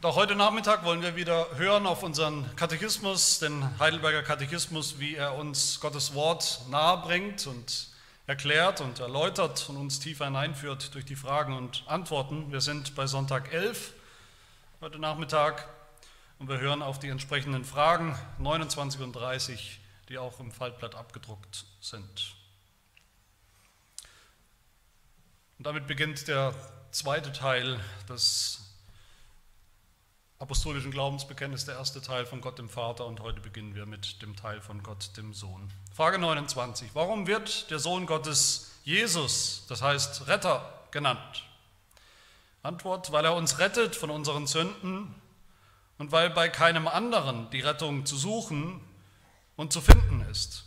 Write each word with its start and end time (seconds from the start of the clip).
Doch 0.00 0.14
heute 0.14 0.36
Nachmittag 0.36 0.84
wollen 0.84 1.02
wir 1.02 1.16
wieder 1.16 1.48
hören 1.56 1.84
auf 1.84 2.04
unseren 2.04 2.54
Katechismus, 2.54 3.40
den 3.40 3.80
Heidelberger 3.80 4.22
Katechismus, 4.22 5.00
wie 5.00 5.16
er 5.16 5.34
uns 5.34 5.80
Gottes 5.80 6.14
Wort 6.14 6.60
nahebringt 6.70 7.48
und 7.48 7.88
erklärt 8.28 8.80
und 8.80 9.00
erläutert 9.00 9.68
und 9.68 9.76
uns 9.76 9.98
tiefer 9.98 10.26
hineinführt 10.26 10.94
durch 10.94 11.04
die 11.04 11.16
Fragen 11.16 11.52
und 11.52 11.82
Antworten. 11.88 12.52
Wir 12.52 12.60
sind 12.60 12.94
bei 12.94 13.08
Sonntag 13.08 13.52
11 13.52 13.92
heute 14.80 15.00
Nachmittag 15.00 15.68
und 16.38 16.48
wir 16.48 16.60
hören 16.60 16.80
auf 16.80 17.00
die 17.00 17.08
entsprechenden 17.08 17.64
Fragen 17.64 18.16
29 18.38 19.00
und 19.00 19.14
30, 19.14 19.80
die 20.10 20.18
auch 20.18 20.38
im 20.38 20.52
Faltblatt 20.52 20.94
abgedruckt 20.94 21.64
sind. 21.80 22.36
Und 25.58 25.66
damit 25.66 25.88
beginnt 25.88 26.28
der 26.28 26.54
zweite 26.92 27.32
Teil 27.32 27.80
des 28.08 28.67
apostolischen 30.38 30.92
Glaubensbekenntnisses, 30.92 31.66
der 31.66 31.76
erste 31.76 32.00
Teil 32.00 32.24
von 32.24 32.40
Gott 32.40 32.58
dem 32.58 32.68
Vater 32.68 33.06
und 33.06 33.20
heute 33.20 33.40
beginnen 33.40 33.74
wir 33.74 33.86
mit 33.86 34.22
dem 34.22 34.36
Teil 34.36 34.60
von 34.60 34.82
Gott 34.84 35.16
dem 35.16 35.34
Sohn. 35.34 35.68
Frage 35.92 36.18
29. 36.18 36.90
Warum 36.94 37.26
wird 37.26 37.70
der 37.70 37.80
Sohn 37.80 38.06
Gottes 38.06 38.70
Jesus, 38.84 39.66
das 39.68 39.82
heißt 39.82 40.28
Retter, 40.28 40.86
genannt? 40.92 41.44
Antwort, 42.62 43.10
weil 43.10 43.24
er 43.24 43.34
uns 43.34 43.58
rettet 43.58 43.96
von 43.96 44.10
unseren 44.10 44.46
Sünden 44.46 45.12
und 45.98 46.12
weil 46.12 46.30
bei 46.30 46.48
keinem 46.48 46.86
anderen 46.86 47.50
die 47.50 47.60
Rettung 47.60 48.06
zu 48.06 48.16
suchen 48.16 48.80
und 49.56 49.72
zu 49.72 49.80
finden 49.80 50.20
ist. 50.30 50.66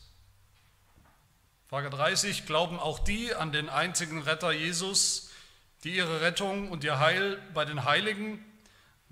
Frage 1.70 1.90
30. 1.90 2.46
Glauben 2.46 2.78
auch 2.78 3.00
die 3.00 3.34
an 3.34 3.54
den 3.54 3.70
einzigen 3.70 4.22
Retter 4.22 4.52
Jesus, 4.52 5.30
die 5.86 5.96
ihre 5.96 6.20
Rettung 6.20 6.70
und 6.70 6.84
ihr 6.84 7.00
Heil 7.00 7.42
bei 7.54 7.64
den 7.64 7.86
Heiligen, 7.86 8.44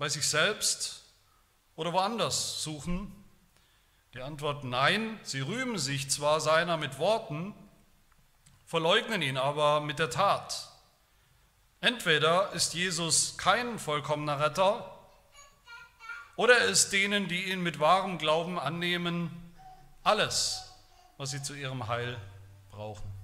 bei 0.00 0.08
sich 0.08 0.26
selbst 0.26 1.02
oder 1.76 1.92
woanders 1.92 2.64
suchen? 2.64 3.14
Die 4.14 4.22
Antwort 4.22 4.64
nein, 4.64 5.20
sie 5.24 5.40
rühmen 5.40 5.76
sich 5.76 6.10
zwar 6.10 6.40
seiner 6.40 6.78
mit 6.78 6.98
Worten, 6.98 7.54
verleugnen 8.64 9.20
ihn 9.20 9.36
aber 9.36 9.82
mit 9.82 9.98
der 9.98 10.08
Tat. 10.08 10.70
Entweder 11.82 12.50
ist 12.52 12.72
Jesus 12.72 13.36
kein 13.36 13.78
vollkommener 13.78 14.40
Retter, 14.40 14.90
oder 16.34 16.56
er 16.56 16.68
ist 16.68 16.94
denen, 16.94 17.28
die 17.28 17.52
ihn 17.52 17.62
mit 17.62 17.78
wahrem 17.78 18.16
Glauben 18.16 18.58
annehmen, 18.58 19.30
alles, 20.02 20.72
was 21.18 21.32
sie 21.32 21.42
zu 21.42 21.52
ihrem 21.52 21.88
Heil 21.88 22.18
brauchen. 22.70 23.19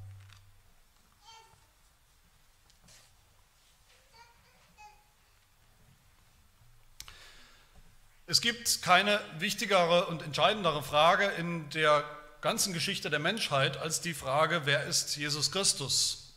Es 8.29 8.41
gibt 8.41 8.83
keine 8.83 9.21
wichtigere 9.39 10.07
und 10.07 10.21
entscheidendere 10.21 10.83
Frage 10.83 11.27
in 11.39 11.71
der 11.71 12.03
ganzen 12.41 12.73
Geschichte 12.73 13.09
der 13.09 13.21
Menschheit 13.21 13.77
als 13.77 14.01
die 14.01 14.15
Frage, 14.15 14.63
wer 14.65 14.83
ist 14.83 15.17
Jesus 15.17 15.53
Christus? 15.53 16.35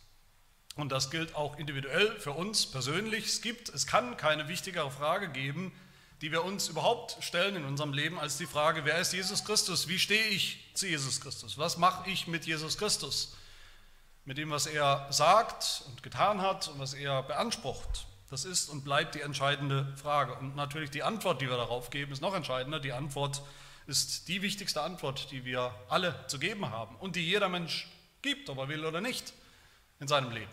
Und 0.75 0.91
das 0.91 1.09
gilt 1.09 1.33
auch 1.33 1.57
individuell 1.57 2.19
für 2.19 2.33
uns 2.33 2.67
persönlich. 2.67 3.25
Es 3.25 3.41
gibt, 3.41 3.69
es 3.69 3.87
kann 3.87 4.17
keine 4.17 4.47
wichtigere 4.47 4.91
Frage 4.91 5.29
geben, 5.29 5.71
die 6.21 6.31
wir 6.31 6.43
uns 6.43 6.67
überhaupt 6.67 7.17
stellen 7.23 7.55
in 7.55 7.65
unserem 7.65 7.93
Leben, 7.93 8.19
als 8.19 8.37
die 8.37 8.45
Frage, 8.45 8.85
wer 8.85 8.99
ist 8.99 9.11
Jesus 9.11 9.43
Christus? 9.43 9.87
Wie 9.87 9.97
stehe 9.97 10.27
ich 10.27 10.69
zu 10.75 10.85
Jesus 10.85 11.19
Christus? 11.19 11.57
Was 11.57 11.77
mache 11.77 12.07
ich 12.07 12.27
mit 12.27 12.45
Jesus 12.45 12.77
Christus? 12.77 13.35
Mit 14.25 14.37
dem, 14.37 14.51
was 14.51 14.67
er 14.67 15.07
sagt 15.09 15.85
und 15.87 16.03
getan 16.03 16.39
hat 16.39 16.67
und 16.67 16.77
was 16.77 16.93
er 16.93 17.23
beansprucht. 17.23 18.05
Das 18.29 18.45
ist 18.45 18.69
und 18.69 18.83
bleibt 18.83 19.15
die 19.15 19.21
entscheidende 19.21 19.91
Frage. 19.95 20.35
Und 20.35 20.55
natürlich 20.55 20.91
die 20.91 21.01
Antwort, 21.01 21.41
die 21.41 21.49
wir 21.49 21.57
darauf 21.57 21.89
geben, 21.89 22.11
ist 22.11 22.21
noch 22.21 22.35
entscheidender. 22.35 22.79
Die 22.79 22.93
Antwort 22.93 23.41
ist 23.87 24.27
die 24.27 24.43
wichtigste 24.43 24.81
Antwort, 24.81 25.31
die 25.31 25.45
wir 25.45 25.73
alle 25.89 26.13
zu 26.27 26.37
geben 26.37 26.69
haben 26.69 26.95
und 26.97 27.15
die 27.15 27.25
jeder 27.25 27.49
Mensch 27.49 27.87
gibt, 28.21 28.49
ob 28.49 28.59
er 28.59 28.67
will 28.67 28.85
oder 28.85 29.01
nicht, 29.01 29.33
in 29.99 30.07
seinem 30.07 30.31
Leben. 30.31 30.51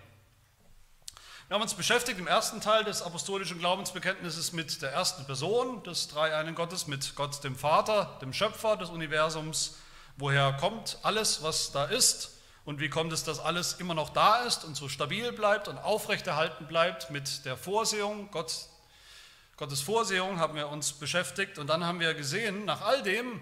Wir 1.48 1.54
haben 1.54 1.62
uns 1.62 1.75
beschäftigt 1.75 2.19
im 2.19 2.26
ersten 2.26 2.60
Teil 2.60 2.82
des 2.82 3.03
apostolischen 3.03 3.59
Glaubensbekenntnisses 3.59 4.53
mit 4.53 4.81
der 4.82 4.93
ersten 4.93 5.26
Person 5.26 5.82
des 5.84 6.08
dreieinen 6.08 6.54
Gottes, 6.54 6.87
mit 6.87 7.14
Gott 7.14 7.44
dem 7.44 7.56
Vater, 7.56 8.19
dem 8.20 8.32
Schöpfer 8.32 8.76
des 8.76 8.88
Universums. 8.88 9.76
Woher 10.16 10.54
kommt 10.54 10.98
alles, 11.03 11.43
was 11.43 11.70
da 11.72 11.84
ist? 11.84 12.35
Und 12.66 12.81
wie 12.81 12.91
kommt 12.91 13.12
es, 13.12 13.22
dass 13.22 13.38
alles 13.38 13.75
immer 13.75 13.94
noch 13.94 14.10
da 14.10 14.43
ist 14.43 14.65
und 14.65 14.75
so 14.75 14.88
stabil 14.88 15.31
bleibt 15.31 15.69
und 15.69 15.78
aufrechterhalten 15.78 16.66
bleibt 16.66 17.10
mit 17.10 17.44
der 17.44 17.56
Vorsehung? 17.56 18.28
Gott, 18.32 18.66
Gottes 19.56 19.81
Vorsehung 19.82 20.41
haben 20.41 20.56
wir 20.56 20.69
uns 20.69 20.93
beschäftigt 20.93 21.59
und 21.59 21.69
dann 21.69 21.84
haben 21.87 22.00
wir 22.00 22.12
gesehen, 22.15 22.65
nach 22.65 22.81
all 22.82 23.05
dem, 23.05 23.41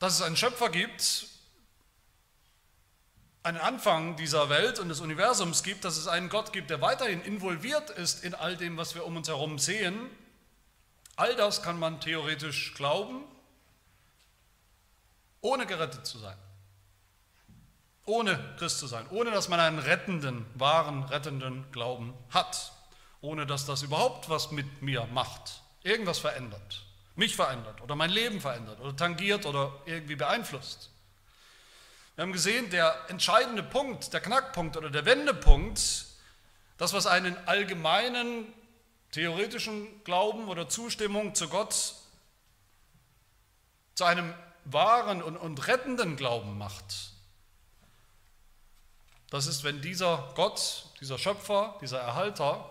dass 0.00 0.14
es 0.14 0.22
einen 0.22 0.36
Schöpfer 0.36 0.70
gibt, 0.70 1.28
einen 3.44 3.58
Anfang 3.58 4.16
dieser 4.16 4.48
Welt 4.48 4.80
und 4.80 4.88
des 4.88 4.98
Universums 4.98 5.62
gibt, 5.62 5.84
dass 5.84 5.96
es 5.96 6.08
einen 6.08 6.28
Gott 6.28 6.52
gibt, 6.52 6.68
der 6.68 6.80
weiterhin 6.80 7.22
involviert 7.22 7.90
ist 7.90 8.24
in 8.24 8.34
all 8.34 8.56
dem, 8.56 8.76
was 8.76 8.96
wir 8.96 9.06
um 9.06 9.16
uns 9.16 9.28
herum 9.28 9.60
sehen. 9.60 10.10
All 11.14 11.36
das 11.36 11.62
kann 11.62 11.78
man 11.78 12.00
theoretisch 12.00 12.74
glauben, 12.74 13.22
ohne 15.42 15.64
gerettet 15.64 16.06
zu 16.06 16.18
sein 16.18 16.36
ohne 18.04 18.54
Christ 18.58 18.78
zu 18.78 18.86
sein, 18.86 19.06
ohne 19.10 19.30
dass 19.30 19.48
man 19.48 19.60
einen 19.60 19.78
rettenden, 19.78 20.44
wahren, 20.54 21.04
rettenden 21.04 21.70
Glauben 21.72 22.14
hat, 22.30 22.72
ohne 23.20 23.46
dass 23.46 23.66
das 23.66 23.82
überhaupt 23.82 24.28
was 24.28 24.50
mit 24.50 24.82
mir 24.82 25.06
macht, 25.12 25.62
irgendwas 25.82 26.18
verändert, 26.18 26.82
mich 27.14 27.36
verändert 27.36 27.80
oder 27.80 27.94
mein 27.94 28.10
Leben 28.10 28.40
verändert 28.40 28.80
oder 28.80 28.96
tangiert 28.96 29.46
oder 29.46 29.72
irgendwie 29.86 30.16
beeinflusst. 30.16 30.90
Wir 32.16 32.22
haben 32.22 32.32
gesehen, 32.32 32.68
der 32.70 32.94
entscheidende 33.08 33.62
Punkt, 33.62 34.12
der 34.12 34.20
Knackpunkt 34.20 34.76
oder 34.76 34.90
der 34.90 35.04
Wendepunkt, 35.04 36.06
das, 36.76 36.92
was 36.92 37.06
einen 37.06 37.36
allgemeinen 37.46 38.52
theoretischen 39.12 40.02
Glauben 40.04 40.48
oder 40.48 40.68
Zustimmung 40.68 41.34
zu 41.34 41.48
Gott 41.48 41.94
zu 43.94 44.04
einem 44.04 44.34
wahren 44.64 45.22
und, 45.22 45.36
und 45.36 45.66
rettenden 45.68 46.16
Glauben 46.16 46.58
macht, 46.58 47.11
das 49.32 49.46
ist, 49.46 49.64
wenn 49.64 49.80
dieser 49.80 50.30
Gott, 50.34 50.84
dieser 51.00 51.16
Schöpfer, 51.16 51.78
dieser 51.80 51.98
Erhalter, 51.98 52.68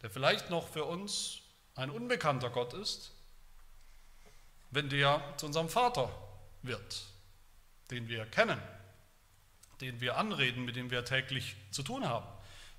der 0.00 0.08
vielleicht 0.08 0.48
noch 0.48 0.66
für 0.66 0.86
uns 0.86 1.40
ein 1.74 1.90
unbekannter 1.90 2.48
Gott 2.48 2.72
ist, 2.72 3.12
wenn 4.70 4.88
der 4.88 5.22
zu 5.36 5.44
unserem 5.44 5.68
Vater 5.68 6.08
wird, 6.62 7.02
den 7.90 8.08
wir 8.08 8.24
kennen, 8.24 8.58
den 9.82 10.00
wir 10.00 10.16
anreden, 10.16 10.64
mit 10.64 10.76
dem 10.76 10.90
wir 10.90 11.04
täglich 11.04 11.56
zu 11.72 11.82
tun 11.82 12.08
haben, 12.08 12.26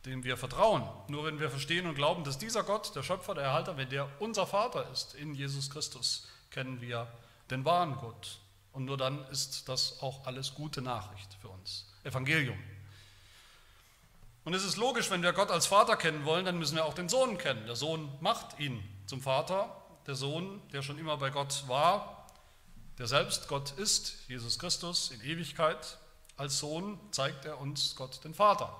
dem 0.08 0.24
wir 0.24 0.36
vertrauen. 0.36 0.82
Nur 1.08 1.24
wenn 1.26 1.40
wir 1.40 1.52
verstehen 1.52 1.86
und 1.86 1.94
glauben, 1.94 2.24
dass 2.24 2.40
dieser 2.40 2.64
Gott, 2.64 2.96
der 2.96 3.04
Schöpfer, 3.04 3.36
der 3.36 3.44
Erhalter, 3.44 3.78
wenn 3.78 3.90
der 3.90 4.10
unser 4.22 4.48
Vater 4.48 4.90
ist 4.92 5.14
in 5.14 5.36
Jesus 5.36 5.70
Christus, 5.70 6.28
kennen 6.50 6.82
wir 6.82 7.08
den 7.52 7.64
wahren 7.64 7.96
Gott. 7.96 8.40
Und 8.72 8.86
nur 8.86 8.98
dann 8.98 9.24
ist 9.28 9.70
das 9.70 10.02
auch 10.02 10.26
alles 10.26 10.56
gute 10.56 10.82
Nachricht 10.82 11.32
für 11.40 11.50
uns. 11.50 11.86
Evangelium. 12.04 12.58
Und 14.46 14.54
es 14.54 14.66
ist 14.66 14.78
logisch, 14.78 15.10
wenn 15.10 15.24
wir 15.24 15.32
Gott 15.32 15.52
als 15.52 15.68
Vater 15.68 15.96
kennen 15.96 16.26
wollen, 16.26 16.46
dann 16.46 16.58
müssen 16.58 16.76
wir 16.76 16.86
auch 16.86 16.94
den 16.94 17.08
Sohn 17.08 17.38
kennen. 17.38 17.66
Der 17.66 17.76
Sohn 17.76 18.10
macht 18.20 18.60
ihn 18.60 18.84
zum 19.06 19.22
Vater. 19.22 19.76
Der 20.06 20.16
Sohn, 20.16 20.62
der 20.74 20.82
schon 20.82 20.98
immer 20.98 21.16
bei 21.16 21.30
Gott 21.30 21.64
war, 21.68 22.28
der 22.98 23.08
selbst 23.08 23.48
Gott 23.48 23.72
ist, 23.72 24.16
Jesus 24.28 24.60
Christus 24.60 25.12
in 25.12 25.22
Ewigkeit, 25.22 25.98
als 26.36 26.60
Sohn 26.60 27.00
zeigt 27.12 27.46
er 27.46 27.60
uns 27.60 27.96
Gott 27.96 28.24
den 28.24 28.34
Vater 28.34 28.78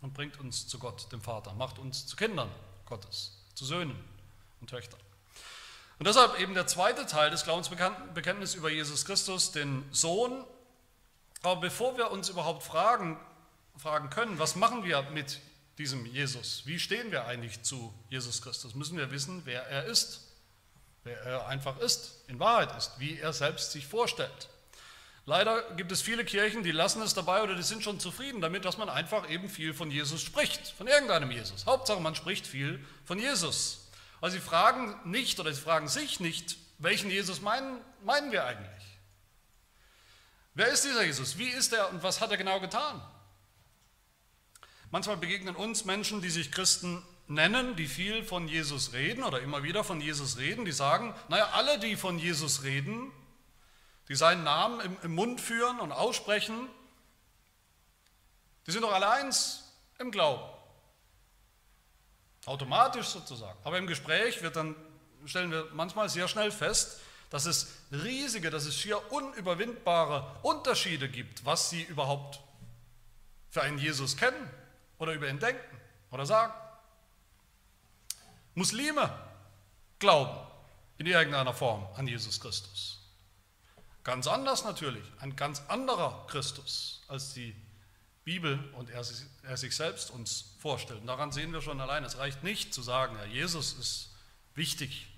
und 0.00 0.14
bringt 0.14 0.40
uns 0.40 0.66
zu 0.66 0.78
Gott 0.78 1.10
dem 1.12 1.20
Vater, 1.20 1.52
macht 1.52 1.78
uns 1.78 2.06
zu 2.06 2.16
Kindern 2.16 2.50
Gottes, 2.86 3.38
zu 3.54 3.64
Söhnen 3.64 3.96
und 4.60 4.70
Töchtern. 4.70 5.00
Und 5.98 6.06
deshalb 6.06 6.40
eben 6.40 6.54
der 6.54 6.66
zweite 6.66 7.06
Teil 7.06 7.30
des 7.30 7.44
Glaubensbekenntnisses 7.44 8.54
über 8.54 8.70
Jesus 8.70 9.04
Christus, 9.04 9.52
den 9.52 9.84
Sohn. 9.92 10.44
Aber 11.42 11.60
bevor 11.60 11.96
wir 11.96 12.10
uns 12.10 12.28
überhaupt 12.28 12.62
fragen, 12.62 13.20
fragen 13.76 14.10
können, 14.10 14.38
was 14.38 14.56
machen 14.56 14.84
wir 14.84 15.02
mit 15.12 15.40
diesem 15.78 16.06
Jesus? 16.06 16.62
Wie 16.66 16.78
stehen 16.78 17.10
wir 17.10 17.26
eigentlich 17.26 17.62
zu 17.62 17.92
Jesus 18.10 18.42
Christus? 18.42 18.74
Müssen 18.74 18.98
wir 18.98 19.10
wissen, 19.10 19.42
wer 19.44 19.66
er 19.66 19.84
ist, 19.84 20.20
wer 21.04 21.20
er 21.22 21.46
einfach 21.46 21.78
ist, 21.78 22.24
in 22.28 22.38
Wahrheit 22.38 22.76
ist, 22.76 22.92
wie 22.98 23.18
er 23.18 23.32
selbst 23.32 23.72
sich 23.72 23.86
vorstellt. 23.86 24.48
Leider 25.24 25.62
gibt 25.76 25.92
es 25.92 26.02
viele 26.02 26.24
Kirchen, 26.24 26.64
die 26.64 26.72
lassen 26.72 27.00
es 27.00 27.14
dabei 27.14 27.42
oder 27.42 27.54
die 27.54 27.62
sind 27.62 27.84
schon 27.84 28.00
zufrieden 28.00 28.40
damit, 28.40 28.64
dass 28.64 28.76
man 28.76 28.88
einfach 28.88 29.30
eben 29.30 29.48
viel 29.48 29.72
von 29.72 29.90
Jesus 29.90 30.20
spricht, 30.20 30.68
von 30.68 30.88
irgendeinem 30.88 31.30
Jesus. 31.30 31.64
Hauptsache, 31.64 32.00
man 32.00 32.16
spricht 32.16 32.46
viel 32.46 32.84
von 33.04 33.20
Jesus. 33.20 33.88
Also 34.20 34.36
sie 34.36 34.42
fragen 34.42 34.98
nicht 35.04 35.38
oder 35.38 35.52
sie 35.52 35.60
fragen 35.60 35.88
sich 35.88 36.18
nicht, 36.18 36.56
welchen 36.78 37.10
Jesus 37.10 37.40
meinen, 37.40 37.78
meinen 38.04 38.32
wir 38.32 38.44
eigentlich? 38.44 38.68
Wer 40.54 40.68
ist 40.68 40.84
dieser 40.84 41.04
Jesus? 41.04 41.38
Wie 41.38 41.48
ist 41.48 41.72
er 41.72 41.88
und 41.90 42.02
was 42.02 42.20
hat 42.20 42.30
er 42.32 42.36
genau 42.36 42.58
getan? 42.58 43.00
Manchmal 44.92 45.16
begegnen 45.16 45.56
uns 45.56 45.86
Menschen, 45.86 46.20
die 46.20 46.28
sich 46.28 46.52
Christen 46.52 47.02
nennen, 47.26 47.76
die 47.76 47.86
viel 47.86 48.24
von 48.24 48.46
Jesus 48.46 48.92
reden 48.92 49.24
oder 49.24 49.40
immer 49.40 49.62
wieder 49.62 49.84
von 49.84 50.02
Jesus 50.02 50.36
reden, 50.36 50.66
die 50.66 50.72
sagen, 50.72 51.14
naja, 51.30 51.48
alle, 51.54 51.78
die 51.78 51.96
von 51.96 52.18
Jesus 52.18 52.62
reden, 52.62 53.10
die 54.10 54.14
seinen 54.14 54.44
Namen 54.44 54.80
im, 54.80 54.96
im 55.02 55.14
Mund 55.14 55.40
führen 55.40 55.80
und 55.80 55.92
aussprechen, 55.92 56.68
die 58.66 58.70
sind 58.70 58.82
doch 58.82 58.92
alle 58.92 59.08
eins 59.08 59.64
im 59.98 60.10
Glauben. 60.10 60.42
Automatisch 62.44 63.06
sozusagen. 63.06 63.58
Aber 63.64 63.78
im 63.78 63.86
Gespräch 63.86 64.42
wird 64.42 64.56
dann, 64.56 64.76
stellen 65.24 65.50
wir 65.50 65.68
manchmal 65.72 66.10
sehr 66.10 66.28
schnell 66.28 66.50
fest, 66.50 67.00
dass 67.30 67.46
es 67.46 67.78
riesige, 67.92 68.50
dass 68.50 68.66
es 68.66 68.76
schier 68.76 69.10
unüberwindbare 69.10 70.40
Unterschiede 70.42 71.08
gibt, 71.08 71.46
was 71.46 71.70
sie 71.70 71.82
überhaupt 71.82 72.40
für 73.48 73.62
einen 73.62 73.78
Jesus 73.78 74.18
kennen 74.18 74.50
oder 75.02 75.14
über 75.14 75.28
ihn 75.28 75.40
denken 75.40 75.76
oder 76.12 76.24
sagen. 76.24 76.52
Muslime 78.54 79.12
glauben 79.98 80.38
in 80.96 81.06
irgendeiner 81.06 81.52
Form 81.52 81.86
an 81.96 82.06
Jesus 82.06 82.40
Christus. 82.40 83.00
Ganz 84.04 84.28
anders 84.28 84.64
natürlich, 84.64 85.04
ein 85.18 85.34
ganz 85.34 85.62
anderer 85.68 86.24
Christus, 86.28 87.02
als 87.08 87.34
die 87.34 87.54
Bibel 88.24 88.58
und 88.74 88.90
er, 88.90 89.04
er 89.42 89.56
sich 89.56 89.74
selbst 89.74 90.10
uns 90.10 90.54
vorstellt. 90.60 91.00
Daran 91.06 91.32
sehen 91.32 91.52
wir 91.52 91.62
schon 91.62 91.80
allein, 91.80 92.04
es 92.04 92.18
reicht 92.18 92.44
nicht 92.44 92.72
zu 92.72 92.82
sagen, 92.82 93.16
ja, 93.16 93.24
Jesus 93.24 93.72
ist 93.74 94.10
wichtig. 94.54 95.08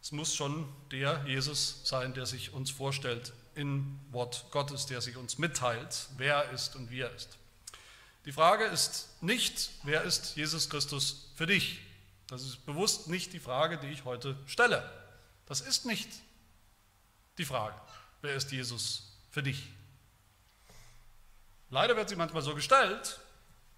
Es 0.00 0.10
muss 0.10 0.34
schon 0.34 0.68
der 0.90 1.24
Jesus 1.26 1.82
sein, 1.84 2.14
der 2.14 2.26
sich 2.26 2.52
uns 2.52 2.72
vorstellt 2.72 3.32
im 3.54 4.00
Wort 4.10 4.46
Gottes, 4.50 4.86
der 4.86 5.00
sich 5.00 5.16
uns 5.16 5.38
mitteilt, 5.38 6.08
wer 6.16 6.44
er 6.44 6.50
ist 6.50 6.74
und 6.74 6.90
wie 6.90 7.00
er 7.00 7.14
ist. 7.14 7.38
Die 8.24 8.32
Frage 8.32 8.64
ist 8.64 9.08
nicht, 9.20 9.70
wer 9.82 10.02
ist 10.02 10.36
Jesus 10.36 10.70
Christus 10.70 11.30
für 11.34 11.46
dich? 11.46 11.80
Das 12.28 12.42
ist 12.42 12.64
bewusst 12.64 13.08
nicht 13.08 13.32
die 13.32 13.40
Frage, 13.40 13.78
die 13.78 13.88
ich 13.88 14.04
heute 14.04 14.36
stelle. 14.46 14.88
Das 15.46 15.60
ist 15.60 15.86
nicht 15.86 16.08
die 17.38 17.44
Frage, 17.44 17.74
wer 18.20 18.34
ist 18.34 18.52
Jesus 18.52 19.12
für 19.30 19.42
dich? 19.42 19.68
Leider 21.68 21.96
wird 21.96 22.08
sie 22.08 22.16
manchmal 22.16 22.42
so 22.42 22.54
gestellt, 22.54 23.18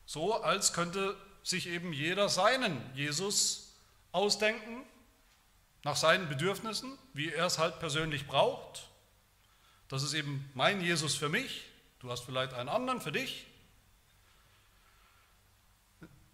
so 0.04 0.42
als 0.42 0.72
könnte 0.72 1.16
sich 1.42 1.68
eben 1.68 1.92
jeder 1.92 2.28
seinen 2.28 2.80
Jesus 2.94 3.72
ausdenken, 4.12 4.82
nach 5.84 5.96
seinen 5.96 6.28
Bedürfnissen, 6.28 6.98
wie 7.12 7.30
er 7.30 7.46
es 7.46 7.58
halt 7.58 7.78
persönlich 7.78 8.26
braucht. 8.26 8.88
Das 9.88 10.02
ist 10.02 10.14
eben 10.14 10.50
mein 10.54 10.80
Jesus 10.80 11.14
für 11.14 11.28
mich, 11.28 11.66
du 12.00 12.10
hast 12.10 12.24
vielleicht 12.24 12.54
einen 12.54 12.68
anderen 12.68 13.00
für 13.00 13.12
dich. 13.12 13.46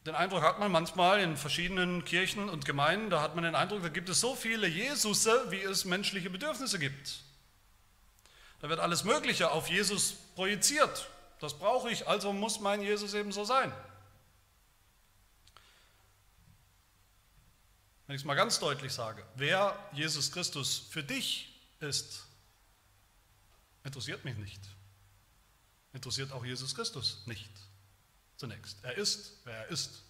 Den 0.06 0.14
Eindruck 0.14 0.43
hat 0.43 0.58
man 0.58 0.73
manchmal 0.73 1.20
in 1.20 1.37
verschiedenen 1.37 2.05
Kirchen 2.06 2.49
und 2.49 2.64
Gemeinden, 2.64 3.11
da 3.11 3.20
hat 3.20 3.35
man 3.35 3.44
den 3.44 3.55
Eindruck, 3.55 3.82
da 3.82 3.91
gibt 3.91 4.08
es 4.08 4.20
so 4.20 4.35
viele 4.35 4.67
Jesusse, 4.67 5.50
wie 5.50 5.61
es 5.61 5.85
menschliche 5.85 6.31
Bedürfnisse 6.31 6.79
gibt. 6.79 7.20
Da 8.61 8.70
wird 8.70 8.81
alles 8.81 9.05
Mögliche 9.05 9.50
auf 9.50 9.69
Jesus 9.69 10.12
projiziert. 10.35 11.08
Das 11.38 11.58
brauche 11.58 11.91
ich, 11.91 12.08
also 12.08 12.32
muss 12.32 12.61
mein 12.61 12.82
Jesus 12.82 13.12
eben 13.12 13.31
so 13.31 13.44
sein. 13.44 13.73
Wenn 18.06 18.17
ich 18.17 18.23
es 18.23 18.26
mal 18.26 18.35
ganz 18.35 18.58
deutlich 18.58 18.93
sage, 18.93 19.25
wer 19.37 19.79
Jesus 19.93 20.32
Christus 20.32 20.79
für 20.91 21.05
dich 21.05 21.61
ist, 21.79 22.25
interessiert 23.85 24.25
mich 24.25 24.37
nicht. 24.37 24.61
Interessiert 25.93 26.32
auch 26.32 26.44
Jesus 26.44 26.75
Christus 26.75 27.23
nicht 27.26 27.50
zunächst. 28.40 28.82
Er 28.82 28.96
ist, 28.96 29.38
wer 29.44 29.54
er 29.54 29.69
ist. 29.69 30.02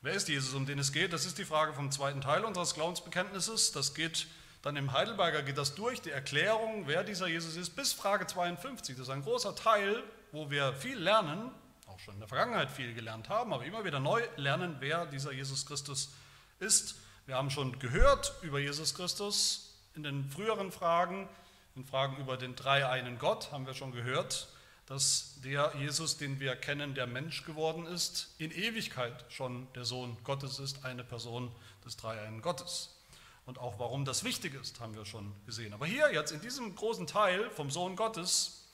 Wer 0.00 0.14
ist 0.14 0.28
Jesus, 0.28 0.54
um 0.54 0.64
den 0.64 0.78
es 0.78 0.92
geht? 0.92 1.12
Das 1.12 1.26
ist 1.26 1.36
die 1.36 1.44
Frage 1.44 1.74
vom 1.74 1.90
zweiten 1.92 2.22
Teil 2.22 2.44
unseres 2.44 2.74
Glaubensbekenntnisses. 2.74 3.72
Das 3.72 3.94
geht 3.94 4.26
dann 4.62 4.74
im 4.76 4.92
Heidelberger 4.92 5.42
geht 5.42 5.58
das 5.58 5.74
durch, 5.76 6.00
die 6.00 6.10
Erklärung, 6.10 6.88
wer 6.88 7.04
dieser 7.04 7.28
Jesus 7.28 7.54
ist, 7.54 7.76
bis 7.76 7.92
Frage 7.92 8.26
52. 8.26 8.96
Das 8.96 9.06
ist 9.06 9.12
ein 9.12 9.22
großer 9.22 9.54
Teil, 9.54 10.02
wo 10.32 10.50
wir 10.50 10.72
viel 10.72 10.98
lernen, 10.98 11.52
auch 11.86 12.00
schon 12.00 12.14
in 12.14 12.20
der 12.20 12.28
Vergangenheit 12.28 12.70
viel 12.70 12.92
gelernt 12.94 13.28
haben, 13.28 13.52
aber 13.52 13.64
immer 13.64 13.84
wieder 13.84 14.00
neu 14.00 14.20
lernen, 14.36 14.76
wer 14.80 15.06
dieser 15.06 15.30
Jesus 15.30 15.66
Christus 15.66 16.10
ist. 16.58 16.96
Wir 17.26 17.36
haben 17.36 17.50
schon 17.50 17.78
gehört 17.78 18.34
über 18.42 18.58
Jesus 18.58 18.94
Christus 18.94 19.78
in 19.94 20.02
den 20.02 20.28
früheren 20.28 20.72
Fragen, 20.72 21.28
in 21.76 21.84
Fragen 21.84 22.16
über 22.16 22.36
den 22.36 22.56
dreieinen 22.56 23.18
Gott 23.18 23.52
haben 23.52 23.66
wir 23.66 23.74
schon 23.74 23.92
gehört, 23.92 24.48
dass 24.86 25.34
der 25.42 25.72
Jesus, 25.78 26.16
den 26.16 26.38
wir 26.38 26.54
kennen, 26.54 26.94
der 26.94 27.08
Mensch 27.08 27.44
geworden 27.44 27.86
ist, 27.86 28.34
in 28.38 28.52
Ewigkeit 28.52 29.24
schon 29.28 29.66
der 29.74 29.84
Sohn 29.84 30.16
Gottes 30.22 30.60
ist, 30.60 30.84
eine 30.84 31.02
Person 31.02 31.50
des 31.84 31.96
dreieinen 31.96 32.40
Gottes. 32.40 32.94
Und 33.46 33.58
auch 33.58 33.78
warum 33.78 34.04
das 34.04 34.22
wichtig 34.24 34.54
ist, 34.54 34.80
haben 34.80 34.94
wir 34.94 35.04
schon 35.04 35.32
gesehen. 35.44 35.72
Aber 35.72 35.86
hier 35.86 36.12
jetzt 36.12 36.30
in 36.30 36.40
diesem 36.40 36.74
großen 36.74 37.06
Teil 37.06 37.50
vom 37.50 37.70
Sohn 37.70 37.96
Gottes 37.96 38.64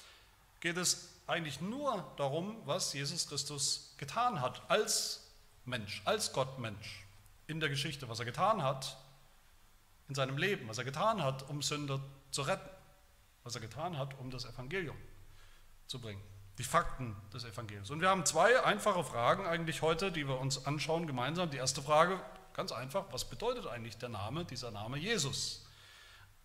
geht 0.61 0.77
es 0.77 1.09
eigentlich 1.27 1.61
nur 1.61 2.05
darum, 2.17 2.57
was 2.67 2.93
Jesus 2.93 3.27
Christus 3.27 3.95
getan 3.97 4.41
hat 4.41 4.63
als 4.69 5.31
Mensch, 5.65 6.03
als 6.05 6.33
Gottmensch 6.33 7.07
in 7.47 7.61
der 7.61 7.69
Geschichte, 7.69 8.09
was 8.09 8.19
er 8.19 8.25
getan 8.27 8.63
hat 8.63 8.99
in 10.09 10.15
seinem 10.15 10.37
Leben, 10.37 10.69
was 10.69 10.79
er 10.79 10.85
getan 10.85 11.23
hat, 11.23 11.49
um 11.49 11.63
Sünder 11.63 12.01
zu 12.31 12.43
retten, 12.43 12.69
was 13.45 13.55
er 13.55 13.61
getan 13.63 13.97
hat, 13.97 14.19
um 14.19 14.31
das 14.31 14.45
Evangelium 14.45 14.97
zu 15.93 16.01
bringen. 16.01 16.23
Die 16.59 16.65
Fakten 16.65 17.15
des 17.33 17.45
Evangeliums. 17.45 17.91
Und 17.91 18.01
wir 18.01 18.09
haben 18.09 18.25
zwei 18.27 18.63
einfache 18.65 19.05
Fragen 19.05 19.47
eigentlich 19.47 19.83
heute, 19.83 20.11
die 20.11 20.27
wir 20.27 20.41
uns 20.41 20.67
anschauen 20.67 21.07
gemeinsam. 21.07 21.51
Die 21.51 21.59
erste 21.59 21.83
Frage, 21.83 22.19
ganz 22.55 22.73
einfach, 22.73 23.05
was 23.11 23.27
bedeutet 23.27 23.67
eigentlich 23.67 23.99
der 23.99 24.09
Name, 24.09 24.45
dieser 24.45 24.71
Name 24.71 24.97
Jesus? 24.97 25.67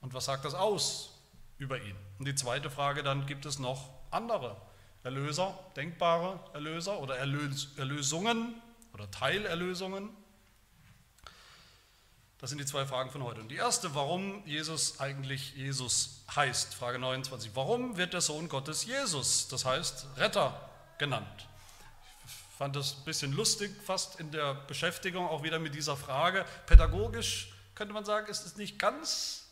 Und 0.02 0.14
was 0.14 0.26
sagt 0.26 0.46
das 0.46 0.54
aus 0.54 1.14
über 1.58 1.82
ihn? 1.82 1.96
Und 2.20 2.28
die 2.28 2.36
zweite 2.36 2.70
Frage 2.70 3.04
dann, 3.04 3.26
gibt 3.26 3.46
es 3.46 3.58
noch 3.58 3.90
andere 4.12 4.58
Erlöser, 5.04 5.58
denkbare 5.76 6.40
Erlöser 6.54 7.00
oder 7.00 7.18
Erlös 7.18 7.76
Erlösungen 7.78 8.62
oder 8.94 9.10
Teilerlösungen? 9.10 10.10
Das 12.40 12.52
sind 12.52 12.60
die 12.60 12.66
zwei 12.66 12.86
Fragen 12.86 13.10
von 13.10 13.24
heute. 13.24 13.42
Und 13.42 13.50
die 13.50 13.56
erste, 13.56 13.96
warum 13.96 14.46
Jesus 14.46 15.00
eigentlich 15.00 15.56
Jesus 15.56 16.22
heißt, 16.36 16.76
Frage 16.76 17.00
29. 17.00 17.52
Warum 17.56 17.98
wird 17.98 18.14
der 18.14 18.22
Sohn 18.22 18.48
Gottes 18.48 18.86
Jesus, 18.86 19.48
das 19.48 19.66
heißt 19.66 20.06
Retter, 20.18 20.70
genannt? 21.00 21.48
Ich 22.26 22.58
fand 22.58 22.76
das 22.76 22.98
ein 22.98 23.06
bisschen 23.06 23.34
lustig, 23.34 23.72
fast 23.84 24.20
in 24.20 24.32
der 24.32 24.54
Beschäftigung 24.54 25.28
auch 25.28 25.44
wieder 25.44 25.58
mit 25.58 25.74
dieser 25.74 25.98
Frage. 25.98 26.46
Pädagogisch 26.68 27.54
könnte 27.74 27.94
man 27.94 28.06
sagen, 28.06 28.28
ist 28.28 28.46
es 28.46 28.56
nicht 28.56 28.78
ganz 28.78 29.46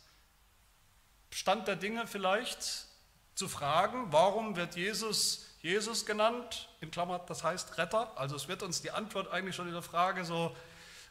Stand 1.30 1.68
der 1.68 1.76
Dinge 1.76 2.06
vielleicht 2.06 2.86
zu 3.34 3.48
fragen, 3.48 4.06
warum 4.10 4.56
wird 4.56 4.76
Jesus 4.76 5.46
Jesus 5.66 6.06
genannt, 6.06 6.68
in 6.80 6.92
Klammer, 6.92 7.18
das 7.18 7.42
heißt 7.42 7.76
Retter. 7.76 8.16
Also 8.16 8.36
es 8.36 8.46
wird 8.46 8.62
uns 8.62 8.82
die 8.82 8.92
Antwort 8.92 9.32
eigentlich 9.32 9.56
schon 9.56 9.66
in 9.66 9.72
der 9.72 9.82
Frage 9.82 10.24
so 10.24 10.56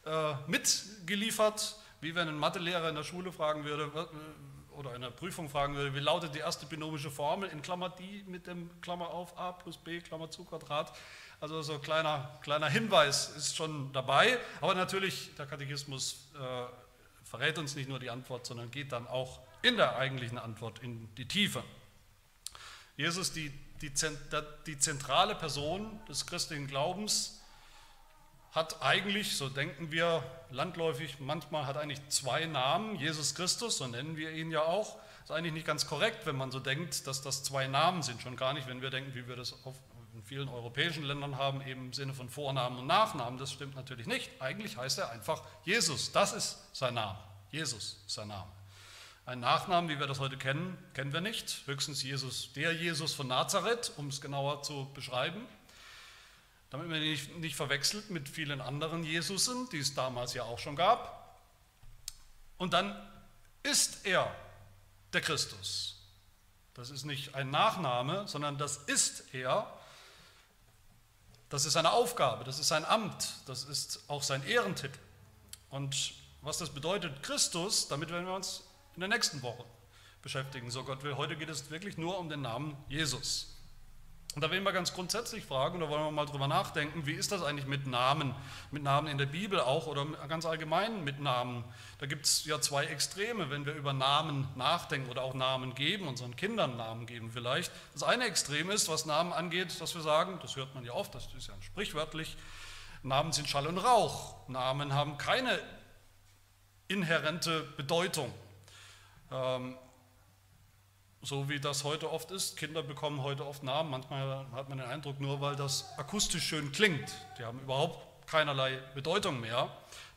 äh, 0.05 0.35
mitgeliefert, 0.47 1.77
wie 2.01 2.13
wenn 2.15 2.27
ein 2.27 2.37
Mathelehrer 2.37 2.89
in 2.89 2.95
der 2.95 3.03
Schule 3.03 3.31
fragen 3.31 3.63
würde 3.63 3.91
äh, 3.95 4.77
oder 4.77 4.93
in 4.95 5.01
der 5.01 5.09
Prüfung 5.09 5.49
fragen 5.49 5.75
würde, 5.75 5.95
wie 5.95 5.99
lautet 5.99 6.35
die 6.35 6.39
erste 6.39 6.65
binomische 6.65 7.09
Formel 7.09 7.49
in 7.49 7.61
Klammer 7.61 7.89
die 7.89 8.23
mit 8.27 8.45
dem 8.47 8.69
Klammer 8.81 9.09
auf 9.09 9.37
a 9.37 9.53
plus 9.53 9.77
b 9.77 10.01
Klammer 10.01 10.29
zu 10.29 10.43
Quadrat. 10.43 10.93
Also 11.39 11.61
so 11.61 11.73
ein 11.73 11.81
kleiner, 11.81 12.39
kleiner 12.41 12.69
Hinweis 12.69 13.29
ist 13.35 13.55
schon 13.55 13.91
dabei, 13.93 14.37
aber 14.61 14.75
natürlich 14.75 15.35
der 15.35 15.45
Katechismus 15.45 16.29
äh, 16.35 17.25
verrät 17.25 17.57
uns 17.57 17.75
nicht 17.75 17.89
nur 17.89 17.99
die 17.99 18.09
Antwort, 18.09 18.45
sondern 18.45 18.71
geht 18.71 18.91
dann 18.91 19.07
auch 19.07 19.39
in 19.61 19.77
der 19.77 19.97
eigentlichen 19.97 20.37
Antwort 20.37 20.79
in 20.79 21.13
die 21.15 21.27
Tiefe. 21.27 21.63
Jesus, 22.97 23.33
die, 23.33 23.49
die, 23.81 23.91
die 24.67 24.79
zentrale 24.79 25.35
Person 25.35 25.99
des 26.07 26.25
christlichen 26.25 26.67
Glaubens, 26.67 27.41
hat 28.55 28.81
eigentlich, 28.81 29.35
so 29.35 29.49
denken 29.49 29.91
wir 29.91 30.23
landläufig, 30.49 31.19
manchmal 31.19 31.65
hat 31.65 31.75
eigentlich 31.75 32.07
zwei 32.07 32.45
Namen. 32.45 32.95
Jesus 32.95 33.35
Christus, 33.35 33.77
so 33.77 33.87
nennen 33.87 34.15
wir 34.15 34.31
ihn 34.31 34.49
ja 34.49 34.61
auch. 34.61 34.95
Ist 35.23 35.31
eigentlich 35.31 35.51
nicht 35.51 35.67
ganz 35.67 35.87
korrekt, 35.87 36.25
wenn 36.25 36.37
man 36.37 36.51
so 36.51 36.61
denkt, 36.61 37.05
dass 37.05 37.21
das 37.21 37.43
zwei 37.43 37.67
Namen 37.67 38.01
sind. 38.01 38.21
Schon 38.21 38.37
gar 38.37 38.53
nicht, 38.53 38.67
wenn 38.67 38.81
wir 38.81 38.89
denken, 38.89 39.13
wie 39.13 39.27
wir 39.27 39.35
das 39.35 39.55
in 40.13 40.23
vielen 40.23 40.47
europäischen 40.47 41.03
Ländern 41.03 41.37
haben, 41.37 41.61
eben 41.67 41.87
im 41.87 41.93
Sinne 41.93 42.13
von 42.13 42.29
Vornamen 42.29 42.79
und 42.79 42.87
Nachnamen. 42.87 43.37
Das 43.37 43.51
stimmt 43.51 43.75
natürlich 43.75 44.07
nicht. 44.07 44.31
Eigentlich 44.39 44.77
heißt 44.77 44.99
er 44.99 45.09
einfach 45.11 45.43
Jesus. 45.65 46.13
Das 46.13 46.31
ist 46.31 46.57
sein 46.73 46.93
Name. 46.93 47.19
Jesus 47.51 47.99
ist 48.07 48.15
sein 48.15 48.29
Name. 48.29 48.49
Ein 49.25 49.41
Nachnamen, 49.41 49.89
wie 49.89 49.99
wir 49.99 50.07
das 50.07 50.19
heute 50.19 50.37
kennen, 50.37 50.77
kennen 50.93 51.11
wir 51.11 51.19
nicht. 51.19 51.63
Höchstens 51.65 52.03
Jesus, 52.03 52.53
der 52.53 52.71
Jesus 52.73 53.13
von 53.13 53.27
Nazareth, 53.27 53.91
um 53.97 54.07
es 54.07 54.21
genauer 54.21 54.61
zu 54.61 54.89
beschreiben 54.93 55.45
damit 56.75 56.89
man 56.89 57.01
ihn 57.01 57.11
nicht, 57.11 57.37
nicht 57.37 57.55
verwechselt 57.55 58.09
mit 58.09 58.27
vielen 58.27 58.59
anderen 58.59 59.05
Jesusen, 59.05 59.69
die 59.69 59.79
es 59.79 59.93
damals 59.93 60.33
ja 60.33 60.43
auch 60.43 60.59
schon 60.59 60.75
gab. 60.75 61.39
Und 62.57 62.73
dann 62.73 62.93
ist 63.63 64.05
er 64.05 64.29
der 65.13 65.21
Christus. 65.21 66.01
Das 66.73 66.89
ist 66.89 67.05
nicht 67.05 67.33
ein 67.33 67.49
Nachname, 67.49 68.27
sondern 68.27 68.57
das 68.57 68.75
ist 68.75 69.33
er. 69.33 69.73
Das 71.47 71.63
ist 71.63 71.73
seine 71.73 71.91
Aufgabe, 71.91 72.43
das 72.43 72.59
ist 72.59 72.67
sein 72.67 72.83
Amt, 72.83 73.35
das 73.45 73.63
ist 73.63 74.03
auch 74.09 74.21
sein 74.21 74.45
Ehrentitel. 74.45 74.99
Und 75.69 76.13
was 76.41 76.57
das 76.57 76.71
bedeutet, 76.71 77.23
Christus, 77.23 77.87
damit 77.87 78.09
werden 78.09 78.25
wir 78.25 78.35
uns 78.35 78.65
in 78.95 78.99
der 78.99 79.07
nächsten 79.07 79.41
Woche 79.41 79.63
beschäftigen, 80.21 80.69
so 80.71 80.83
Gott 80.83 81.03
will. 81.03 81.15
Heute 81.15 81.37
geht 81.37 81.47
es 81.47 81.69
wirklich 81.69 81.97
nur 81.97 82.19
um 82.19 82.27
den 82.27 82.41
Namen 82.41 82.75
Jesus. 82.89 83.54
Und 84.35 84.43
da 84.43 84.51
will 84.51 84.59
mal 84.59 84.71
ganz 84.71 84.93
grundsätzlich 84.93 85.45
fragen, 85.45 85.79
da 85.79 85.87
wollen 85.87 86.03
wir 86.03 86.11
mal 86.11 86.25
drüber 86.25 86.49
nachdenken, 86.49 87.05
wie 87.05 87.13
ist 87.13 87.31
das 87.31 87.41
eigentlich 87.41 87.67
mit 87.67 87.87
Namen, 87.87 88.35
mit 88.69 88.83
Namen 88.83 89.07
in 89.07 89.17
der 89.17 89.27
Bibel 89.27 89.61
auch 89.61 89.87
oder 89.87 90.05
ganz 90.27 90.45
allgemein 90.45 91.05
mit 91.05 91.21
Namen. 91.21 91.63
Da 91.99 92.05
gibt 92.05 92.25
es 92.25 92.43
ja 92.43 92.59
zwei 92.59 92.83
Extreme, 92.83 93.49
wenn 93.49 93.65
wir 93.65 93.73
über 93.73 93.93
Namen 93.93 94.45
nachdenken 94.55 95.09
oder 95.09 95.21
auch 95.21 95.35
Namen 95.35 95.73
geben, 95.73 96.09
unseren 96.09 96.35
Kindern 96.35 96.75
Namen 96.75 97.05
geben 97.05 97.31
vielleicht. 97.31 97.71
Das 97.93 98.03
eine 98.03 98.25
Extrem 98.25 98.69
ist, 98.69 98.89
was 98.89 99.05
Namen 99.05 99.31
angeht, 99.31 99.79
dass 99.79 99.95
wir 99.95 100.01
sagen, 100.01 100.37
das 100.41 100.57
hört 100.57 100.75
man 100.75 100.83
ja 100.83 100.91
oft, 100.91 101.15
das 101.15 101.33
ist 101.33 101.47
ja 101.47 101.53
sprichwörtlich, 101.61 102.35
Namen 103.03 103.31
sind 103.31 103.47
Schall 103.47 103.67
und 103.67 103.77
Rauch. 103.77 104.35
Namen 104.49 104.93
haben 104.93 105.17
keine 105.17 105.57
inhärente 106.89 107.61
Bedeutung. 107.77 108.33
Ähm, 109.31 109.77
so 111.25 111.49
wie 111.49 111.59
das 111.59 111.83
heute 111.83 112.11
oft 112.11 112.31
ist. 112.31 112.55
Kinder 112.55 112.83
bekommen 112.83 113.23
heute 113.23 113.45
oft 113.45 113.63
Namen. 113.63 113.89
Manchmal 113.89 114.45
hat 114.51 114.69
man 114.69 114.77
den 114.77 114.87
Eindruck, 114.87 115.19
nur 115.19 115.41
weil 115.41 115.55
das 115.55 115.97
akustisch 115.97 116.43
schön 116.43 116.71
klingt. 116.71 117.11
Die 117.39 117.43
haben 117.43 117.59
überhaupt 117.59 118.27
keinerlei 118.27 118.77
Bedeutung 118.93 119.39
mehr. 119.39 119.69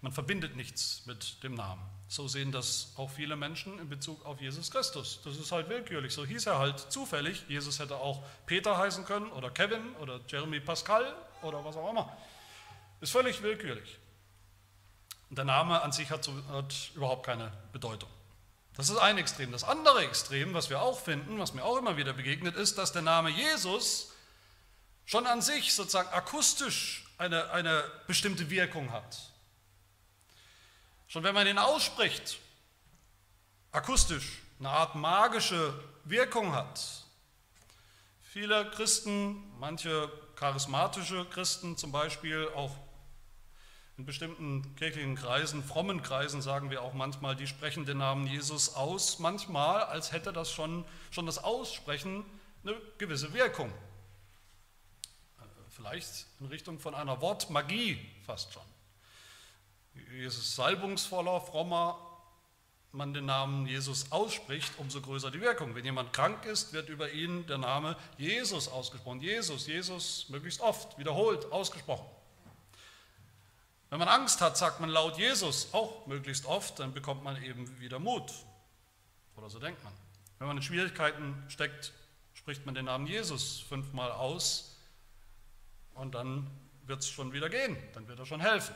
Man 0.03 0.13
verbindet 0.13 0.57
nichts 0.57 1.03
mit 1.07 1.43
dem 1.43 1.55
Namen. 1.55 1.83
So 2.09 2.29
sehen 2.29 2.53
das 2.53 2.93
auch 2.97 3.11
viele 3.11 3.37
Menschen 3.37 3.79
in 3.79 3.89
Bezug 3.89 4.25
auf 4.25 4.41
Jesus 4.41 4.71
Christus. 4.71 5.21
Das 5.25 5.37
ist 5.37 5.51
halt 5.53 5.69
willkürlich. 5.69 6.13
So 6.13 6.25
hieß 6.25 6.47
er 6.47 6.59
halt 6.59 6.79
zufällig. 6.79 7.45
Jesus 7.49 7.79
hätte 7.79 7.97
auch 7.97 8.23
Peter 8.47 8.77
heißen 8.77 9.05
können 9.05 9.31
oder 9.33 9.51
Kevin 9.51 9.95
oder 9.97 10.21
Jeremy 10.29 10.61
Pascal 10.61 11.15
oder 11.43 11.65
was 11.65 11.77
auch 11.77 11.91
immer. 11.91 12.17
Ist 13.01 13.13
völlig 13.13 13.43
willkürlich. 13.43 13.99
Der 15.31 15.45
Name 15.45 15.83
an 15.83 15.93
sich 15.93 16.11
hat, 16.11 16.29
hat 16.51 16.91
überhaupt 16.95 17.27
keine 17.27 17.53
Bedeutung. 17.73 18.09
Das 18.79 18.91
ist 18.91 18.97
ein 18.97 19.19
Extrem. 19.19 19.51
Das 19.51 19.65
andere 19.65 20.05
Extrem, 20.05 20.55
was 20.55 20.71
wir 20.71 20.81
auch 20.81 21.01
finden, 21.01 21.41
was 21.41 21.53
mir 21.53 21.65
auch 21.65 21.79
immer 21.79 21.97
wieder 21.97 22.13
begegnet, 22.13 22.55
ist, 22.55 22.79
dass 22.79 22.93
der 22.93 23.03
Name 23.03 23.29
Jesus 23.29 24.13
schon 25.05 25.27
an 25.27 25.43
sich 25.43 25.75
sozusagen 25.75 26.09
akustisch 26.11 27.05
eine, 27.19 27.51
eine 27.51 27.83
bestimmte 28.07 28.51
Wirkung 28.51 28.93
hat. 28.93 29.33
Schon 31.09 31.25
wenn 31.25 31.35
man 31.35 31.49
ihn 31.49 31.59
ausspricht, 31.59 32.39
akustisch 33.73 34.39
eine 34.61 34.71
Art 34.71 34.95
magische 34.95 35.75
Wirkung 36.05 36.55
hat. 36.55 36.81
Viele 38.21 38.71
Christen, 38.71 39.59
manche 39.59 40.09
charismatische 40.37 41.25
Christen 41.31 41.77
zum 41.77 41.91
Beispiel, 41.91 42.49
auch 42.55 42.77
in 43.99 44.05
bestimmten 44.07 44.77
kirchlichen 44.77 45.17
Kreisen, 45.17 45.65
frommen 45.65 46.03
Kreisen 46.03 46.41
sagen 46.41 46.71
wir 46.71 46.83
auch 46.83 46.95
manchmal, 46.95 47.35
die 47.35 47.49
sprechen 47.49 47.85
den 47.85 47.99
Namen 47.99 48.29
Jesus 48.29 48.77
aus, 48.77 49.19
manchmal 49.19 49.83
als 49.83 50.13
hätte 50.13 50.33
das 50.33 50.53
schon, 50.53 50.85
schon 51.11 51.27
das 51.27 51.43
Aussprechen 51.43 52.25
eine 52.63 52.81
gewisse 52.99 53.35
Wirkung. 53.35 53.73
Vielleicht 55.71 56.27
in 56.39 56.47
Richtung 56.47 56.79
von 56.79 56.95
einer 56.95 57.21
Wortmagie 57.21 57.99
fast 58.25 58.53
schon. 58.53 58.63
Jesus 60.13 60.55
salbungsvoller, 60.55 61.41
frommer 61.41 61.99
man 62.93 63.13
den 63.13 63.27
Namen 63.27 63.67
Jesus 63.67 64.13
ausspricht, 64.13 64.73
umso 64.79 65.01
größer 65.01 65.33
die 65.33 65.41
Wirkung. 65.41 65.75
Wenn 65.75 65.85
jemand 65.85 66.13
krank 66.13 66.45
ist, 66.47 66.73
wird 66.73 66.89
über 66.89 67.11
ihn 67.11 67.47
der 67.47 67.59
Name 67.59 67.97
Jesus 68.17 68.69
ausgesprochen. 68.69 69.21
Jesus, 69.21 69.67
Jesus 69.67 70.29
möglichst 70.29 70.61
oft, 70.61 70.97
wiederholt 70.99 71.51
ausgesprochen. 71.51 72.07
Wenn 73.91 73.99
man 73.99 74.09
Angst 74.09 74.41
hat, 74.41 74.57
sagt 74.59 74.81
man 74.81 74.91
laut 74.91 75.17
Jesus 75.17 75.73
auch 75.73 76.07
möglichst 76.07 76.45
oft, 76.45 76.79
dann 76.79 76.93
bekommt 76.93 77.25
man 77.25 77.43
eben 77.43 77.81
wieder 77.81 77.99
Mut. 77.99 78.33
Oder 79.37 79.49
so 79.49 79.59
denkt 79.59 79.83
man. 79.83 79.93
Wenn 80.39 80.47
man 80.49 80.57
in 80.59 80.63
Schwierigkeiten 80.63 81.43
steckt, 81.49 81.93
spricht 82.35 82.67
man 82.67 82.75
den 82.75 82.85
Namen 82.85 83.07
Jesus 83.07 83.61
fünfmal 83.61 84.13
aus 84.13 84.77
und 85.95 86.15
dann 86.15 86.51
wird 86.85 87.01
es 87.01 87.09
schon 87.09 87.33
wieder 87.33 87.49
gehen, 87.49 87.77
dann 87.95 88.07
wird 88.09 88.19
er 88.19 88.27
schon 88.27 88.41
helfen. 88.41 88.75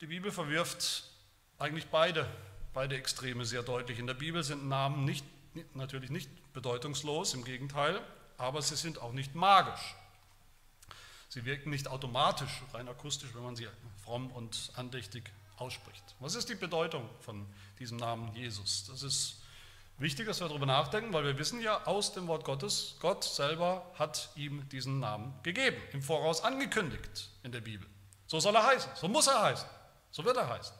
Die 0.00 0.06
Bibel 0.06 0.30
verwirft 0.30 1.04
eigentlich 1.58 1.88
beide, 1.88 2.28
beide 2.72 2.96
Extreme 2.96 3.44
sehr 3.44 3.62
deutlich. 3.62 3.98
In 3.98 4.06
der 4.06 4.14
Bibel 4.14 4.42
sind 4.44 4.68
Namen 4.68 5.04
nicht, 5.04 5.24
natürlich 5.74 6.10
nicht 6.10 6.30
bedeutungslos, 6.52 7.34
im 7.34 7.44
Gegenteil, 7.44 8.00
aber 8.36 8.62
sie 8.62 8.76
sind 8.76 9.00
auch 9.00 9.12
nicht 9.12 9.34
magisch. 9.34 9.96
Sie 11.28 11.44
wirken 11.44 11.70
nicht 11.70 11.88
automatisch, 11.88 12.62
rein 12.72 12.88
akustisch, 12.88 13.34
wenn 13.34 13.42
man 13.42 13.54
sie 13.54 13.68
fromm 14.02 14.30
und 14.30 14.72
andächtig 14.76 15.30
ausspricht. 15.58 16.02
Was 16.20 16.34
ist 16.34 16.48
die 16.48 16.54
Bedeutung 16.54 17.08
von 17.20 17.46
diesem 17.78 17.98
Namen 17.98 18.34
Jesus? 18.34 18.86
Das 18.86 19.02
ist 19.02 19.42
wichtig, 19.98 20.26
dass 20.26 20.40
wir 20.40 20.48
darüber 20.48 20.64
nachdenken, 20.64 21.12
weil 21.12 21.24
wir 21.24 21.38
wissen 21.38 21.60
ja 21.60 21.84
aus 21.84 22.14
dem 22.14 22.28
Wort 22.28 22.44
Gottes, 22.44 22.96
Gott 23.00 23.24
selber 23.24 23.84
hat 23.98 24.30
ihm 24.36 24.66
diesen 24.70 25.00
Namen 25.00 25.34
gegeben, 25.42 25.76
im 25.92 26.02
Voraus 26.02 26.42
angekündigt 26.42 27.28
in 27.42 27.52
der 27.52 27.60
Bibel. 27.60 27.86
So 28.26 28.40
soll 28.40 28.56
er 28.56 28.66
heißen, 28.66 28.90
so 28.94 29.08
muss 29.08 29.26
er 29.26 29.42
heißen, 29.42 29.68
so 30.10 30.24
wird 30.24 30.36
er 30.36 30.48
heißen. 30.48 30.74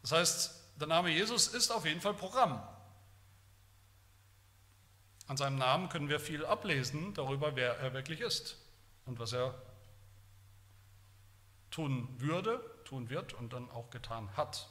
Das 0.00 0.12
heißt, 0.12 0.62
der 0.80 0.86
Name 0.86 1.10
Jesus 1.10 1.48
ist 1.48 1.70
auf 1.70 1.84
jeden 1.84 2.00
Fall 2.00 2.14
Programm. 2.14 2.66
An 5.26 5.36
seinem 5.36 5.56
Namen 5.56 5.90
können 5.90 6.08
wir 6.08 6.20
viel 6.20 6.44
ablesen 6.44 7.12
darüber, 7.14 7.54
wer 7.54 7.76
er 7.78 7.92
wirklich 7.92 8.20
ist 8.20 8.61
und 9.06 9.18
was 9.18 9.32
er 9.32 9.54
tun 11.70 12.08
würde, 12.18 12.60
tun 12.84 13.10
wird 13.10 13.34
und 13.34 13.52
dann 13.52 13.70
auch 13.70 13.90
getan 13.90 14.28
hat. 14.36 14.68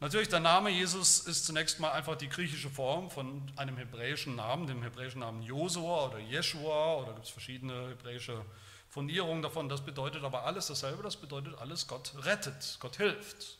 Natürlich, 0.00 0.28
der 0.28 0.40
Name 0.40 0.70
Jesus 0.70 1.20
ist 1.20 1.46
zunächst 1.46 1.78
mal 1.78 1.92
einfach 1.92 2.16
die 2.16 2.28
griechische 2.28 2.68
Form 2.68 3.08
von 3.08 3.50
einem 3.56 3.76
hebräischen 3.76 4.34
Namen, 4.34 4.66
dem 4.66 4.82
hebräischen 4.82 5.20
Namen 5.20 5.42
Josua 5.42 6.06
oder 6.06 6.18
Jeshua, 6.18 6.96
oder 6.96 7.12
gibt 7.12 7.26
es 7.26 7.30
verschiedene 7.30 7.90
hebräische 7.90 8.44
Fundierungen 8.88 9.42
davon. 9.42 9.68
Das 9.68 9.80
bedeutet 9.80 10.24
aber 10.24 10.44
alles 10.44 10.66
dasselbe, 10.66 11.02
das 11.04 11.16
bedeutet 11.16 11.56
alles, 11.58 11.86
Gott 11.86 12.12
rettet, 12.24 12.78
Gott 12.80 12.96
hilft. 12.96 13.58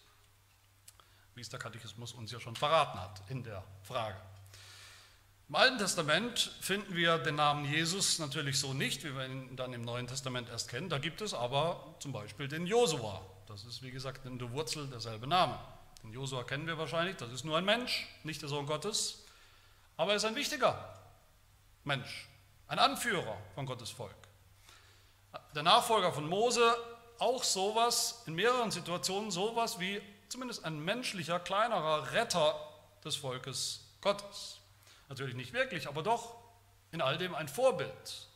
Wie 1.34 1.40
es 1.40 1.48
der 1.48 1.60
Katechismus 1.60 2.12
uns 2.12 2.32
ja 2.32 2.40
schon 2.40 2.56
verraten 2.56 3.00
hat 3.00 3.22
in 3.30 3.44
der 3.44 3.62
Frage. 3.84 4.20
Im 5.52 5.56
Alten 5.56 5.76
Testament 5.76 6.50
finden 6.62 6.96
wir 6.96 7.18
den 7.18 7.34
Namen 7.34 7.66
Jesus 7.66 8.18
natürlich 8.18 8.58
so 8.58 8.72
nicht, 8.72 9.04
wie 9.04 9.14
wir 9.14 9.26
ihn 9.26 9.54
dann 9.54 9.74
im 9.74 9.82
Neuen 9.82 10.06
Testament 10.06 10.48
erst 10.48 10.70
kennen. 10.70 10.88
Da 10.88 10.96
gibt 10.96 11.20
es 11.20 11.34
aber 11.34 11.94
zum 11.98 12.10
Beispiel 12.10 12.48
den 12.48 12.66
Josua. 12.66 13.20
Das 13.46 13.62
ist 13.64 13.82
wie 13.82 13.90
gesagt 13.90 14.24
in 14.24 14.38
der 14.38 14.50
Wurzel 14.52 14.86
derselbe 14.88 15.26
Name. 15.26 15.58
Den 16.02 16.14
Josua 16.14 16.44
kennen 16.44 16.66
wir 16.66 16.78
wahrscheinlich, 16.78 17.18
das 17.18 17.30
ist 17.32 17.44
nur 17.44 17.58
ein 17.58 17.66
Mensch, 17.66 18.08
nicht 18.24 18.40
der 18.40 18.48
Sohn 18.48 18.64
Gottes, 18.64 19.26
aber 19.98 20.12
er 20.12 20.16
ist 20.16 20.24
ein 20.24 20.36
wichtiger 20.36 20.98
Mensch, 21.84 22.30
ein 22.66 22.78
Anführer 22.78 23.36
von 23.54 23.66
Gottes 23.66 23.90
Volk. 23.90 24.16
Der 25.54 25.62
Nachfolger 25.62 26.14
von 26.14 26.26
Mose, 26.26 26.74
auch 27.18 27.44
sowas, 27.44 28.22
in 28.24 28.36
mehreren 28.36 28.70
Situationen 28.70 29.30
sowas 29.30 29.78
wie 29.78 30.00
zumindest 30.30 30.64
ein 30.64 30.82
menschlicher, 30.82 31.38
kleinerer 31.38 32.10
Retter 32.12 32.58
des 33.04 33.16
Volkes 33.16 33.84
Gottes. 34.00 34.61
Natürlich 35.12 35.34
nicht 35.34 35.52
wirklich, 35.52 35.88
aber 35.88 36.02
doch 36.02 36.36
in 36.90 37.02
all 37.02 37.18
dem 37.18 37.34
ein 37.34 37.46
Vorbild. 37.46 38.28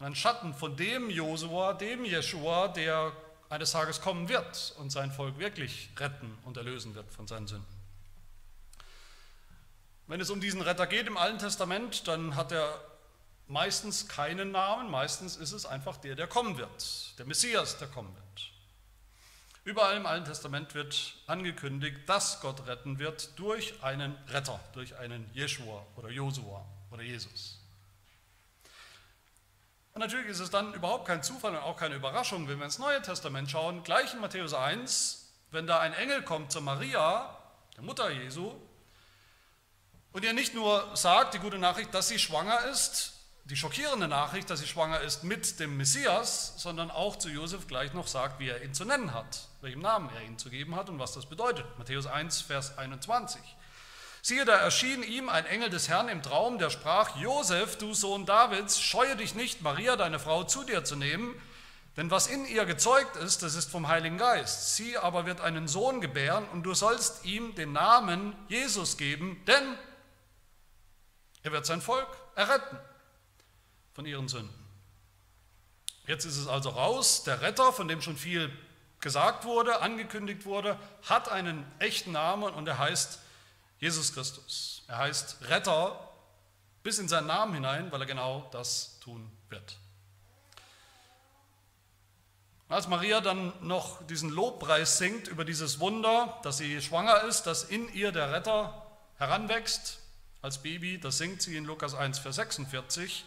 ein 0.00 0.16
Schatten 0.16 0.52
von 0.54 0.76
dem 0.76 1.08
Josua, 1.08 1.72
dem 1.72 2.04
Jeschua, 2.04 2.66
der 2.66 3.12
eines 3.48 3.70
Tages 3.70 4.00
kommen 4.00 4.28
wird 4.28 4.74
und 4.78 4.90
sein 4.90 5.12
Volk 5.12 5.38
wirklich 5.38 5.88
retten 5.96 6.36
und 6.44 6.56
erlösen 6.56 6.96
wird 6.96 7.12
von 7.12 7.28
seinen 7.28 7.46
Sünden. 7.46 7.80
Wenn 10.08 10.20
es 10.20 10.30
um 10.30 10.40
diesen 10.40 10.62
Retter 10.62 10.88
geht 10.88 11.06
im 11.06 11.16
Alten 11.16 11.38
Testament, 11.38 12.08
dann 12.08 12.34
hat 12.34 12.50
er 12.50 12.84
meistens 13.46 14.08
keinen 14.08 14.50
Namen, 14.50 14.90
meistens 14.90 15.36
ist 15.36 15.52
es 15.52 15.64
einfach 15.64 15.96
der, 15.96 16.16
der 16.16 16.26
kommen 16.26 16.58
wird, 16.58 17.16
der 17.20 17.26
Messias, 17.26 17.78
der 17.78 17.86
kommen 17.86 18.12
wird. 18.16 18.29
Überall 19.64 19.96
im 19.96 20.06
Alten 20.06 20.24
Testament 20.24 20.74
wird 20.74 21.14
angekündigt, 21.26 21.98
dass 22.06 22.40
Gott 22.40 22.66
retten 22.66 22.98
wird 22.98 23.38
durch 23.38 23.82
einen 23.82 24.16
Retter, 24.28 24.58
durch 24.72 24.96
einen 24.96 25.30
Jeschua 25.34 25.84
oder 25.96 26.08
Josua 26.08 26.64
oder 26.90 27.02
Jesus. 27.02 27.58
Und 29.92 30.00
natürlich 30.00 30.28
ist 30.28 30.40
es 30.40 30.50
dann 30.50 30.72
überhaupt 30.72 31.06
kein 31.06 31.22
Zufall 31.22 31.52
und 31.52 31.62
auch 31.62 31.76
keine 31.76 31.96
Überraschung, 31.96 32.48
wenn 32.48 32.58
wir 32.58 32.64
ins 32.64 32.78
Neue 32.78 33.02
Testament 33.02 33.50
schauen, 33.50 33.82
gleich 33.82 34.14
in 34.14 34.20
Matthäus 34.20 34.54
1, 34.54 35.30
wenn 35.50 35.66
da 35.66 35.80
ein 35.80 35.92
Engel 35.92 36.22
kommt 36.22 36.52
zu 36.52 36.62
Maria, 36.62 37.36
der 37.76 37.82
Mutter 37.82 38.10
Jesu, 38.10 38.54
und 40.12 40.24
ihr 40.24 40.32
nicht 40.32 40.54
nur 40.54 40.96
sagt, 40.96 41.34
die 41.34 41.38
gute 41.38 41.58
Nachricht, 41.58 41.92
dass 41.92 42.08
sie 42.08 42.18
schwanger 42.18 42.64
ist, 42.66 43.19
die 43.50 43.56
schockierende 43.56 44.06
Nachricht, 44.06 44.48
dass 44.48 44.60
sie 44.60 44.68
schwanger 44.68 45.00
ist 45.00 45.24
mit 45.24 45.58
dem 45.58 45.76
Messias, 45.76 46.54
sondern 46.56 46.88
auch 46.88 47.16
zu 47.16 47.28
Josef 47.28 47.66
gleich 47.66 47.92
noch 47.94 48.06
sagt, 48.06 48.38
wie 48.38 48.48
er 48.48 48.62
ihn 48.62 48.74
zu 48.74 48.84
nennen 48.84 49.12
hat, 49.12 49.48
welchem 49.60 49.80
Namen 49.80 50.08
er 50.14 50.22
ihn 50.22 50.38
zu 50.38 50.50
geben 50.50 50.76
hat 50.76 50.88
und 50.88 51.00
was 51.00 51.14
das 51.14 51.26
bedeutet. 51.26 51.66
Matthäus 51.76 52.06
1, 52.06 52.42
Vers 52.42 52.78
21. 52.78 53.40
Siehe, 54.22 54.44
da 54.44 54.54
erschien 54.54 55.02
ihm 55.02 55.28
ein 55.28 55.46
Engel 55.46 55.68
des 55.68 55.88
Herrn 55.88 56.08
im 56.08 56.22
Traum, 56.22 56.58
der 56.58 56.70
sprach, 56.70 57.16
Josef, 57.16 57.76
du 57.76 57.92
Sohn 57.92 58.24
Davids, 58.24 58.80
scheue 58.80 59.16
dich 59.16 59.34
nicht, 59.34 59.62
Maria, 59.62 59.96
deine 59.96 60.20
Frau, 60.20 60.44
zu 60.44 60.62
dir 60.62 60.84
zu 60.84 60.94
nehmen, 60.94 61.34
denn 61.96 62.08
was 62.08 62.28
in 62.28 62.46
ihr 62.46 62.66
gezeugt 62.66 63.16
ist, 63.16 63.42
das 63.42 63.56
ist 63.56 63.68
vom 63.68 63.88
Heiligen 63.88 64.16
Geist. 64.16 64.76
Sie 64.76 64.96
aber 64.96 65.26
wird 65.26 65.40
einen 65.40 65.66
Sohn 65.66 66.00
gebären 66.00 66.46
und 66.52 66.62
du 66.62 66.74
sollst 66.74 67.24
ihm 67.24 67.56
den 67.56 67.72
Namen 67.72 68.36
Jesus 68.46 68.96
geben, 68.96 69.42
denn 69.48 69.76
er 71.42 71.50
wird 71.50 71.66
sein 71.66 71.80
Volk 71.80 72.06
erretten 72.36 72.78
von 74.00 74.06
ihren 74.06 74.28
Sünden. 74.28 74.54
Jetzt 76.06 76.24
ist 76.24 76.38
es 76.38 76.46
also 76.46 76.70
raus, 76.70 77.22
der 77.24 77.42
Retter, 77.42 77.70
von 77.70 77.86
dem 77.86 78.00
schon 78.00 78.16
viel 78.16 78.50
gesagt 78.98 79.44
wurde, 79.44 79.82
angekündigt 79.82 80.46
wurde, 80.46 80.78
hat 81.02 81.28
einen 81.28 81.70
echten 81.80 82.12
Namen 82.12 82.54
und 82.54 82.66
er 82.66 82.78
heißt 82.78 83.18
Jesus 83.78 84.14
Christus. 84.14 84.84
Er 84.88 84.96
heißt 84.96 85.50
Retter 85.50 86.00
bis 86.82 86.98
in 86.98 87.08
seinen 87.08 87.26
Namen 87.26 87.52
hinein, 87.52 87.92
weil 87.92 88.00
er 88.00 88.06
genau 88.06 88.48
das 88.52 88.98
tun 89.00 89.30
wird. 89.50 89.76
Als 92.70 92.88
Maria 92.88 93.20
dann 93.20 93.52
noch 93.60 94.06
diesen 94.06 94.30
Lobpreis 94.30 94.96
singt 94.96 95.28
über 95.28 95.44
dieses 95.44 95.78
Wunder, 95.78 96.40
dass 96.42 96.56
sie 96.56 96.80
schwanger 96.80 97.24
ist, 97.24 97.42
dass 97.42 97.64
in 97.64 97.92
ihr 97.92 98.12
der 98.12 98.32
Retter 98.32 98.86
heranwächst 99.18 100.00
als 100.42 100.62
Baby, 100.62 100.98
das 100.98 101.18
singt 101.18 101.42
sie 101.42 101.56
in 101.56 101.64
Lukas 101.66 101.94
1, 101.94 102.18
Vers 102.18 102.36
46. 102.36 103.24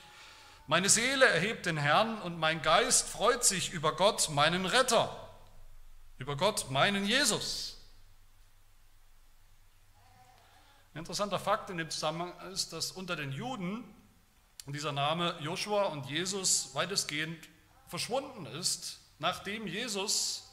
Meine 0.67 0.89
Seele 0.89 1.25
erhebt 1.25 1.65
den 1.65 1.77
Herrn 1.77 2.22
und 2.22 2.39
mein 2.39 2.62
Geist 2.62 3.10
freut 3.10 3.43
sich 3.43 3.72
über 3.72 3.96
Gott, 3.96 4.29
meinen 4.29 4.65
Retter, 4.65 5.29
über 6.17 6.38
Gott, 6.38 6.72
meinen 6.72 7.05
Jesus. 7.05 7.77
Ein 10.93 11.00
interessanter 11.00 11.39
Fakt 11.39 11.70
in 11.70 11.77
dem 11.77 11.89
Zusammenhang 11.89 12.34
ist, 12.51 12.72
dass 12.72 12.91
unter 12.91 13.15
den 13.15 13.32
Juden 13.32 13.84
dieser 14.67 14.91
Name 14.91 15.36
Joshua 15.41 15.86
und 15.86 16.05
Jesus 16.05 16.74
weitestgehend 16.74 17.50
verschwunden 17.88 18.46
ist 18.46 19.00
nachdem 19.24 19.67
Jesus 19.67 20.51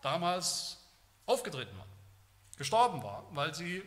damals 0.00 0.78
aufgetreten 1.26 1.76
war, 1.76 1.86
gestorben 2.56 3.02
war, 3.02 3.24
weil 3.32 3.52
sie, 3.52 3.82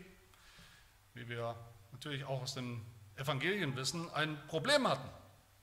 wie 1.14 1.30
wir 1.30 1.56
natürlich 1.94 2.26
auch 2.26 2.42
aus 2.42 2.54
den 2.54 2.86
Evangelien 3.16 3.76
wissen, 3.78 4.12
ein 4.14 4.38
Problem 4.48 4.88
hatten 4.88 5.10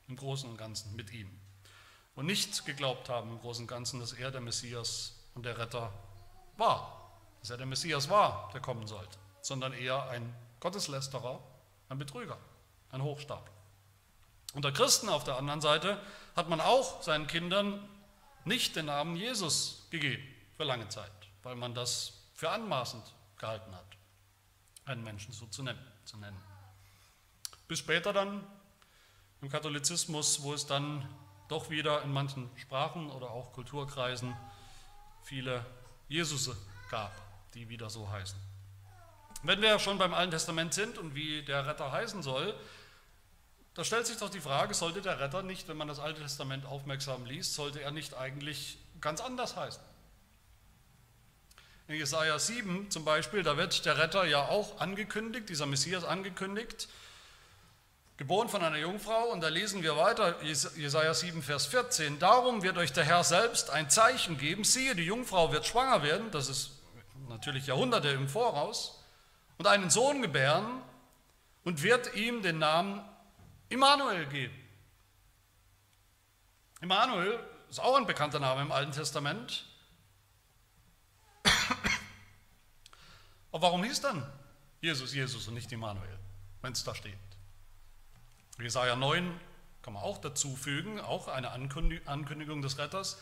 im 0.08 0.16
Großen 0.16 0.48
und 0.48 0.56
Ganzen 0.56 0.94
mit 0.96 1.12
ihm 1.12 1.30
und 2.14 2.26
nicht 2.26 2.64
geglaubt 2.64 3.08
haben 3.08 3.30
im 3.30 3.40
Großen 3.40 3.64
und 3.64 3.68
Ganzen, 3.68 4.00
dass 4.00 4.12
er 4.12 4.30
der 4.30 4.40
Messias 4.40 5.14
und 5.34 5.44
der 5.44 5.58
Retter 5.58 5.92
war, 6.56 7.10
dass 7.40 7.50
er 7.50 7.58
der 7.58 7.66
Messias 7.66 8.08
war, 8.08 8.50
der 8.52 8.60
kommen 8.60 8.86
sollte, 8.86 9.18
sondern 9.42 9.72
eher 9.72 10.08
ein 10.08 10.34
Gotteslästerer, 10.60 11.40
ein 11.88 11.98
Betrüger, 11.98 12.38
ein 12.90 13.02
Hochstapler. 13.02 13.52
Unter 14.54 14.72
Christen 14.72 15.08
auf 15.10 15.24
der 15.24 15.36
anderen 15.36 15.60
Seite 15.60 16.00
hat 16.34 16.48
man 16.48 16.60
auch 16.60 17.02
seinen 17.02 17.26
Kindern 17.26 17.86
nicht 18.46 18.74
den 18.76 18.86
Namen 18.86 19.16
Jesus 19.16 19.86
gegeben 19.90 20.22
für 20.56 20.64
lange 20.64 20.88
Zeit, 20.88 21.12
weil 21.42 21.56
man 21.56 21.74
das 21.74 22.14
für 22.34 22.50
anmaßend 22.50 23.04
gehalten 23.38 23.74
hat, 23.74 23.84
einen 24.86 25.04
Menschen 25.04 25.32
so 25.32 25.46
zu 25.46 25.62
nennen. 25.62 25.84
Zu 26.04 26.16
nennen. 26.16 26.40
Bis 27.68 27.80
später 27.80 28.12
dann 28.12 28.46
im 29.46 29.52
Katholizismus, 29.52 30.42
wo 30.42 30.54
es 30.54 30.66
dann 30.66 31.08
doch 31.46 31.70
wieder 31.70 32.02
in 32.02 32.12
manchen 32.12 32.50
Sprachen 32.56 33.08
oder 33.12 33.30
auch 33.30 33.52
Kulturkreisen 33.52 34.34
viele 35.22 35.64
Jesusse 36.08 36.56
gab, 36.90 37.12
die 37.54 37.68
wieder 37.68 37.88
so 37.88 38.10
heißen. 38.10 38.36
Wenn 39.44 39.62
wir 39.62 39.78
schon 39.78 39.98
beim 39.98 40.14
Alten 40.14 40.32
Testament 40.32 40.74
sind 40.74 40.98
und 40.98 41.14
wie 41.14 41.44
der 41.44 41.64
Retter 41.64 41.92
heißen 41.92 42.24
soll, 42.24 42.58
da 43.74 43.84
stellt 43.84 44.08
sich 44.08 44.16
doch 44.16 44.30
die 44.30 44.40
Frage, 44.40 44.74
sollte 44.74 45.00
der 45.00 45.20
Retter 45.20 45.44
nicht, 45.44 45.68
wenn 45.68 45.76
man 45.76 45.86
das 45.86 46.00
Alte 46.00 46.22
Testament 46.22 46.66
aufmerksam 46.66 47.24
liest, 47.24 47.54
sollte 47.54 47.80
er 47.80 47.92
nicht 47.92 48.14
eigentlich 48.14 48.78
ganz 49.00 49.20
anders 49.20 49.54
heißen? 49.54 49.82
In 51.86 51.94
Jesaja 51.94 52.36
7 52.40 52.90
zum 52.90 53.04
Beispiel, 53.04 53.44
da 53.44 53.56
wird 53.56 53.86
der 53.86 53.96
Retter 53.96 54.24
ja 54.24 54.48
auch 54.48 54.80
angekündigt, 54.80 55.48
dieser 55.48 55.66
Messias 55.66 56.02
angekündigt, 56.02 56.88
geboren 58.16 58.48
von 58.48 58.62
einer 58.62 58.78
Jungfrau. 58.78 59.30
Und 59.30 59.42
da 59.42 59.48
lesen 59.48 59.82
wir 59.82 59.96
weiter, 59.96 60.42
Jesaja 60.42 61.14
7, 61.14 61.42
Vers 61.42 61.66
14. 61.66 62.18
Darum 62.18 62.62
wird 62.62 62.78
euch 62.78 62.92
der 62.92 63.04
Herr 63.04 63.24
selbst 63.24 63.70
ein 63.70 63.90
Zeichen 63.90 64.38
geben. 64.38 64.64
Siehe, 64.64 64.94
die 64.94 65.04
Jungfrau 65.04 65.52
wird 65.52 65.66
schwanger 65.66 66.02
werden, 66.02 66.30
das 66.30 66.48
ist 66.48 66.72
natürlich 67.28 67.66
Jahrhunderte 67.66 68.08
im 68.08 68.28
Voraus, 68.28 69.04
und 69.58 69.66
einen 69.66 69.90
Sohn 69.90 70.22
gebären 70.22 70.82
und 71.64 71.82
wird 71.82 72.14
ihm 72.14 72.42
den 72.42 72.58
Namen 72.58 73.02
Immanuel 73.68 74.26
geben. 74.26 74.54
Immanuel 76.80 77.38
ist 77.68 77.80
auch 77.80 77.96
ein 77.96 78.06
bekannter 78.06 78.38
Name 78.38 78.62
im 78.62 78.70
Alten 78.70 78.92
Testament. 78.92 79.64
Aber 83.50 83.62
warum 83.62 83.82
hieß 83.82 84.00
dann 84.02 84.30
Jesus 84.80 85.14
Jesus 85.14 85.48
und 85.48 85.54
nicht 85.54 85.72
Immanuel, 85.72 86.18
wenn 86.60 86.72
es 86.72 86.84
da 86.84 86.94
steht? 86.94 87.25
Jesaja 88.58 88.96
9 88.96 89.40
kann 89.82 89.92
man 89.92 90.02
auch 90.02 90.18
dazu 90.18 90.56
fügen, 90.56 91.00
auch 91.00 91.28
eine 91.28 91.50
Ankündigung 91.50 92.62
des 92.62 92.78
Retters. 92.78 93.20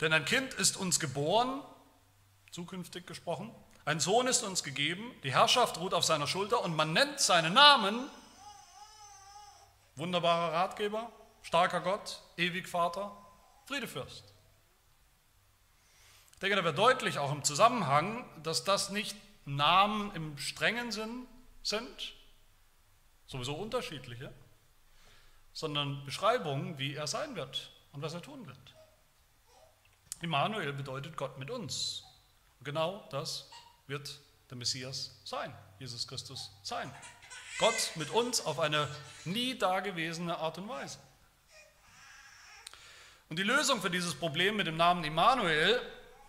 Denn 0.00 0.12
ein 0.12 0.24
Kind 0.24 0.54
ist 0.54 0.76
uns 0.76 1.00
geboren, 1.00 1.62
zukünftig 2.50 3.06
gesprochen, 3.06 3.54
ein 3.84 4.00
Sohn 4.00 4.26
ist 4.26 4.42
uns 4.42 4.62
gegeben, 4.62 5.14
die 5.22 5.32
Herrschaft 5.32 5.78
ruht 5.78 5.94
auf 5.94 6.04
seiner 6.04 6.26
Schulter 6.26 6.62
und 6.62 6.76
man 6.76 6.92
nennt 6.92 7.20
seinen 7.20 7.54
Namen 7.54 8.08
Wunderbarer 9.96 10.52
Ratgeber, 10.52 11.10
starker 11.42 11.80
Gott, 11.80 12.20
ewig 12.36 12.68
Vater, 12.68 13.16
Friedefürst. 13.66 14.24
Ich 16.32 16.38
denke, 16.40 16.56
da 16.56 16.64
wird 16.64 16.78
deutlich 16.78 17.18
auch 17.18 17.32
im 17.32 17.44
Zusammenhang, 17.44 18.24
dass 18.42 18.64
das 18.64 18.90
nicht 18.90 19.14
Namen 19.44 20.14
im 20.14 20.38
strengen 20.38 20.90
Sinn 20.92 21.26
sind, 21.62 22.14
sowieso 23.26 23.54
unterschiedliche, 23.54 24.32
sondern 25.52 26.04
Beschreibungen, 26.04 26.78
wie 26.78 26.94
er 26.94 27.06
sein 27.06 27.36
wird 27.36 27.70
und 27.92 28.02
was 28.02 28.14
er 28.14 28.22
tun 28.22 28.46
wird. 28.46 28.58
Immanuel 30.20 30.72
bedeutet 30.72 31.16
Gott 31.16 31.38
mit 31.38 31.50
uns. 31.50 32.04
Und 32.58 32.64
genau 32.64 33.06
das 33.10 33.48
wird 33.86 34.20
der 34.50 34.56
Messias 34.56 35.18
sein, 35.24 35.54
Jesus 35.78 36.06
Christus 36.06 36.50
sein. 36.62 36.92
Gott 37.58 37.92
mit 37.96 38.10
uns 38.10 38.44
auf 38.44 38.58
eine 38.58 38.88
nie 39.24 39.56
dagewesene 39.56 40.38
Art 40.38 40.58
und 40.58 40.68
Weise. 40.68 40.98
Und 43.28 43.38
die 43.38 43.44
Lösung 43.44 43.80
für 43.80 43.90
dieses 43.90 44.14
Problem 44.14 44.56
mit 44.56 44.66
dem 44.66 44.76
Namen 44.76 45.04
Immanuel 45.04 45.80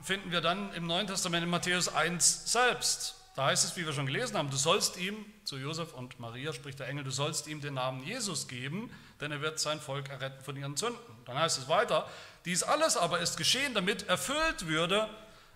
finden 0.01 0.31
wir 0.31 0.41
dann 0.41 0.73
im 0.73 0.87
Neuen 0.87 1.07
Testament 1.07 1.43
in 1.43 1.49
Matthäus 1.49 1.87
1 1.87 2.51
selbst. 2.51 3.20
Da 3.35 3.45
heißt 3.45 3.63
es, 3.63 3.77
wie 3.77 3.85
wir 3.85 3.93
schon 3.93 4.07
gelesen 4.07 4.37
haben, 4.37 4.49
du 4.49 4.57
sollst 4.57 4.97
ihm, 4.97 5.25
zu 5.45 5.57
Josef 5.57 5.93
und 5.93 6.19
Maria 6.19 6.51
spricht 6.51 6.79
der 6.79 6.87
Engel, 6.89 7.05
du 7.05 7.11
sollst 7.11 7.47
ihm 7.47 7.61
den 7.61 7.75
Namen 7.75 8.03
Jesus 8.03 8.47
geben, 8.47 8.91
denn 9.21 9.31
er 9.31 9.41
wird 9.41 9.59
sein 9.59 9.79
Volk 9.79 10.09
erretten 10.09 10.43
von 10.43 10.57
ihren 10.57 10.75
Sünden. 10.75 10.99
Dann 11.25 11.39
heißt 11.39 11.57
es 11.57 11.69
weiter, 11.69 12.09
dies 12.43 12.63
alles 12.63 12.97
aber 12.97 13.19
ist 13.19 13.37
geschehen, 13.37 13.73
damit 13.73 14.07
erfüllt 14.09 14.67
würde, 14.67 15.09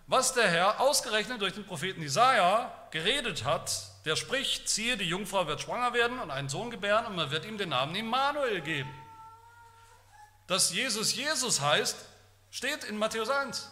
was 0.08 0.34
der 0.34 0.48
Herr 0.48 0.80
ausgerechnet 0.80 1.42
durch 1.42 1.54
den 1.54 1.66
Propheten 1.66 2.02
Jesaja 2.02 2.72
geredet 2.92 3.44
hat, 3.44 3.72
der 4.06 4.16
spricht, 4.16 4.70
siehe, 4.70 4.98
die 4.98 5.10
Jungfrau 5.10 5.48
wird 5.48 5.62
schwanger 5.62 5.94
werden 5.94 6.20
und 6.20 6.32
einen 6.32 6.48
Sohn 6.48 6.70
gebären 6.70 7.08
und 7.08 7.16
man 7.16 7.32
wird 7.32 7.46
ihm 7.46 7.58
den 7.58 7.70
Namen 7.70 7.96
Immanuel 7.96 8.62
geben. 8.62 8.94
Dass 10.48 10.72
Jesus 10.72 11.16
Jesus 11.16 11.60
heißt, 11.60 11.98
steht 12.52 12.84
in 12.84 12.98
Matthäus 12.98 13.30
1, 13.30 13.72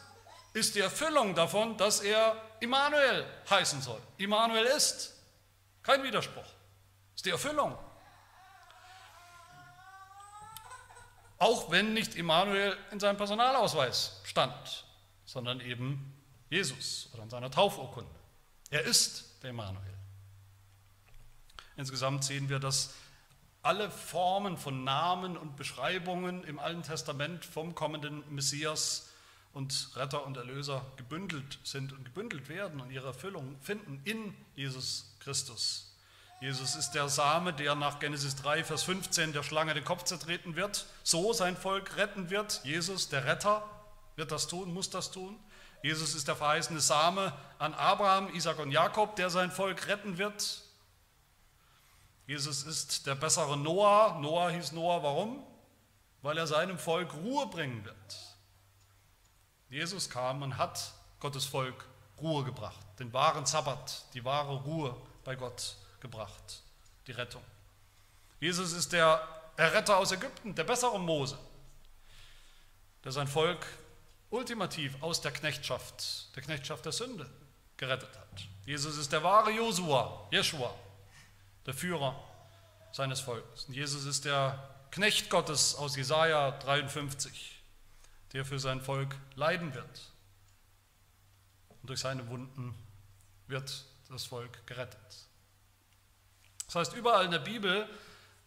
ist 0.54 0.74
die 0.76 0.80
Erfüllung 0.80 1.36
davon, 1.36 1.78
dass 1.78 2.02
er 2.02 2.36
Immanuel 2.64 3.26
heißen 3.50 3.82
soll. 3.82 4.02
Immanuel 4.18 4.66
ist. 4.66 5.14
Kein 5.84 6.02
Widerspruch. 6.02 6.46
Ist 7.14 7.26
die 7.26 7.30
Erfüllung. 7.30 7.78
Auch 11.40 11.70
wenn 11.72 11.94
nicht 11.94 12.16
Immanuel 12.16 12.78
in 12.92 13.02
seinem 13.02 13.18
Personalausweis 13.18 14.22
stand, 14.24 14.86
sondern 15.26 15.60
eben 15.60 16.18
Jesus 16.50 17.10
oder 17.14 17.24
in 17.24 17.30
seiner 17.30 17.52
Taufurkunde. 17.52 18.10
Er 18.70 18.84
ist 18.84 19.44
der 19.44 19.50
Immanuel. 19.50 19.94
Insgesamt 21.76 22.24
sehen 22.24 22.48
wir, 22.48 22.60
dass 22.60 22.94
alle 23.62 23.92
Formen 23.92 24.58
von 24.58 24.86
Namen 24.86 25.36
und 25.36 25.58
Beschreibungen 25.58 26.46
im 26.46 26.60
Alten 26.60 26.84
Testament 26.84 27.44
vom 27.44 27.76
kommenden 27.76 28.24
Messias 28.34 29.10
und 29.54 29.92
Retter 29.96 30.26
und 30.26 30.36
Erlöser 30.36 30.86
gebündelt 30.98 31.60
sind 31.64 31.94
und 31.94 32.04
gebündelt 32.04 32.50
werden 32.50 32.82
und 32.82 32.92
ihre 32.92 33.08
Erfüllung 33.08 33.56
finden 33.62 34.02
in 34.04 34.36
Jesus 34.56 35.16
Christus. 35.20 35.92
Jesus 36.42 36.76
ist 36.76 36.92
der 36.92 37.08
Same, 37.08 37.54
der 37.54 37.76
nach 37.76 38.00
Genesis 38.00 38.36
3, 38.36 38.66
Vers 38.66 38.84
15 38.84 39.32
der 39.32 39.44
Schlange 39.44 39.74
den 39.74 39.86
Kopf 39.86 40.04
zertreten 40.04 40.56
wird, 40.56 40.88
so 41.04 41.32
sein 41.32 41.56
Volk 41.56 41.96
retten 41.96 42.30
wird. 42.30 42.62
Jesus, 42.66 43.08
der 43.08 43.24
Retter, 43.26 43.64
wird 44.16 44.32
das 44.32 44.48
tun, 44.48 44.74
muss 44.74 44.90
das 44.90 45.12
tun. 45.12 45.40
Jesus 45.84 46.16
ist 46.16 46.28
der 46.28 46.36
verheißene 46.36 46.82
Same 46.82 47.34
an 47.60 47.74
Abraham, 47.74 48.34
Isaac 48.34 48.60
und 48.60 48.72
Jakob, 48.72 49.16
der 49.16 49.30
sein 49.30 49.52
Volk 49.52 49.88
retten 49.88 50.18
wird. 50.18 50.64
Jesus 52.26 52.64
ist 52.64 53.06
der 53.06 53.16
bessere 53.16 53.58
Noah. 53.58 54.20
Noah 54.20 54.50
hieß 54.50 54.72
Noah, 54.72 55.04
warum? 55.04 55.44
Weil 56.22 56.38
er 56.38 56.48
seinem 56.48 56.78
Volk 56.78 57.14
Ruhe 57.14 57.48
bringen 57.48 57.84
wird. 57.86 58.33
Jesus 59.74 60.08
kam 60.08 60.44
und 60.44 60.56
hat 60.60 60.94
Gottes 61.20 61.46
Volk 61.46 61.86
Ruhe 62.22 62.44
gebracht, 62.44 62.86
den 63.00 63.12
wahren 63.12 63.48
Sabbat, 63.48 64.04
die 64.14 64.24
wahre 64.24 64.54
Ruhe 64.58 64.96
bei 65.24 65.36
Gott 65.36 65.76
gebracht, 66.00 66.62
die 67.08 67.12
Rettung. 67.12 67.42
Jesus 68.40 68.72
ist 68.72 68.94
der 68.94 69.28
Erretter 69.58 69.98
aus 69.98 70.12
Ägypten, 70.12 70.54
der 70.54 70.64
bessere 70.64 71.00
Mose, 71.00 71.40
der 73.04 73.12
sein 73.12 73.28
Volk 73.28 73.66
ultimativ 74.30 75.02
aus 75.02 75.22
der 75.22 75.32
Knechtschaft, 75.32 76.36
der 76.36 76.44
Knechtschaft 76.44 76.86
der 76.86 76.92
Sünde 76.92 77.28
gerettet 77.76 78.16
hat. 78.16 78.48
Jesus 78.68 78.96
ist 78.98 79.12
der 79.12 79.24
wahre 79.24 79.50
Josua, 79.50 80.28
Jeschua, 80.30 80.72
der 81.66 81.74
Führer 81.74 82.16
seines 82.92 83.22
Volkes. 83.22 83.66
Und 83.66 83.74
Jesus 83.74 84.06
ist 84.06 84.26
der 84.26 84.70
Knecht 84.92 85.32
Gottes 85.32 85.74
aus 85.74 85.96
Jesaja 85.96 86.52
53, 86.52 87.53
der 88.34 88.46
für 88.46 88.60
sein 88.60 88.82
Volk 88.82 89.16
leiden 89.36 89.74
wird. 89.74 90.12
Und 91.82 91.90
durch 91.90 92.00
seine 92.00 92.28
Wunden 92.28 92.76
wird 93.48 93.86
das 94.10 94.26
Volk 94.26 94.66
gerettet. 94.68 95.28
Das 96.66 96.76
heißt, 96.76 96.94
überall 96.96 97.26
in 97.26 97.32
der 97.32 97.40
Bibel 97.40 97.88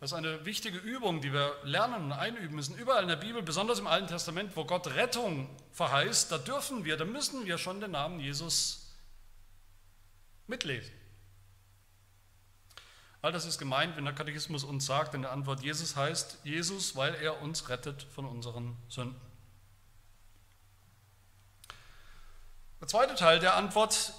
das 0.00 0.12
ist 0.12 0.18
eine 0.18 0.44
wichtige 0.44 0.76
Übung, 0.78 1.22
die 1.22 1.32
wir 1.32 1.56
lernen 1.62 2.04
und 2.04 2.12
einüben 2.12 2.54
müssen. 2.54 2.76
Überall 2.76 3.02
in 3.02 3.08
der 3.08 3.16
Bibel, 3.16 3.42
besonders 3.42 3.78
im 3.78 3.86
Alten 3.86 4.08
Testament, 4.08 4.54
wo 4.54 4.64
Gott 4.64 4.88
Rettung 4.88 5.48
verheißt, 5.72 6.30
da 6.30 6.38
dürfen 6.38 6.84
wir, 6.84 6.98
da 6.98 7.06
müssen 7.06 7.46
wir 7.46 7.56
schon 7.56 7.80
den 7.80 7.92
Namen 7.92 8.20
Jesus 8.20 8.94
mitlesen. 10.46 10.92
All 13.22 13.32
das 13.32 13.46
ist 13.46 13.58
gemeint, 13.58 13.96
wenn 13.96 14.04
der 14.04 14.14
Katechismus 14.14 14.64
uns 14.64 14.84
sagt, 14.84 15.14
in 15.14 15.22
der 15.22 15.32
Antwort 15.32 15.62
Jesus 15.62 15.96
heißt 15.96 16.40
Jesus, 16.44 16.94
weil 16.94 17.14
er 17.14 17.40
uns 17.40 17.70
rettet 17.70 18.02
von 18.02 18.26
unseren 18.26 18.76
Sünden. 18.88 19.20
Der 22.80 22.88
zweite 22.88 23.14
Teil 23.14 23.38
der 23.40 23.54
Antwort 23.54 24.12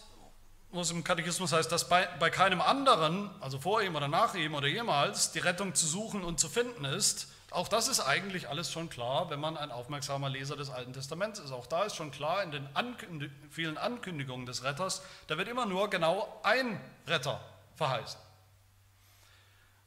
wo 0.70 0.82
es 0.82 0.92
im 0.92 1.04
Katechismus 1.04 1.54
heißt, 1.54 1.72
dass 1.72 1.88
bei, 1.88 2.08
bei 2.20 2.30
keinem 2.30 2.62
anderen, 2.62 3.30
also 3.42 3.60
vor 3.60 3.82
ihm 3.82 3.96
oder 3.96 4.08
nach 4.08 4.36
ihm 4.36 4.54
oder 4.54 4.68
jemals, 4.68 5.32
die 5.32 5.40
Rettung 5.40 5.74
zu 5.76 5.88
suchen 5.88 6.24
und 6.24 6.40
zu 6.40 6.50
finden 6.50 6.86
ist. 6.86 7.30
Auch 7.52 7.70
das 7.70 7.88
ist 7.88 8.02
eigentlich 8.02 8.50
alles 8.50 8.72
schon 8.72 8.90
klar, 8.90 9.30
wenn 9.30 9.40
man 9.40 9.56
ein 9.56 9.72
aufmerksamer 9.72 10.30
Leser 10.30 10.58
des 10.58 10.70
Alten 10.70 10.92
Testaments 10.92 11.40
ist. 11.40 11.52
Auch 11.52 11.66
da 11.66 11.84
ist 11.84 11.96
schon 11.96 12.12
klar 12.12 12.44
in 12.44 12.52
den 12.52 12.68
Ankündig 12.76 13.32
vielen 13.50 13.78
Ankündigungen 13.78 14.46
des 14.46 14.64
Retters, 14.64 15.02
da 15.28 15.38
wird 15.38 15.48
immer 15.48 15.66
nur 15.66 15.90
genau 15.90 16.42
ein 16.44 16.82
Retter 17.08 17.40
verheißen. 17.76 18.20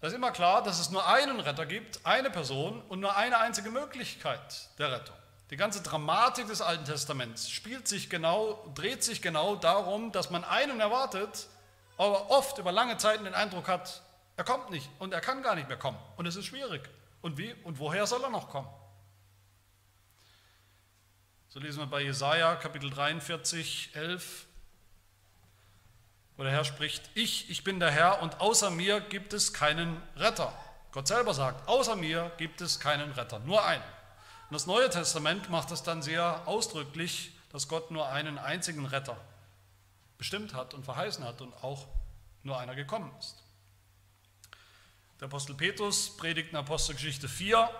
Da 0.00 0.06
ist 0.06 0.14
immer 0.14 0.30
klar, 0.30 0.62
dass 0.62 0.80
es 0.80 0.90
nur 0.90 1.06
einen 1.06 1.40
Retter 1.40 1.66
gibt, 1.66 2.06
eine 2.06 2.30
Person 2.30 2.83
und 2.88 3.00
nur 3.00 3.14
eine 3.16 3.37
einzige 3.38 3.70
Möglichkeit 3.70 4.70
der 4.78 4.92
Rettung. 4.92 5.19
Die 5.50 5.56
ganze 5.56 5.82
Dramatik 5.82 6.46
des 6.46 6.62
Alten 6.62 6.84
Testaments 6.84 7.50
spielt 7.50 7.88
sich 7.88 8.08
genau, 8.08 8.70
dreht 8.76 9.02
sich 9.02 9.20
genau 9.20 9.56
darum, 9.56 10.12
dass 10.12 10.30
man 10.30 10.44
einen 10.44 10.78
erwartet, 10.78 11.48
aber 11.98 12.30
oft 12.30 12.58
über 12.58 12.70
lange 12.70 12.98
Zeiten 12.98 13.24
den 13.24 13.34
Eindruck 13.34 13.66
hat, 13.66 14.02
er 14.36 14.44
kommt 14.44 14.70
nicht 14.70 14.88
und 15.00 15.12
er 15.12 15.20
kann 15.20 15.42
gar 15.42 15.56
nicht 15.56 15.66
mehr 15.66 15.76
kommen 15.76 15.98
und 16.16 16.26
es 16.26 16.36
ist 16.36 16.46
schwierig. 16.46 16.88
Und 17.20 17.36
wie 17.36 17.52
und 17.64 17.80
woher 17.80 18.06
soll 18.06 18.22
er 18.22 18.30
noch 18.30 18.48
kommen? 18.48 18.68
So 21.48 21.58
lesen 21.58 21.80
wir 21.80 21.86
bei 21.86 22.00
Jesaja 22.00 22.54
Kapitel 22.54 22.88
43, 22.88 23.90
11, 23.94 24.46
wo 26.36 26.44
der 26.44 26.52
Herr 26.52 26.64
spricht: 26.64 27.10
Ich, 27.14 27.50
ich 27.50 27.64
bin 27.64 27.80
der 27.80 27.90
Herr 27.90 28.22
und 28.22 28.40
außer 28.40 28.70
mir 28.70 29.00
gibt 29.00 29.32
es 29.32 29.52
keinen 29.52 30.00
Retter. 30.14 30.54
Gott 30.92 31.08
selber 31.08 31.34
sagt: 31.34 31.68
Außer 31.68 31.96
mir 31.96 32.30
gibt 32.38 32.60
es 32.60 32.78
keinen 32.78 33.10
Retter, 33.10 33.40
nur 33.40 33.64
einen. 33.64 33.82
Und 34.50 34.54
das 34.54 34.66
Neue 34.66 34.90
Testament 34.90 35.48
macht 35.48 35.70
es 35.70 35.84
dann 35.84 36.02
sehr 36.02 36.42
ausdrücklich, 36.48 37.30
dass 37.52 37.68
Gott 37.68 37.92
nur 37.92 38.08
einen 38.08 38.36
einzigen 38.36 38.84
Retter 38.84 39.16
bestimmt 40.18 40.54
hat 40.54 40.74
und 40.74 40.84
verheißen 40.84 41.24
hat 41.24 41.40
und 41.40 41.54
auch 41.62 41.86
nur 42.42 42.58
einer 42.58 42.74
gekommen 42.74 43.12
ist. 43.20 43.36
Der 45.20 45.26
Apostel 45.26 45.54
Petrus 45.54 46.16
predigt 46.16 46.50
in 46.50 46.56
Apostelgeschichte 46.56 47.28
4, 47.28 47.70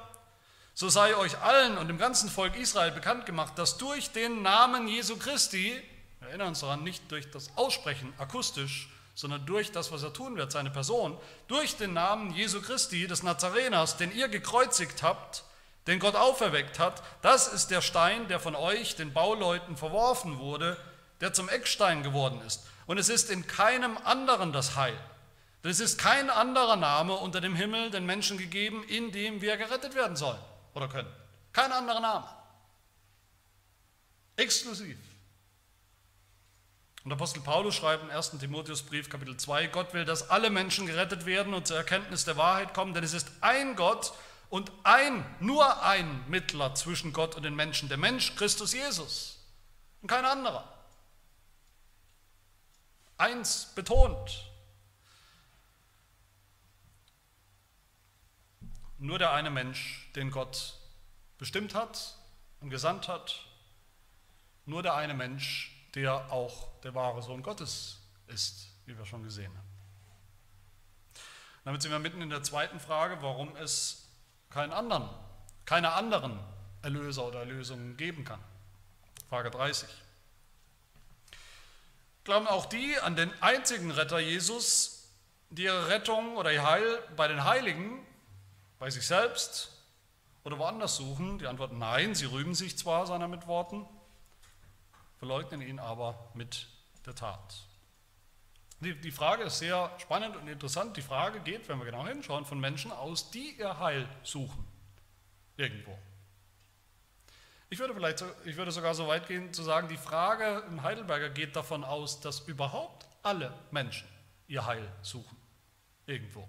so 0.73 0.89
sei 0.89 1.17
euch 1.17 1.37
allen 1.39 1.77
und 1.77 1.89
dem 1.89 1.99
ganzen 1.99 2.31
Volk 2.31 2.55
Israel 2.55 2.93
bekannt 2.93 3.27
gemacht, 3.27 3.59
dass 3.59 3.77
durch 3.77 4.13
den 4.13 4.43
Namen 4.43 4.87
Jesu 4.87 5.17
Christi, 5.17 5.83
wir 6.21 6.29
erinnern 6.29 6.49
uns 6.49 6.61
daran, 6.61 6.85
nicht 6.85 7.11
durch 7.11 7.29
das 7.33 7.51
Aussprechen 7.57 8.15
akustisch, 8.17 8.89
sondern 9.17 9.45
durch 9.45 9.73
das, 9.73 9.91
was 9.91 10.05
er 10.05 10.13
tun 10.13 10.37
wird, 10.37 10.53
seine 10.53 10.71
Person, 10.71 11.19
durch 11.49 11.77
den 11.77 11.95
Namen 11.95 12.33
Jesu 12.33 12.63
Christi, 12.63 13.09
des 13.09 13.25
Nazareners, 13.25 13.97
den 13.97 14.15
ihr 14.15 14.29
gekreuzigt 14.29 15.03
habt, 15.03 15.43
den 15.91 15.99
Gott 15.99 16.15
auferweckt 16.15 16.79
hat, 16.79 17.03
das 17.21 17.49
ist 17.49 17.73
der 17.73 17.83
Stein, 17.83 18.29
der 18.29 18.39
von 18.39 18.55
euch, 18.55 18.95
den 18.95 19.13
Bauleuten, 19.13 19.77
verworfen 19.77 20.39
wurde, 20.39 20.77
der 21.21 21.33
zum 21.33 21.49
Eckstein 21.49 22.05
geworden 22.05 22.41
ist. 22.47 22.65
Und 22.87 22.99
es 22.99 23.09
ist 23.09 23.29
in 23.29 23.47
keinem 23.49 23.99
anderen 23.99 24.53
das 24.53 24.77
Heil. 24.77 24.97
Denn 25.65 25.73
es 25.73 25.81
ist 25.81 25.99
kein 25.99 26.31
anderer 26.31 26.77
Name 26.77 27.15
unter 27.15 27.41
dem 27.41 27.57
Himmel 27.57 27.91
den 27.91 28.07
Menschen 28.07 28.39
gegeben, 28.39 28.85
in 28.85 29.11
dem 29.11 29.41
wir 29.43 29.57
gerettet 29.57 29.97
werden 29.97 30.17
sollen 30.17 30.39
oder 30.75 30.87
können. 30.87 31.13
Kein 31.53 31.73
anderer 31.73 32.01
Name. 32.01 32.29
Exklusiv. 34.37 34.97
Und 37.03 37.13
Apostel 37.13 37.41
Paulus 37.41 37.75
schreibt 37.75 38.05
im 38.05 38.11
1. 38.11 38.39
Timotheusbrief 38.39 39.11
Kapitel 39.11 39.37
2, 39.37 39.67
Gott 39.67 39.93
will, 39.93 40.05
dass 40.05 40.31
alle 40.31 40.51
Menschen 40.51 40.87
gerettet 40.87 41.27
werden 41.27 41.53
und 41.53 41.67
zur 41.67 41.79
Erkenntnis 41.79 42.25
der 42.25 42.37
Wahrheit 42.37 42.75
kommen, 42.75 42.95
denn 42.95 43.03
es 43.03 43.13
ist 43.13 43.29
ein 43.41 43.75
Gott 43.75 44.13
und 44.51 44.73
ein, 44.83 45.25
nur 45.39 45.83
ein 45.83 46.29
Mittler 46.29 46.75
zwischen 46.75 47.13
Gott 47.13 47.37
und 47.37 47.45
den 47.45 47.55
Menschen, 47.55 47.89
der 47.89 47.97
Mensch 47.97 48.35
Christus 48.35 48.73
Jesus 48.73 49.39
und 50.03 50.09
kein 50.09 50.25
anderer. 50.25 50.77
Eins 53.17 53.73
betont. 53.75 54.47
Nur 58.99 59.19
der 59.19 59.33
eine 59.33 59.51
Mensch, 59.51 60.11
den 60.15 60.31
Gott 60.31 60.75
bestimmt 61.39 61.75
hat 61.75 62.17
und 62.61 62.71
gesandt 62.71 63.09
hat, 63.09 63.47
nur 64.67 64.83
der 64.83 64.95
eine 64.95 65.15
Mensch, 65.15 65.89
der 65.95 66.31
auch 66.33 66.69
der 66.81 66.95
wahre 66.95 67.23
Sohn 67.23 67.43
Gottes 67.43 67.99
ist, 68.27 68.69
wie 68.85 68.99
wir 68.99 69.07
schon 69.07 69.23
gesehen 69.23 69.57
haben. 69.57 69.71
Damit 71.65 71.83
sind 71.83 71.93
wir 71.93 71.99
mitten 71.99 72.21
in 72.21 72.31
der 72.31 72.43
zweiten 72.43 72.81
Frage, 72.81 73.23
warum 73.23 73.55
es 73.57 74.00
keinen 74.51 74.73
anderen, 74.73 75.09
keine 75.65 75.93
anderen 75.93 76.39
Erlöser 76.83 77.27
oder 77.27 77.41
Erlösungen 77.41 77.97
geben 77.97 78.25
kann. 78.25 78.41
Frage 79.29 79.51
30. 79.51 79.89
Glauben 82.25 82.47
auch 82.47 82.67
die 82.67 82.99
an 82.99 83.17
den 83.17 83.33
einzigen 83.43 83.91
Retter 83.91 84.19
Jesus, 84.19 85.09
die 85.51 85.65
ihre 85.65 85.89
Rettung 85.89 86.37
oder 86.37 86.53
ihr 86.53 86.69
Heil 86.69 87.03
bei 87.17 87.29
den 87.29 87.45
Heiligen, 87.45 88.05
bei 88.79 88.91
sich 88.91 89.07
selbst 89.07 89.73
oder 90.45 90.59
woanders 90.59 90.97
suchen? 90.97 91.39
Die 91.39 91.47
Antwort 91.47 91.73
nein, 91.73 92.15
sie 92.15 92.27
rühmen 92.27 92.55
sich 92.55 92.77
zwar 92.77 93.07
seiner 93.07 93.29
mit 93.29 93.47
Worten, 93.47 93.87
verleugnen 95.19 95.63
ihn 95.63 95.79
aber 95.79 96.31
mit 96.35 96.67
der 97.07 97.15
Tat. 97.15 97.70
Die, 98.81 99.11
Frage 99.11 99.45
ist 99.45 99.59
sehr 99.59 99.91
spannend 99.99 100.37
und 100.37 100.49
interessant. 100.49 100.97
Die 100.97 101.03
Frage 101.03 101.41
geht, 101.41 101.69
wenn 101.69 101.79
wir 101.79 101.85
genau 101.85 102.07
hinschauen, 102.07 102.47
von 102.47 102.59
Menschen 102.59 102.91
aus, 102.91 103.31
die 103.31 103.59
ihr 103.59 103.79
Heil 103.79 104.09
suchen. 104.23 104.67
Irgendwo. 105.59 105.99
Ich 107.69 107.79
würde, 107.79 107.93
vielleicht, 107.93 108.25
ich 108.47 108.57
würde 108.57 108.73
sogar 108.73 108.95
so 108.95 109.07
weit 109.07 109.29
gehen 109.29 109.53
zu 109.53 109.63
sagen, 109.63 109.89
die 109.89 109.99
Frage 109.99 110.65
im 110.69 110.83
Heidelberger 110.83 111.29
geht 111.29 111.55
davon 111.57 111.85
aus, 111.85 112.21
dass 112.21 112.41
überhaupt 112.41 113.07
alle 113.23 113.53
Menschen 113.71 114.09
ihr 114.49 114.65
Heil 114.65 114.91
suchen. 115.03 115.37
Irgendwo. 116.07 116.49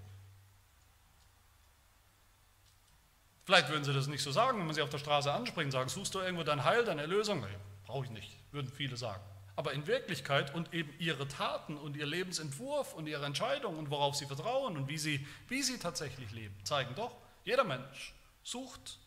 Vielleicht 3.46 3.68
würden 3.70 3.84
sie 3.84 3.94
das 3.94 4.08
nicht 4.08 4.24
so 4.24 4.32
sagen, 4.32 4.58
wenn 4.58 4.66
man 4.66 4.74
sie 4.74 4.82
auf 4.82 4.90
der 4.90 5.00
Straße 5.00 5.32
anspricht 5.32 5.72
sagen, 5.72 5.90
suchst 5.90 6.16
du 6.16 6.20
irgendwo 6.20 6.44
dein 6.44 6.64
Heil, 6.64 6.86
deine 6.86 7.02
Erlösung? 7.02 7.42
Nee, 7.42 7.58
brauche 7.86 8.06
ich 8.06 8.12
nicht, 8.12 8.38
würden 8.52 8.72
viele 8.72 8.96
sagen. 8.96 9.22
Aber 9.56 9.74
in 9.74 9.88
Wirklichkeit 9.88 10.54
und 10.56 10.74
eben 10.74 10.94
ihre 11.00 11.28
Taten 11.28 11.78
und 11.78 11.96
ihr 11.98 12.06
Lebensentwurf 12.06 12.94
und 12.94 13.08
ihre 13.08 13.26
Entscheidungen 13.26 13.78
und 13.78 13.90
worauf 13.90 14.16
sie 14.16 14.26
vertrauen 14.26 14.78
und 14.78 14.88
wie 14.88 14.98
sie, 14.98 15.26
wie 15.48 15.62
sie 15.62 15.78
tatsächlich 15.78 16.32
leben, 16.32 16.56
zeigen 16.64 16.96
doch, 16.96 17.16
jeder 17.44 17.64
Mensch 17.64 18.14
sucht 18.44 19.00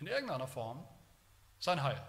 in 0.00 0.06
irgendeiner 0.06 0.48
Form 0.48 0.82
sein 1.58 1.82
Heil. 1.82 2.02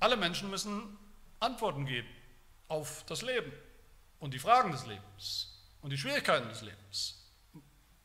Alle 0.00 0.16
Menschen 0.16 0.50
müssen 0.50 0.98
Antworten 1.38 1.86
geben 1.86 2.08
auf 2.68 3.04
das 3.06 3.22
Leben 3.22 3.52
und 4.18 4.34
die 4.34 4.38
Fragen 4.38 4.72
des 4.72 4.86
Lebens 4.86 5.62
und 5.80 5.90
die 5.90 5.98
Schwierigkeiten 5.98 6.48
des 6.48 6.62
Lebens. 6.62 7.18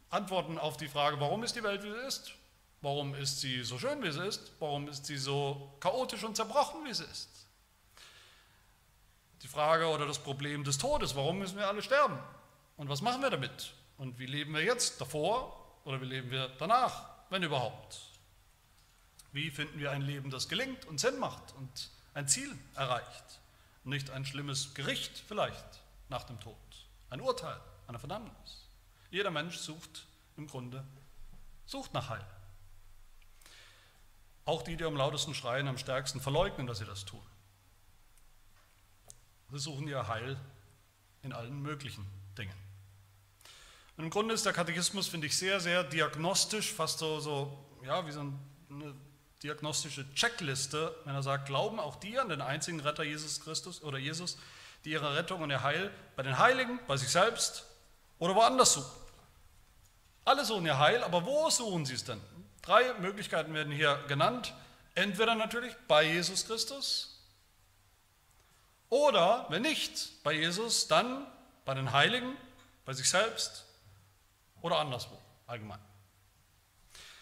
Antworten 0.09 0.57
auf 0.57 0.77
die 0.77 0.87
Frage, 0.87 1.19
warum 1.19 1.43
ist 1.43 1.55
die 1.55 1.63
Welt, 1.63 1.83
wie 1.83 1.91
sie 1.91 2.07
ist? 2.07 2.33
Warum 2.87 3.15
ist 3.15 3.41
sie 3.41 3.65
so 3.65 3.77
schön, 3.77 4.01
wie 4.01 4.11
sie 4.13 4.25
ist? 4.25 4.53
Warum 4.61 4.87
ist 4.87 5.05
sie 5.05 5.17
so 5.17 5.75
chaotisch 5.81 6.23
und 6.23 6.37
zerbrochen, 6.37 6.85
wie 6.85 6.93
sie 6.93 7.03
ist? 7.03 7.27
Die 9.41 9.49
Frage 9.49 9.87
oder 9.87 10.05
das 10.05 10.19
Problem 10.19 10.63
des 10.63 10.77
Todes, 10.77 11.13
warum 11.13 11.39
müssen 11.39 11.57
wir 11.57 11.67
alle 11.67 11.81
sterben? 11.81 12.17
Und 12.77 12.87
was 12.87 13.01
machen 13.01 13.21
wir 13.21 13.29
damit? 13.29 13.73
Und 13.97 14.17
wie 14.19 14.25
leben 14.25 14.53
wir 14.53 14.63
jetzt 14.63 15.01
davor 15.01 15.81
oder 15.83 15.99
wie 15.99 16.05
leben 16.05 16.31
wir 16.31 16.47
danach, 16.59 17.09
wenn 17.29 17.43
überhaupt? 17.43 17.99
Wie 19.33 19.51
finden 19.51 19.77
wir 19.79 19.91
ein 19.91 20.01
Leben, 20.01 20.29
das 20.29 20.47
gelingt 20.47 20.85
und 20.85 20.97
Sinn 20.97 21.19
macht 21.19 21.55
und 21.57 21.89
ein 22.13 22.29
Ziel 22.29 22.57
erreicht? 22.75 23.41
Nicht 23.83 24.11
ein 24.11 24.23
schlimmes 24.23 24.73
Gericht 24.75 25.25
vielleicht 25.27 25.81
nach 26.07 26.23
dem 26.23 26.39
Tod, 26.39 26.55
ein 27.09 27.19
Urteil, 27.19 27.59
eine 27.85 27.99
Verdammnis. 27.99 28.69
Jeder 29.11 29.29
Mensch 29.29 29.57
sucht 29.57 30.05
im 30.37 30.47
Grunde, 30.47 30.85
sucht 31.65 31.93
nach 31.93 32.07
Heil. 32.07 32.25
Auch 34.47 34.61
die, 34.63 34.77
die 34.77 34.85
am 34.85 34.95
lautesten 34.95 35.35
schreien, 35.35 35.67
am 35.67 35.77
stärksten 35.77 36.21
verleugnen, 36.21 36.67
dass 36.67 36.77
sie 36.77 36.85
das 36.85 37.03
tun. 37.03 37.21
Sie 39.51 39.59
suchen 39.59 39.89
ihr 39.89 40.07
Heil 40.07 40.39
in 41.21 41.33
allen 41.33 41.61
möglichen 41.61 42.07
Dingen. 42.37 42.55
Und 43.97 44.05
Im 44.05 44.09
Grunde 44.09 44.33
ist 44.33 44.45
der 44.45 44.53
Katechismus, 44.53 45.09
finde 45.09 45.27
ich, 45.27 45.37
sehr, 45.37 45.59
sehr 45.59 45.83
diagnostisch, 45.83 46.71
fast 46.71 46.99
so, 46.99 47.19
so 47.19 47.65
ja, 47.85 48.07
wie 48.07 48.11
so 48.11 48.21
eine 48.21 48.95
diagnostische 49.43 50.05
Checkliste, 50.13 50.95
wenn 51.03 51.13
er 51.13 51.23
sagt, 51.23 51.47
glauben 51.47 51.77
auch 51.77 51.97
die 51.97 52.17
an 52.17 52.29
den 52.29 52.39
einzigen 52.39 52.79
Retter 52.79 53.03
Jesus 53.03 53.41
Christus 53.41 53.83
oder 53.83 53.97
Jesus, 53.97 54.37
die 54.85 54.91
ihre 54.91 55.13
Rettung 55.13 55.41
und 55.41 55.49
ihr 55.49 55.61
Heil 55.61 55.91
bei 56.15 56.23
den 56.23 56.37
Heiligen, 56.37 56.79
bei 56.87 56.95
sich 56.95 57.09
selbst 57.09 57.65
oder 58.17 58.33
woanders 58.33 58.73
suchen. 58.73 58.91
Alle 60.23 60.45
suchen 60.45 60.65
ihr 60.65 60.79
Heil, 60.79 61.03
aber 61.03 61.25
wo 61.25 61.49
suchen 61.49 61.85
sie 61.85 61.95
es 61.95 62.05
denn? 62.05 62.21
Drei 62.67 62.93
Möglichkeiten 62.99 63.53
werden 63.53 63.71
hier 63.71 63.97
genannt. 64.09 64.53
Entweder 64.93 65.35
natürlich 65.35 65.73
bei 65.87 66.03
Jesus 66.03 66.45
Christus 66.45 67.23
oder, 68.89 69.45
wenn 69.47 69.61
nicht 69.61 70.21
bei 70.21 70.33
Jesus, 70.33 70.89
dann 70.89 71.25
bei 71.63 71.73
den 71.75 71.93
Heiligen, 71.93 72.35
bei 72.83 72.91
sich 72.91 73.09
selbst 73.09 73.65
oder 74.61 74.79
anderswo 74.79 75.17
allgemein. 75.45 75.79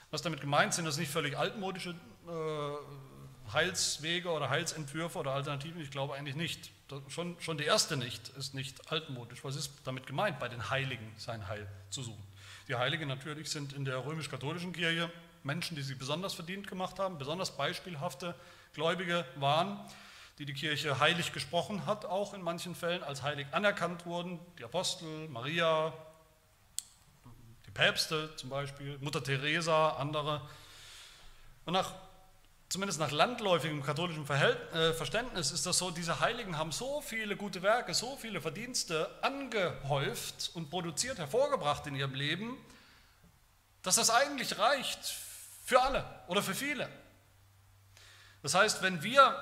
Was 0.10 0.24
damit 0.24 0.42
gemeint 0.42 0.74
sind, 0.74 0.86
das 0.86 0.98
nicht 0.98 1.12
völlig 1.12 1.38
altmodische 1.38 1.92
äh, 1.92 3.52
Heilswege 3.54 4.32
oder 4.32 4.50
Heilsentwürfe 4.50 5.20
oder 5.20 5.34
Alternativen. 5.34 5.80
Ich 5.80 5.92
glaube 5.92 6.16
eigentlich 6.16 6.36
nicht. 6.36 6.72
Schon, 7.10 7.40
schon 7.40 7.60
die 7.60 7.66
erste 7.66 7.98
nicht 7.98 8.30
ist 8.30 8.56
nicht 8.56 8.92
altmodisch. 8.92 9.44
Was 9.44 9.56
ist 9.56 9.72
damit 9.84 10.08
gemeint, 10.08 10.40
bei 10.40 10.48
den 10.48 10.72
Heiligen 10.72 11.14
sein 11.18 11.48
Heil 11.48 11.68
zu 11.92 12.02
suchen? 12.02 12.24
Die 12.68 12.74
Heiligen 12.74 13.08
natürlich 13.08 13.52
sind 13.52 13.74
in 13.74 13.86
der 13.86 14.04
römisch-katholischen 14.04 14.74
Kirche 14.74 15.12
Menschen, 15.46 15.76
die 15.76 15.84
sie 15.84 15.96
besonders 15.96 16.34
verdient 16.34 16.68
gemacht 16.68 16.98
haben, 16.98 17.18
besonders 17.18 17.56
beispielhafte 17.56 18.36
Gläubige 18.74 19.26
waren, 19.36 19.80
die 20.40 20.46
die 20.46 20.54
Kirche 20.54 21.00
heilig 21.00 21.32
gesprochen 21.32 21.86
hat, 21.86 22.04
auch 22.04 22.34
in 22.34 22.42
manchen 22.42 22.76
Fällen 22.76 23.04
als 23.04 23.22
heilig 23.22 23.48
anerkannt 23.52 24.06
wurden. 24.06 24.40
Die 24.58 24.66
Apostel, 24.66 25.30
Maria, 25.30 25.94
die 27.68 27.72
Päpste 27.72 28.36
zum 28.36 28.50
Beispiel, 28.50 28.98
Mutter 29.00 29.24
Teresa, 29.24 29.92
andere. 29.92 30.42
Und 31.66 31.74
nach, 31.74 31.94
zumindest 32.68 33.00
nach 33.00 33.12
landläufigem 33.12 33.84
katholischen 33.84 34.28
äh, 34.28 34.94
Verständnis 34.94 35.52
ist 35.52 35.68
das 35.68 35.78
so, 35.78 35.92
diese 35.92 36.20
Heiligen 36.22 36.58
haben 36.58 36.72
so 36.72 37.02
viele 37.02 37.38
gute 37.38 37.62
Werke, 37.62 37.94
so 37.94 38.18
viele 38.18 38.42
Verdienste 38.42 39.10
angehäuft 39.22 40.52
und 40.56 40.72
produziert, 40.72 41.20
hervorgebracht 41.20 41.86
in 41.86 41.96
ihrem 41.96 42.16
Leben, 42.16 42.58
dass 43.84 43.96
das 43.96 44.10
eigentlich 44.10 44.58
reicht 44.58 45.25
für 45.66 45.82
alle 45.82 46.06
oder 46.28 46.44
für 46.44 46.54
viele. 46.54 46.88
Das 48.44 48.54
heißt, 48.54 48.84
wenn 48.84 49.02
wir 49.02 49.36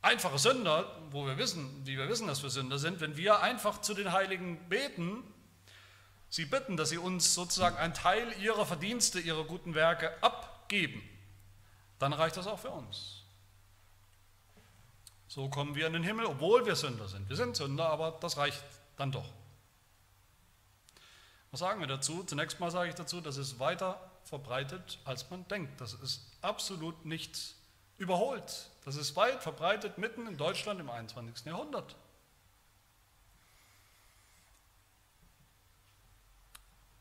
einfache 0.00 0.38
Sünder, 0.38 0.88
wo 1.10 1.26
wir 1.26 1.36
wissen, 1.36 1.84
wie 1.84 1.98
wir 1.98 2.08
wissen, 2.08 2.28
dass 2.28 2.42
wir 2.44 2.50
Sünder 2.50 2.78
sind, 2.78 3.00
wenn 3.00 3.16
wir 3.16 3.40
einfach 3.40 3.80
zu 3.80 3.94
den 3.94 4.12
Heiligen 4.12 4.68
beten, 4.68 5.24
sie 6.28 6.44
bitten, 6.44 6.76
dass 6.76 6.90
sie 6.90 6.98
uns 6.98 7.34
sozusagen 7.34 7.76
einen 7.76 7.94
Teil 7.94 8.32
ihrer 8.40 8.64
Verdienste, 8.64 9.18
ihrer 9.18 9.44
guten 9.44 9.74
Werke 9.74 10.22
abgeben, 10.22 11.02
dann 11.98 12.12
reicht 12.12 12.36
das 12.36 12.46
auch 12.46 12.60
für 12.60 12.70
uns. 12.70 13.24
So 15.26 15.48
kommen 15.48 15.74
wir 15.74 15.88
in 15.88 15.94
den 15.94 16.04
Himmel, 16.04 16.26
obwohl 16.26 16.64
wir 16.64 16.76
Sünder 16.76 17.08
sind. 17.08 17.28
Wir 17.28 17.36
sind 17.36 17.56
Sünder, 17.56 17.88
aber 17.88 18.16
das 18.20 18.36
reicht 18.36 18.62
dann 18.96 19.10
doch. 19.10 19.28
Was 21.50 21.58
sagen 21.58 21.80
wir 21.80 21.88
dazu? 21.88 22.22
Zunächst 22.22 22.60
mal 22.60 22.70
sage 22.70 22.90
ich 22.90 22.94
dazu, 22.94 23.20
dass 23.20 23.36
es 23.36 23.58
weiter 23.58 24.00
verbreitet, 24.24 24.98
als 25.04 25.30
man 25.30 25.46
denkt. 25.48 25.80
Das 25.80 25.94
ist 25.94 26.22
absolut 26.42 27.04
nicht 27.04 27.54
überholt. 27.98 28.70
Das 28.84 28.96
ist 28.96 29.16
weit 29.16 29.42
verbreitet 29.42 29.98
mitten 29.98 30.26
in 30.26 30.36
Deutschland 30.36 30.80
im 30.80 30.90
21. 30.90 31.46
Jahrhundert. 31.46 31.96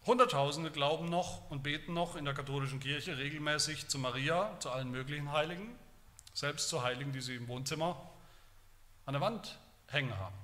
Hunderttausende 0.06 0.70
glauben 0.70 1.06
noch 1.06 1.50
und 1.50 1.64
beten 1.64 1.94
noch 1.94 2.18
in 2.18 2.26
der 2.26 2.34
katholischen 2.34 2.82
Kirche 2.82 3.18
regelmäßig 3.18 3.88
zu 3.88 3.98
Maria, 3.98 4.60
zu 4.60 4.70
allen 4.70 4.92
möglichen 4.92 5.32
Heiligen, 5.32 5.80
selbst 6.34 6.68
zu 6.68 6.84
Heiligen, 6.84 7.14
die 7.14 7.22
sie 7.22 7.36
im 7.36 7.48
Wohnzimmer 7.48 8.10
an 9.06 9.14
der 9.14 9.22
Wand 9.22 9.58
hängen 9.88 10.18
haben. 10.18 10.43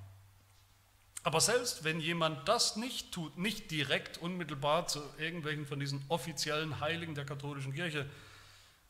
Aber 1.22 1.40
selbst 1.40 1.84
wenn 1.84 2.00
jemand 2.00 2.48
das 2.48 2.76
nicht 2.76 3.12
tut, 3.12 3.36
nicht 3.36 3.70
direkt 3.70 4.18
unmittelbar 4.18 4.86
zu 4.86 5.02
irgendwelchen 5.18 5.66
von 5.66 5.78
diesen 5.78 6.02
offiziellen 6.08 6.80
Heiligen 6.80 7.14
der 7.14 7.26
katholischen 7.26 7.74
Kirche 7.74 8.06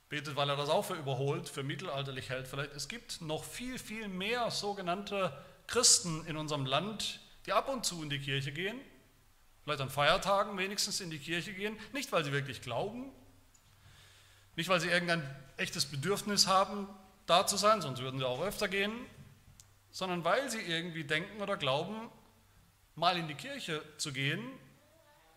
betet, 0.08 0.36
weil 0.36 0.48
er 0.48 0.56
das 0.56 0.68
auch 0.68 0.84
für 0.84 0.94
überholt, 0.94 1.48
für 1.48 1.62
mittelalterlich 1.62 2.30
hält, 2.30 2.46
vielleicht. 2.46 2.72
Es 2.72 2.88
gibt 2.88 3.20
noch 3.20 3.42
viel, 3.44 3.78
viel 3.78 4.08
mehr 4.08 4.50
sogenannte 4.50 5.36
Christen 5.66 6.24
in 6.26 6.36
unserem 6.36 6.66
Land, 6.66 7.20
die 7.46 7.52
ab 7.52 7.68
und 7.68 7.84
zu 7.84 8.02
in 8.02 8.10
die 8.10 8.18
Kirche 8.18 8.52
gehen, 8.52 8.78
vielleicht 9.64 9.80
an 9.80 9.90
Feiertagen 9.90 10.56
wenigstens 10.58 11.00
in 11.00 11.10
die 11.10 11.18
Kirche 11.18 11.52
gehen, 11.52 11.78
nicht 11.92 12.12
weil 12.12 12.24
sie 12.24 12.32
wirklich 12.32 12.60
glauben, 12.60 13.10
nicht 14.56 14.68
weil 14.68 14.80
sie 14.80 14.88
irgendein 14.88 15.22
echtes 15.56 15.86
Bedürfnis 15.86 16.46
haben, 16.46 16.88
da 17.26 17.46
zu 17.46 17.56
sein, 17.56 17.80
sonst 17.80 18.00
würden 18.00 18.18
sie 18.18 18.26
auch 18.26 18.42
öfter 18.42 18.68
gehen, 18.68 18.92
sondern 19.90 20.24
weil 20.24 20.50
sie 20.50 20.60
irgendwie 20.60 21.04
denken 21.04 21.40
oder 21.40 21.56
glauben, 21.56 22.10
mal 23.00 23.16
in 23.16 23.26
die 23.26 23.34
Kirche 23.34 23.82
zu 23.96 24.12
gehen, 24.12 24.52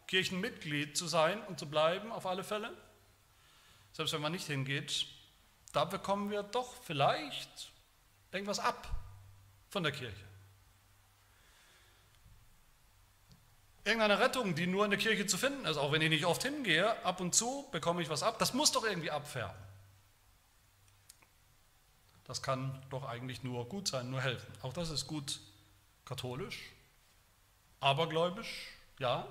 Kirchenmitglied 0.08 0.98
zu 0.98 1.08
sein 1.08 1.42
und 1.48 1.58
zu 1.58 1.68
bleiben, 1.68 2.12
auf 2.12 2.26
alle 2.26 2.44
Fälle. 2.44 2.72
Selbst 3.94 4.14
wenn 4.14 4.22
man 4.22 4.34
nicht 4.34 4.46
hingeht, 4.46 5.08
da 5.72 5.86
bekommen 5.86 6.30
wir 6.30 6.44
doch 6.44 6.74
vielleicht 6.84 7.72
irgendwas 8.34 8.60
ab 8.60 8.90
von 9.70 9.82
der 9.82 9.94
Kirche. 9.94 10.26
Irgendeine 13.86 14.20
Rettung, 14.20 14.56
die 14.56 14.68
nur 14.68 14.84
in 14.84 14.92
der 14.92 15.00
Kirche 15.00 15.26
zu 15.26 15.38
finden 15.38 15.66
ist, 15.66 15.78
auch 15.78 15.92
wenn 15.94 16.02
ich 16.02 16.10
nicht 16.10 16.26
oft 16.26 16.44
hingehe, 16.44 17.04
ab 17.06 17.22
und 17.22 17.34
zu 17.34 17.68
bekomme 17.72 18.02
ich 18.02 18.10
was 18.10 18.24
ab, 18.24 18.40
das 18.40 18.54
muss 18.54 18.74
doch 18.74 18.84
irgendwie 18.84 19.12
abfärben. 19.12 19.56
Das 22.26 22.42
kann 22.42 22.82
doch 22.90 23.04
eigentlich 23.04 23.42
nur 23.44 23.68
gut 23.70 23.88
sein, 23.88 24.10
nur 24.10 24.22
helfen. 24.22 24.52
Auch 24.62 24.74
das 24.74 24.90
ist 24.90 25.08
gut 25.08 25.40
katholisch, 26.06 26.60
Abergläubisch, 27.84 28.70
ja, 29.00 29.28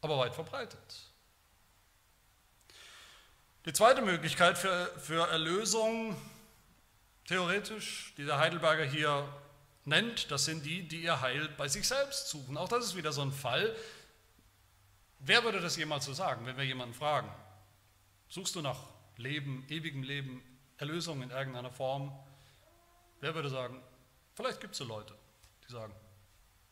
aber 0.00 0.18
weit 0.18 0.34
verbreitet. 0.34 1.12
Die 3.66 3.72
zweite 3.74 4.00
Möglichkeit 4.00 4.56
für, 4.56 4.86
für 4.98 5.28
Erlösung, 5.28 6.16
theoretisch, 7.26 8.14
die 8.16 8.24
der 8.24 8.38
Heidelberger 8.38 8.84
hier 8.84 9.28
nennt, 9.84 10.30
das 10.30 10.46
sind 10.46 10.64
die, 10.64 10.88
die 10.88 11.02
ihr 11.02 11.20
Heil 11.20 11.48
bei 11.58 11.68
sich 11.68 11.86
selbst 11.86 12.28
suchen. 12.28 12.56
Auch 12.56 12.68
das 12.68 12.86
ist 12.86 12.96
wieder 12.96 13.12
so 13.12 13.20
ein 13.20 13.30
Fall. 13.30 13.76
Wer 15.18 15.44
würde 15.44 15.60
das 15.60 15.76
jemals 15.76 16.06
so 16.06 16.14
sagen, 16.14 16.46
wenn 16.46 16.56
wir 16.56 16.64
jemanden 16.64 16.94
fragen? 16.94 17.30
Suchst 18.28 18.54
du 18.54 18.62
nach 18.62 18.78
Leben, 19.18 19.64
ewigem 19.68 20.02
Leben, 20.02 20.42
Erlösung 20.78 21.22
in 21.22 21.30
irgendeiner 21.30 21.70
Form? 21.70 22.18
Wer 23.20 23.34
würde 23.34 23.50
sagen, 23.50 23.80
vielleicht 24.34 24.60
gibt 24.60 24.72
es 24.72 24.78
so 24.78 24.84
Leute 24.84 25.21
sagen, 25.72 25.94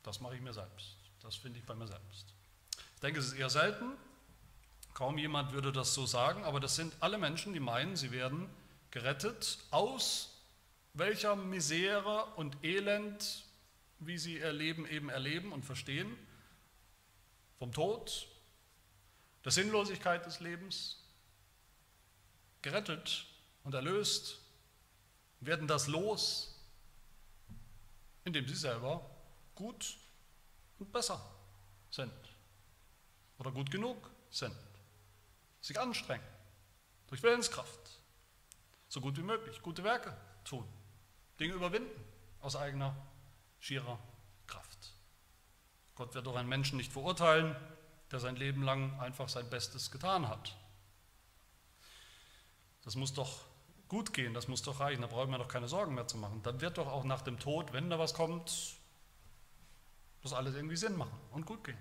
das 0.02 0.20
mache 0.20 0.36
ich 0.36 0.40
mir 0.40 0.52
selbst, 0.52 0.96
das 1.20 1.36
finde 1.36 1.58
ich 1.58 1.64
bei 1.66 1.74
mir 1.74 1.86
selbst. 1.86 2.34
Ich 2.94 3.00
denke, 3.00 3.20
es 3.20 3.26
ist 3.26 3.32
eher 3.32 3.50
selten, 3.50 3.96
kaum 4.94 5.18
jemand 5.18 5.52
würde 5.52 5.72
das 5.72 5.94
so 5.94 6.06
sagen, 6.06 6.44
aber 6.44 6.60
das 6.60 6.76
sind 6.76 6.94
alle 7.00 7.18
Menschen, 7.18 7.52
die 7.52 7.60
meinen, 7.60 7.96
sie 7.96 8.12
werden 8.12 8.48
gerettet 8.90 9.58
aus 9.70 10.36
welcher 10.94 11.36
Misere 11.36 12.26
und 12.36 12.56
Elend, 12.64 13.44
wie 14.00 14.18
sie 14.18 14.38
ihr 14.38 14.52
Leben 14.52 14.86
eben 14.86 15.08
erleben 15.08 15.52
und 15.52 15.64
verstehen, 15.64 16.16
vom 17.58 17.72
Tod, 17.72 18.26
der 19.44 19.52
Sinnlosigkeit 19.52 20.24
des 20.26 20.40
Lebens, 20.40 21.02
gerettet 22.62 23.26
und 23.64 23.74
erlöst, 23.74 24.40
werden 25.40 25.68
das 25.68 25.86
los 25.86 26.49
indem 28.24 28.46
sie 28.46 28.54
selber 28.54 29.08
gut 29.54 29.96
und 30.78 30.92
besser 30.92 31.20
sind 31.90 32.12
oder 33.38 33.50
gut 33.50 33.70
genug 33.70 34.10
sind. 34.30 34.56
sich 35.60 35.78
anstrengen, 35.78 36.24
durch 37.08 37.22
Willenskraft, 37.22 38.00
so 38.88 39.00
gut 39.00 39.16
wie 39.18 39.22
möglich, 39.22 39.60
gute 39.60 39.84
Werke 39.84 40.16
tun, 40.44 40.66
Dinge 41.38 41.52
überwinden 41.52 42.02
aus 42.40 42.56
eigener, 42.56 42.96
schierer 43.58 43.98
Kraft. 44.46 44.94
Gott 45.96 46.14
wird 46.14 46.26
doch 46.26 46.36
einen 46.36 46.48
Menschen 46.48 46.78
nicht 46.78 46.92
verurteilen, 46.92 47.54
der 48.10 48.20
sein 48.20 48.36
Leben 48.36 48.62
lang 48.62 48.98
einfach 49.00 49.28
sein 49.28 49.50
Bestes 49.50 49.90
getan 49.90 50.28
hat. 50.28 50.56
Das 52.82 52.96
muss 52.96 53.12
doch 53.12 53.44
gut 53.90 54.14
gehen, 54.14 54.34
das 54.34 54.46
muss 54.46 54.62
doch 54.62 54.78
reichen, 54.78 55.02
da 55.02 55.08
brauchen 55.08 55.32
wir 55.32 55.38
doch 55.38 55.48
keine 55.48 55.66
Sorgen 55.66 55.96
mehr 55.96 56.06
zu 56.06 56.16
machen. 56.16 56.40
Dann 56.44 56.60
wird 56.60 56.78
doch 56.78 56.86
auch 56.86 57.02
nach 57.02 57.22
dem 57.22 57.40
Tod, 57.40 57.72
wenn 57.72 57.90
da 57.90 57.98
was 57.98 58.14
kommt, 58.14 58.76
das 60.22 60.32
alles 60.32 60.54
irgendwie 60.54 60.76
Sinn 60.76 60.96
machen 60.96 61.18
und 61.32 61.44
gut 61.44 61.64
gehen. 61.64 61.76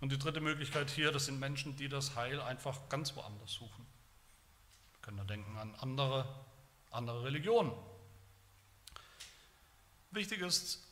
Und 0.00 0.12
die 0.12 0.18
dritte 0.18 0.40
Möglichkeit 0.40 0.90
hier, 0.90 1.10
das 1.10 1.26
sind 1.26 1.40
Menschen, 1.40 1.76
die 1.76 1.88
das 1.88 2.14
Heil 2.14 2.40
einfach 2.40 2.88
ganz 2.88 3.16
woanders 3.16 3.52
suchen. 3.52 3.84
Wir 4.92 5.00
können 5.02 5.18
da 5.18 5.24
denken 5.24 5.58
an 5.58 5.74
andere, 5.74 6.46
andere 6.92 7.24
Religionen. 7.24 7.72
Wichtig 10.12 10.40
ist, 10.40 10.86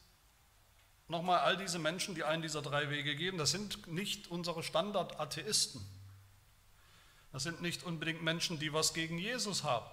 nochmal, 1.06 1.38
all 1.38 1.56
diese 1.56 1.78
Menschen, 1.78 2.16
die 2.16 2.24
einen 2.24 2.42
dieser 2.42 2.62
drei 2.62 2.90
Wege 2.90 3.14
geben, 3.14 3.38
das 3.38 3.52
sind 3.52 3.86
nicht 3.86 4.26
unsere 4.26 4.64
Standard-Atheisten. 4.64 5.97
Das 7.32 7.42
sind 7.42 7.60
nicht 7.60 7.82
unbedingt 7.82 8.22
Menschen, 8.22 8.58
die 8.58 8.72
was 8.72 8.94
gegen 8.94 9.18
Jesus 9.18 9.64
haben, 9.64 9.86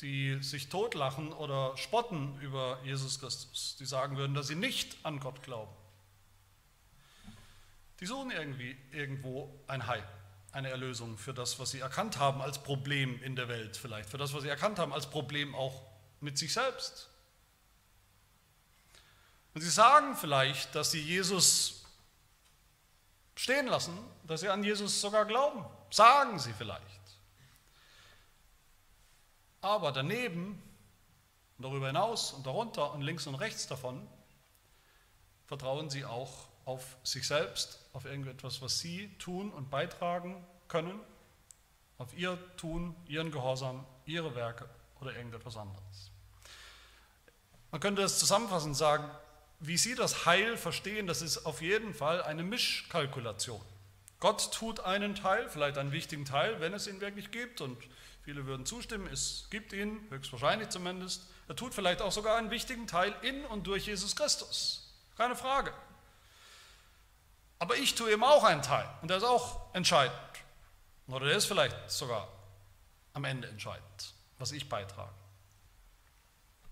die 0.00 0.42
sich 0.42 0.68
totlachen 0.68 1.32
oder 1.32 1.76
spotten 1.76 2.38
über 2.40 2.78
Jesus 2.84 3.20
Christus, 3.20 3.76
die 3.78 3.86
sagen 3.86 4.16
würden, 4.16 4.34
dass 4.34 4.48
sie 4.48 4.54
nicht 4.54 4.96
an 5.04 5.20
Gott 5.20 5.42
glauben. 5.42 5.72
Die 8.00 8.06
suchen 8.06 8.30
irgendwie 8.30 8.76
irgendwo 8.90 9.48
ein 9.68 9.86
Heil, 9.86 10.06
eine 10.50 10.70
Erlösung 10.70 11.16
für 11.16 11.32
das, 11.32 11.58
was 11.58 11.70
sie 11.70 11.78
erkannt 11.78 12.18
haben 12.18 12.42
als 12.42 12.62
Problem 12.62 13.22
in 13.22 13.36
der 13.36 13.48
Welt 13.48 13.76
vielleicht, 13.76 14.10
für 14.10 14.18
das, 14.18 14.34
was 14.34 14.42
sie 14.42 14.48
erkannt 14.48 14.78
haben 14.78 14.92
als 14.92 15.08
Problem 15.08 15.54
auch 15.54 15.82
mit 16.20 16.36
sich 16.36 16.52
selbst. 16.52 17.08
Und 19.54 19.60
sie 19.60 19.70
sagen 19.70 20.16
vielleicht, 20.16 20.74
dass 20.74 20.90
sie 20.90 21.00
Jesus 21.00 21.84
stehen 23.36 23.66
lassen, 23.66 23.96
dass 24.26 24.40
sie 24.40 24.48
an 24.48 24.64
Jesus 24.64 25.00
sogar 25.00 25.24
glauben. 25.24 25.64
Sagen 25.92 26.38
sie 26.38 26.54
vielleicht. 26.54 26.86
Aber 29.60 29.92
daneben, 29.92 30.60
darüber 31.58 31.88
hinaus 31.88 32.32
und 32.32 32.46
darunter 32.46 32.94
und 32.94 33.02
links 33.02 33.26
und 33.26 33.34
rechts 33.34 33.66
davon, 33.66 34.08
vertrauen 35.44 35.90
sie 35.90 36.06
auch 36.06 36.48
auf 36.64 36.96
sich 37.02 37.26
selbst, 37.26 37.78
auf 37.92 38.06
irgendetwas, 38.06 38.62
was 38.62 38.78
sie 38.78 39.14
tun 39.18 39.52
und 39.52 39.68
beitragen 39.68 40.42
können, 40.66 40.98
auf 41.98 42.16
ihr 42.16 42.38
Tun, 42.56 42.96
ihren 43.06 43.30
Gehorsam, 43.30 43.84
ihre 44.06 44.34
Werke 44.34 44.66
oder 45.02 45.14
irgendetwas 45.14 45.58
anderes. 45.58 46.10
Man 47.70 47.82
könnte 47.82 48.00
das 48.00 48.18
zusammenfassend 48.18 48.78
sagen, 48.78 49.10
wie 49.60 49.76
Sie 49.76 49.94
das 49.94 50.24
Heil 50.24 50.56
verstehen, 50.56 51.06
das 51.06 51.20
ist 51.20 51.44
auf 51.44 51.60
jeden 51.60 51.92
Fall 51.92 52.22
eine 52.22 52.42
Mischkalkulation. 52.42 53.60
Gott 54.22 54.52
tut 54.52 54.78
einen 54.78 55.16
Teil, 55.16 55.48
vielleicht 55.48 55.78
einen 55.78 55.90
wichtigen 55.90 56.24
Teil, 56.24 56.60
wenn 56.60 56.72
es 56.74 56.86
ihn 56.86 57.00
wirklich 57.00 57.32
gibt, 57.32 57.60
und 57.60 57.76
viele 58.22 58.46
würden 58.46 58.64
zustimmen, 58.64 59.08
es 59.08 59.48
gibt 59.50 59.72
ihn, 59.72 59.98
höchstwahrscheinlich 60.10 60.68
zumindest. 60.68 61.26
Er 61.48 61.56
tut 61.56 61.74
vielleicht 61.74 62.00
auch 62.00 62.12
sogar 62.12 62.36
einen 62.36 62.52
wichtigen 62.52 62.86
Teil 62.86 63.12
in 63.22 63.44
und 63.46 63.66
durch 63.66 63.86
Jesus 63.86 64.14
Christus. 64.14 64.94
Keine 65.16 65.34
Frage. 65.34 65.72
Aber 67.58 67.74
ich 67.76 67.96
tue 67.96 68.12
eben 68.12 68.22
auch 68.22 68.44
einen 68.44 68.62
Teil 68.62 68.88
und 69.02 69.08
der 69.08 69.16
ist 69.16 69.24
auch 69.24 69.74
entscheidend. 69.74 70.16
Oder 71.08 71.26
der 71.26 71.36
ist 71.36 71.46
vielleicht 71.46 71.90
sogar 71.90 72.28
am 73.14 73.24
Ende 73.24 73.48
entscheidend, 73.48 74.14
was 74.38 74.52
ich 74.52 74.68
beitrage. 74.68 75.12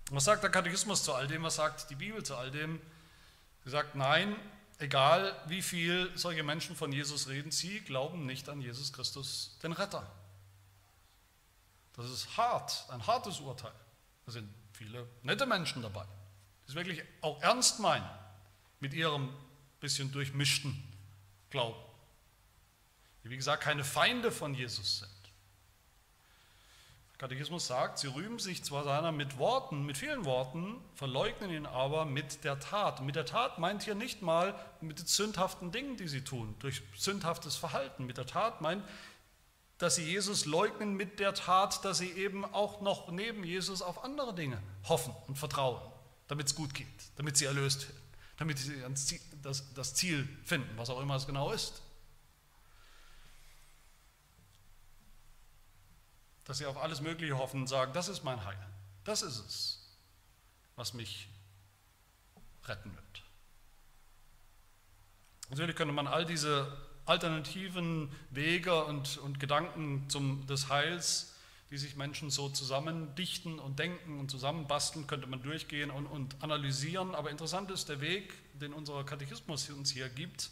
Was 0.09 0.23
sagt 0.23 0.41
der 0.41 0.51
Katechismus 0.51 1.03
zu 1.03 1.13
all 1.13 1.27
dem? 1.27 1.43
Was 1.43 1.55
sagt 1.55 1.89
die 1.89 1.95
Bibel 1.95 2.23
zu 2.23 2.37
all 2.37 2.49
dem? 2.49 2.81
Sie 3.65 3.71
sagt, 3.71 3.95
nein, 3.95 4.37
egal 4.81 5.39
wie 5.47 5.61
viel 5.61 6.11
solche 6.15 6.43
Menschen 6.43 6.75
von 6.75 6.91
Jesus 6.91 7.27
reden, 7.27 7.51
sie 7.51 7.79
glauben 7.81 8.25
nicht 8.25 8.49
an 8.49 8.61
Jesus 8.61 8.91
Christus, 8.91 9.57
den 9.63 9.71
Retter. 9.71 10.09
Das 11.93 12.09
ist 12.09 12.37
hart, 12.37 12.85
ein 12.89 13.05
hartes 13.05 13.39
Urteil. 13.39 13.73
Da 14.25 14.31
sind 14.31 14.49
viele 14.73 15.07
nette 15.23 15.45
Menschen 15.45 15.81
dabei, 15.81 16.05
die 16.65 16.69
es 16.69 16.75
wirklich 16.75 17.03
auch 17.21 17.41
ernst 17.41 17.79
meinen 17.79 18.09
mit 18.79 18.93
ihrem 18.93 19.29
bisschen 19.79 20.11
durchmischten 20.11 20.81
Glauben. 21.49 21.79
Die, 23.23 23.29
wie 23.29 23.37
gesagt, 23.37 23.63
keine 23.63 23.83
Feinde 23.83 24.31
von 24.31 24.53
Jesus 24.53 24.99
sind. 24.99 25.20
Katechismus 27.21 27.67
sagt, 27.67 27.99
sie 27.99 28.07
rühmen 28.07 28.39
sich 28.39 28.63
zwar 28.63 28.83
seiner 28.83 29.11
mit 29.11 29.37
Worten, 29.37 29.85
mit 29.85 29.95
vielen 29.95 30.25
Worten, 30.25 30.81
verleugnen 30.95 31.51
ihn 31.51 31.67
aber 31.67 32.03
mit 32.03 32.43
der 32.43 32.59
Tat. 32.59 33.01
Mit 33.01 33.15
der 33.15 33.27
Tat 33.27 33.59
meint 33.59 33.83
hier 33.83 33.93
nicht 33.93 34.23
mal 34.23 34.55
mit 34.81 34.97
den 34.97 35.05
sündhaften 35.05 35.71
Dingen, 35.71 35.97
die 35.97 36.07
sie 36.07 36.23
tun, 36.23 36.55
durch 36.57 36.81
sündhaftes 36.97 37.55
Verhalten. 37.55 38.07
Mit 38.07 38.17
der 38.17 38.25
Tat 38.25 38.61
meint, 38.61 38.83
dass 39.77 39.97
sie 39.97 40.03
Jesus 40.03 40.45
leugnen 40.45 40.95
mit 40.95 41.19
der 41.19 41.35
Tat, 41.35 41.85
dass 41.85 41.99
sie 41.99 42.09
eben 42.09 42.43
auch 42.43 42.81
noch 42.81 43.11
neben 43.11 43.43
Jesus 43.43 43.83
auf 43.83 44.03
andere 44.03 44.33
Dinge 44.33 44.59
hoffen 44.89 45.13
und 45.27 45.37
vertrauen, 45.37 45.79
damit 46.27 46.47
es 46.47 46.55
gut 46.55 46.73
geht, 46.73 46.87
damit 47.17 47.37
sie 47.37 47.45
erlöst 47.45 47.87
werden 47.87 48.01
damit 48.41 48.57
sie 48.57 48.73
das 49.43 49.93
Ziel 49.93 50.27
finden, 50.43 50.75
was 50.75 50.89
auch 50.89 50.99
immer 50.99 51.15
es 51.15 51.27
genau 51.27 51.51
ist. 51.51 51.83
Dass 56.51 56.57
sie 56.57 56.65
auf 56.65 56.75
alles 56.75 56.99
Mögliche 56.99 57.37
hoffen 57.37 57.61
und 57.61 57.67
sagen, 57.67 57.93
das 57.93 58.09
ist 58.09 58.25
mein 58.25 58.43
Heil, 58.43 58.57
das 59.05 59.21
ist 59.21 59.39
es, 59.39 59.97
was 60.75 60.93
mich 60.93 61.29
retten 62.65 62.93
wird. 62.93 63.23
Natürlich 65.49 65.77
könnte 65.77 65.93
man 65.93 66.07
all 66.07 66.25
diese 66.25 66.77
alternativen 67.05 68.11
Wege 68.31 68.83
und, 68.83 69.17
und 69.19 69.39
Gedanken 69.39 70.09
zum, 70.09 70.45
des 70.45 70.67
Heils 70.67 71.33
die 71.69 71.77
sich 71.77 71.95
Menschen 71.95 72.29
so 72.29 72.49
zusammendichten 72.49 73.57
und 73.57 73.79
denken 73.79 74.19
und 74.19 74.29
zusammenbasteln, 74.29 75.07
könnte 75.07 75.27
man 75.27 75.41
durchgehen 75.41 75.89
und, 75.89 76.05
und 76.05 76.43
analysieren. 76.43 77.15
Aber 77.15 77.31
interessant 77.31 77.71
ist 77.71 77.87
der 77.87 78.01
Weg, 78.01 78.33
den 78.59 78.73
unser 78.73 79.05
Katechismus 79.05 79.69
uns 79.69 79.89
hier 79.89 80.09
gibt. 80.09 80.49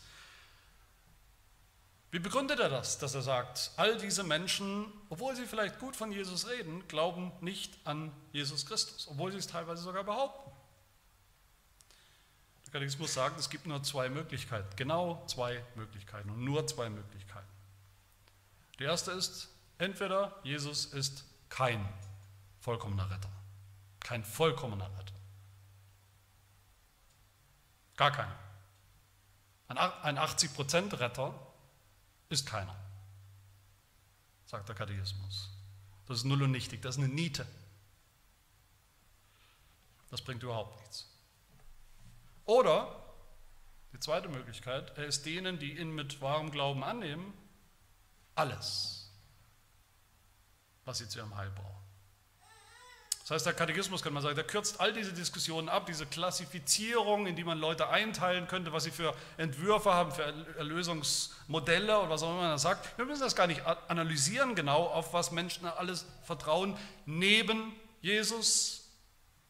Wie 2.11 2.19
begründet 2.19 2.59
er 2.59 2.69
das, 2.69 2.97
dass 2.97 3.13
er 3.13 3.21
sagt, 3.21 3.71
all 3.77 3.97
diese 3.97 4.23
Menschen, 4.23 4.91
obwohl 5.09 5.35
sie 5.35 5.45
vielleicht 5.45 5.79
gut 5.79 5.95
von 5.95 6.11
Jesus 6.11 6.47
reden, 6.47 6.87
glauben 6.87 7.31
nicht 7.41 7.77
an 7.85 8.11
Jesus 8.31 8.65
Christus, 8.65 9.07
obwohl 9.07 9.31
sie 9.31 9.37
es 9.37 9.47
teilweise 9.47 9.83
sogar 9.83 10.03
behaupten? 10.03 10.49
Der 12.65 12.73
Katechismus 12.73 13.13
sagt, 13.13 13.39
es 13.39 13.49
gibt 13.49 13.67
nur 13.67 13.83
zwei 13.83 14.09
Möglichkeiten, 14.09 14.75
genau 14.75 15.23
zwei 15.27 15.63
Möglichkeiten 15.75 16.29
und 16.29 16.43
nur 16.43 16.65
zwei 16.67 16.89
Möglichkeiten. 16.89 17.47
Die 18.79 18.83
erste 18.83 19.11
ist, 19.11 19.49
Entweder 19.79 20.35
Jesus 20.43 20.87
ist 20.87 21.23
kein 21.47 21.87
vollkommener 22.59 23.09
Retter, 23.09 23.29
kein 24.01 24.25
vollkommener 24.25 24.91
Retter. 24.99 25.13
Gar 27.95 28.11
keiner. 28.11 28.35
Ein 29.69 30.19
80% 30.19 30.99
Retter 30.99 31.33
ist 32.29 32.45
keiner, 32.45 32.75
sagt 34.45 34.69
der 34.69 34.75
Katechismus. 34.75 35.49
Das 36.07 36.17
ist 36.17 36.23
null 36.23 36.43
und 36.43 36.51
nichtig, 36.51 36.81
das 36.81 36.97
ist 36.97 37.03
eine 37.03 37.13
Niete. 37.13 37.45
Das 40.09 40.21
bringt 40.21 40.41
überhaupt 40.41 40.79
nichts. 40.79 41.07
Oder 42.45 43.03
die 43.93 43.99
zweite 43.99 44.29
Möglichkeit, 44.29 44.97
er 44.97 45.05
ist 45.05 45.25
denen, 45.25 45.59
die 45.59 45.77
ihn 45.77 45.93
mit 45.93 46.21
wahrem 46.21 46.51
Glauben 46.51 46.83
annehmen, 46.83 47.33
alles 48.35 48.99
was 50.89 50.97
sie 50.97 51.07
zu 51.07 51.19
ihrem 51.19 51.35
Heil 51.35 51.51
brauchen. 51.51 51.78
Das 53.29 53.35
heißt, 53.35 53.45
der 53.45 53.53
Katechismus, 53.53 54.01
kann 54.01 54.11
man 54.11 54.23
sagen, 54.23 54.33
der 54.33 54.43
kürzt 54.43 54.81
all 54.81 54.91
diese 54.91 55.13
Diskussionen 55.13 55.69
ab, 55.69 55.85
diese 55.85 56.07
Klassifizierung, 56.07 57.27
in 57.27 57.35
die 57.35 57.43
man 57.43 57.59
Leute 57.59 57.87
einteilen 57.87 58.47
könnte, 58.47 58.73
was 58.73 58.85
sie 58.85 58.91
für 58.91 59.13
Entwürfe 59.37 59.93
haben, 59.93 60.11
für 60.11 60.23
Erlösungsmodelle 60.57 61.99
oder 61.99 62.09
was 62.09 62.23
auch 62.23 62.31
immer 62.31 62.47
man 62.47 62.57
sagt. 62.57 62.97
Wir 62.97 63.05
müssen 63.05 63.21
das 63.21 63.35
gar 63.35 63.45
nicht 63.45 63.61
analysieren 63.87 64.55
genau, 64.55 64.83
auf 64.83 65.13
was 65.13 65.29
Menschen 65.29 65.67
alles 65.67 66.07
vertrauen, 66.23 66.75
neben 67.05 67.71
Jesus 68.01 68.89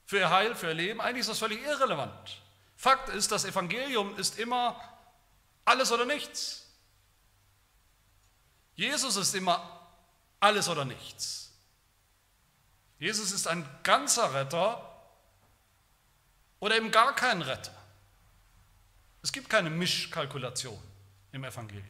für 0.05 0.17
ihr 0.17 0.29
Heil, 0.29 0.55
für 0.55 0.67
ihr 0.67 0.73
Leben. 0.73 0.99
Eigentlich 0.99 1.21
ist 1.21 1.29
das 1.29 1.39
völlig 1.39 1.63
irrelevant. 1.63 2.41
Fakt 2.75 3.07
ist, 3.07 3.31
das 3.31 3.45
Evangelium 3.45 4.17
ist 4.17 4.39
immer 4.39 4.75
alles 5.63 5.93
oder 5.93 6.05
nichts. 6.05 6.67
Jesus 8.75 9.15
ist 9.15 9.33
immer 9.35 9.87
alles 10.41 10.67
oder 10.67 10.83
nichts. 10.83 11.48
Jesus 12.99 13.31
ist 13.31 13.47
ein 13.47 13.67
ganzer 13.83 14.33
Retter 14.33 14.85
oder 16.59 16.75
eben 16.75 16.91
gar 16.91 17.15
kein 17.15 17.41
Retter. 17.41 17.73
Es 19.23 19.31
gibt 19.31 19.49
keine 19.49 19.69
Mischkalkulation 19.69 20.79
im 21.31 21.43
Evangelium. 21.43 21.87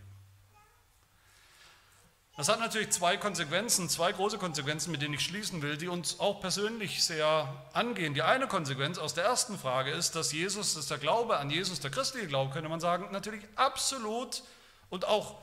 Das 2.38 2.48
hat 2.48 2.62
natürlich 2.62 2.92
zwei 2.92 3.18
Konsequenzen, 3.18 3.90
zwei 3.90 4.14
große 4.14 4.38
Konsequenzen, 4.38 4.92
mit 4.92 5.02
denen 5.02 5.16
ich 5.16 5.26
schließen 5.26 5.62
will, 5.62 5.76
die 5.76 5.90
uns 5.90 6.22
auch 6.22 6.40
persönlich 6.40 7.04
sehr 7.04 7.54
angehen. 7.74 8.14
Die 8.14 8.22
eine 8.22 8.48
Konsequenz 8.48 8.98
aus 8.98 9.14
der 9.14 9.26
ersten 9.26 9.60
Frage 9.60 9.92
ist, 9.92 10.16
dass 10.16 10.32
Jesus, 10.32 10.76
dass 10.76 10.88
der 10.88 11.00
Glaube 11.00 11.38
an 11.38 11.50
Jesus, 11.50 11.82
der 11.82 11.92
christliche 11.92 12.28
Glaube, 12.28 12.54
könnte 12.54 12.70
man 12.70 12.80
sagen, 12.80 13.12
natürlich 13.12 13.44
absolut 13.56 14.44
und 14.90 15.04
auch 15.04 15.36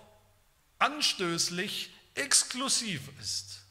anstößlich 0.78 1.92
exklusiv 2.14 3.02
ist. 3.20 3.65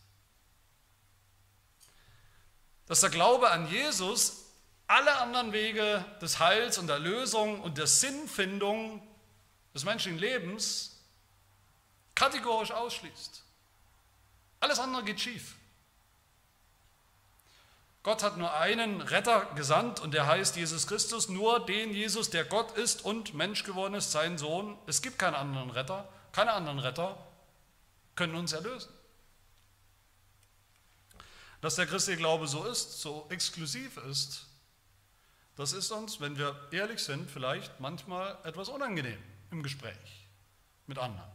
Dass 2.87 3.01
der 3.01 3.09
Glaube 3.09 3.51
an 3.51 3.67
Jesus 3.69 4.45
alle 4.87 5.17
anderen 5.17 5.51
Wege 5.51 6.05
des 6.21 6.39
Heils 6.39 6.77
und 6.77 6.87
der 6.87 6.99
Lösung 6.99 7.61
und 7.61 7.77
der 7.77 7.87
Sinnfindung 7.87 9.01
des 9.73 9.83
menschlichen 9.83 10.19
Lebens 10.19 10.99
kategorisch 12.13 12.71
ausschließt. 12.71 13.43
Alles 14.59 14.79
andere 14.79 15.03
geht 15.03 15.19
schief. 15.19 15.55
Gott 18.03 18.21
hat 18.21 18.37
nur 18.37 18.53
einen 18.53 19.01
Retter 19.01 19.47
gesandt 19.55 19.99
und 19.99 20.13
der 20.13 20.27
heißt 20.27 20.55
Jesus 20.55 20.85
Christus, 20.85 21.27
nur 21.27 21.65
den 21.65 21.91
Jesus, 21.91 22.29
der 22.29 22.45
Gott 22.45 22.77
ist 22.77 23.03
und 23.03 23.33
Mensch 23.33 23.63
geworden 23.63 23.95
ist, 23.95 24.11
sein 24.11 24.37
Sohn. 24.37 24.77
Es 24.85 25.01
gibt 25.01 25.17
keinen 25.17 25.33
anderen 25.33 25.71
Retter, 25.71 26.07
keine 26.31 26.53
anderen 26.53 26.77
Retter 26.77 27.17
können 28.15 28.35
uns 28.35 28.53
erlösen. 28.53 28.94
Dass 31.65 31.77
der 31.77 31.87
christliche 31.87 32.19
Glaube 32.19 32.47
so 32.47 32.63
ist, 32.65 33.01
so 33.01 33.25
exklusiv 33.31 33.97
ist, 33.97 34.45
das 35.55 35.73
ist 35.73 35.89
uns, 35.89 36.21
wenn 36.21 36.37
wir 36.37 36.55
ehrlich 36.69 36.99
sind, 36.99 37.27
vielleicht 37.27 37.79
manchmal 37.79 38.37
etwas 38.43 38.69
unangenehm 38.69 39.17
im 39.49 39.63
Gespräch 39.63 40.27
mit 40.85 40.99
anderen. 40.99 41.27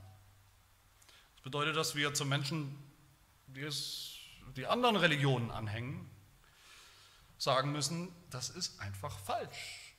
Das 1.35 1.43
bedeutet, 1.43 1.75
dass 1.75 1.97
wir 1.97 2.15
zu 2.15 2.25
Menschen, 2.25 2.79
die, 3.49 3.63
es, 3.63 4.19
die 4.55 4.69
anderen 4.69 4.95
Religionen 4.95 5.51
anhängen, 5.51 6.09
sagen 7.37 7.73
müssen, 7.73 8.15
das 8.31 8.51
ist 8.51 8.81
einfach 8.81 9.19
falsch. 9.19 9.97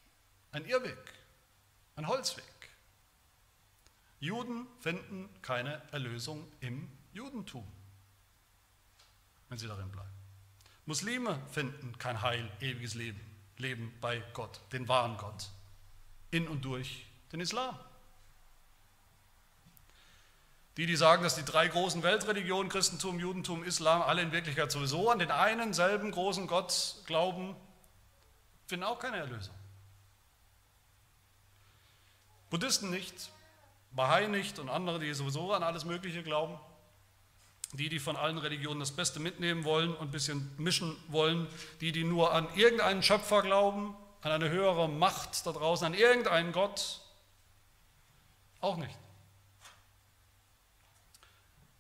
Ein 0.54 0.64
Irrweg, 0.64 1.14
ein 1.98 2.08
Holzweg. 2.08 2.46
Juden 4.22 4.66
finden 4.80 5.30
keine 5.42 5.82
Erlösung 5.92 6.50
im 6.62 6.90
Judentum, 7.12 7.70
wenn 9.50 9.58
sie 9.58 9.68
darin 9.68 9.92
bleiben. 9.92 10.21
Muslime 10.92 11.39
finden 11.50 11.98
kein 12.00 12.22
Heil, 12.22 12.52
ewiges 12.60 12.96
Leben, 12.96 13.22
Leben 13.56 13.94
bei 14.02 14.22
Gott, 14.34 14.60
den 14.74 14.89
wahren 14.89 15.16
Gott, 15.16 15.48
in 16.32 16.50
und 16.50 16.66
durch 16.66 17.06
den 17.32 17.39
Islam. 17.39 17.80
Die, 20.76 20.86
die 20.86 20.98
sagen, 20.98 21.24
dass 21.24 21.36
die 21.36 21.46
drei 21.46 21.70
großen 21.70 22.04
Weltreligionen, 22.04 22.70
Christentum, 22.70 23.20
Judentum, 23.20 23.64
Islam, 23.64 24.02
alle 24.02 24.22
in 24.22 24.34
Wirklichkeit 24.34 24.70
sowieso 24.70 25.10
an 25.10 25.20
den 25.20 25.32
einen 25.32 25.74
selben 25.74 26.12
großen 26.12 26.46
Gott 26.46 26.98
glauben, 27.06 27.56
finden 28.68 28.84
auch 28.84 29.00
keine 29.00 29.16
Erlösung. 29.16 29.56
Buddhisten 32.50 32.89
nicht, 32.89 33.32
Bahai 33.94 34.28
nicht 34.28 34.60
und 34.60 34.68
andere, 34.68 35.00
die 35.00 35.14
sowieso 35.14 35.54
an 35.54 35.64
alles 35.64 35.86
Mögliche 35.86 36.22
glauben. 36.22 36.60
Die, 37.74 37.88
die 37.88 38.00
von 38.00 38.18
allen 38.18 38.38
Religionen 38.38 38.82
das 38.82 38.92
Beste 38.92 39.20
mitnehmen 39.20 39.64
wollen 39.64 39.94
und 39.94 40.08
ein 40.08 40.12
bisschen 40.12 40.52
mischen 40.58 40.98
wollen. 41.08 41.48
Die, 41.80 41.92
die 41.92 42.04
nur 42.04 42.34
an 42.34 42.48
irgendeinen 42.56 43.02
Schöpfer 43.02 43.42
glauben, 43.42 43.96
an 44.22 44.32
eine 44.32 44.50
höhere 44.50 44.90
Macht 44.90 45.46
da 45.46 45.52
draußen, 45.52 45.88
an 45.88 45.94
irgendeinen 45.94 46.52
Gott. 46.52 47.02
Auch 48.60 48.78
nicht. 48.78 48.98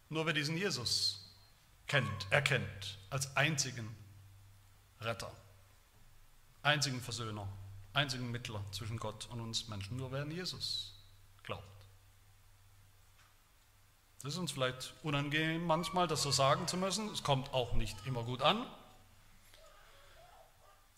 Nur 0.09 0.25
wer 0.25 0.33
diesen 0.33 0.57
Jesus 0.57 1.21
kennt, 1.87 2.27
erkennt 2.31 2.99
als 3.09 3.35
einzigen 3.35 3.95
Retter, 5.01 5.31
einzigen 6.63 7.01
Versöhner, 7.01 7.47
einzigen 7.93 8.31
Mittler 8.31 8.63
zwischen 8.71 8.97
Gott 8.97 9.27
und 9.31 9.41
uns 9.41 9.67
Menschen, 9.67 9.97
nur 9.97 10.11
wer 10.11 10.21
an 10.21 10.31
Jesus 10.31 10.93
glaubt. 11.43 11.80
Das 14.23 14.33
ist 14.33 14.37
uns 14.37 14.51
vielleicht 14.51 14.93
unangenehm 15.03 15.65
manchmal, 15.65 16.07
das 16.07 16.21
so 16.21 16.31
sagen 16.31 16.67
zu 16.67 16.77
müssen. 16.77 17.09
Es 17.09 17.23
kommt 17.23 17.53
auch 17.53 17.73
nicht 17.73 17.97
immer 18.05 18.23
gut 18.23 18.41
an. 18.41 18.65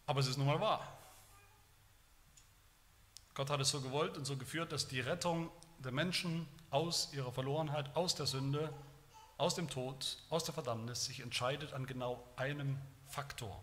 Aber 0.06 0.20
es 0.20 0.28
ist 0.28 0.38
nun 0.38 0.48
mal 0.48 0.60
wahr. 0.60 0.86
Gott 3.34 3.50
hat 3.50 3.62
es 3.62 3.70
so 3.70 3.82
gewollt 3.82 4.18
und 4.18 4.26
so 4.26 4.36
geführt, 4.36 4.72
dass 4.72 4.88
die 4.88 5.00
Rettung 5.00 5.50
der 5.80 5.92
Menschen 5.92 6.48
aus 6.70 7.14
ihrer 7.14 7.32
Verlorenheit, 7.32 7.96
aus 7.96 8.16
der 8.16 8.26
Sünde 8.26 8.74
aus 9.38 9.56
dem 9.56 9.70
Tod, 9.70 10.18
aus 10.30 10.44
der 10.44 10.54
Verdammnis 10.54 11.06
sich 11.06 11.20
entscheidet 11.20 11.74
an 11.74 11.86
genau 11.86 12.24
einem 12.36 12.78
Faktor, 13.08 13.62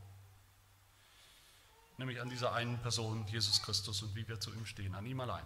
nämlich 1.96 2.20
an 2.20 2.28
dieser 2.28 2.52
einen 2.52 2.78
Person, 2.78 3.26
Jesus 3.28 3.62
Christus, 3.62 4.02
und 4.02 4.14
wie 4.14 4.26
wir 4.28 4.40
zu 4.40 4.52
ihm 4.52 4.66
stehen, 4.66 4.94
an 4.94 5.06
ihm 5.06 5.20
allein. 5.20 5.44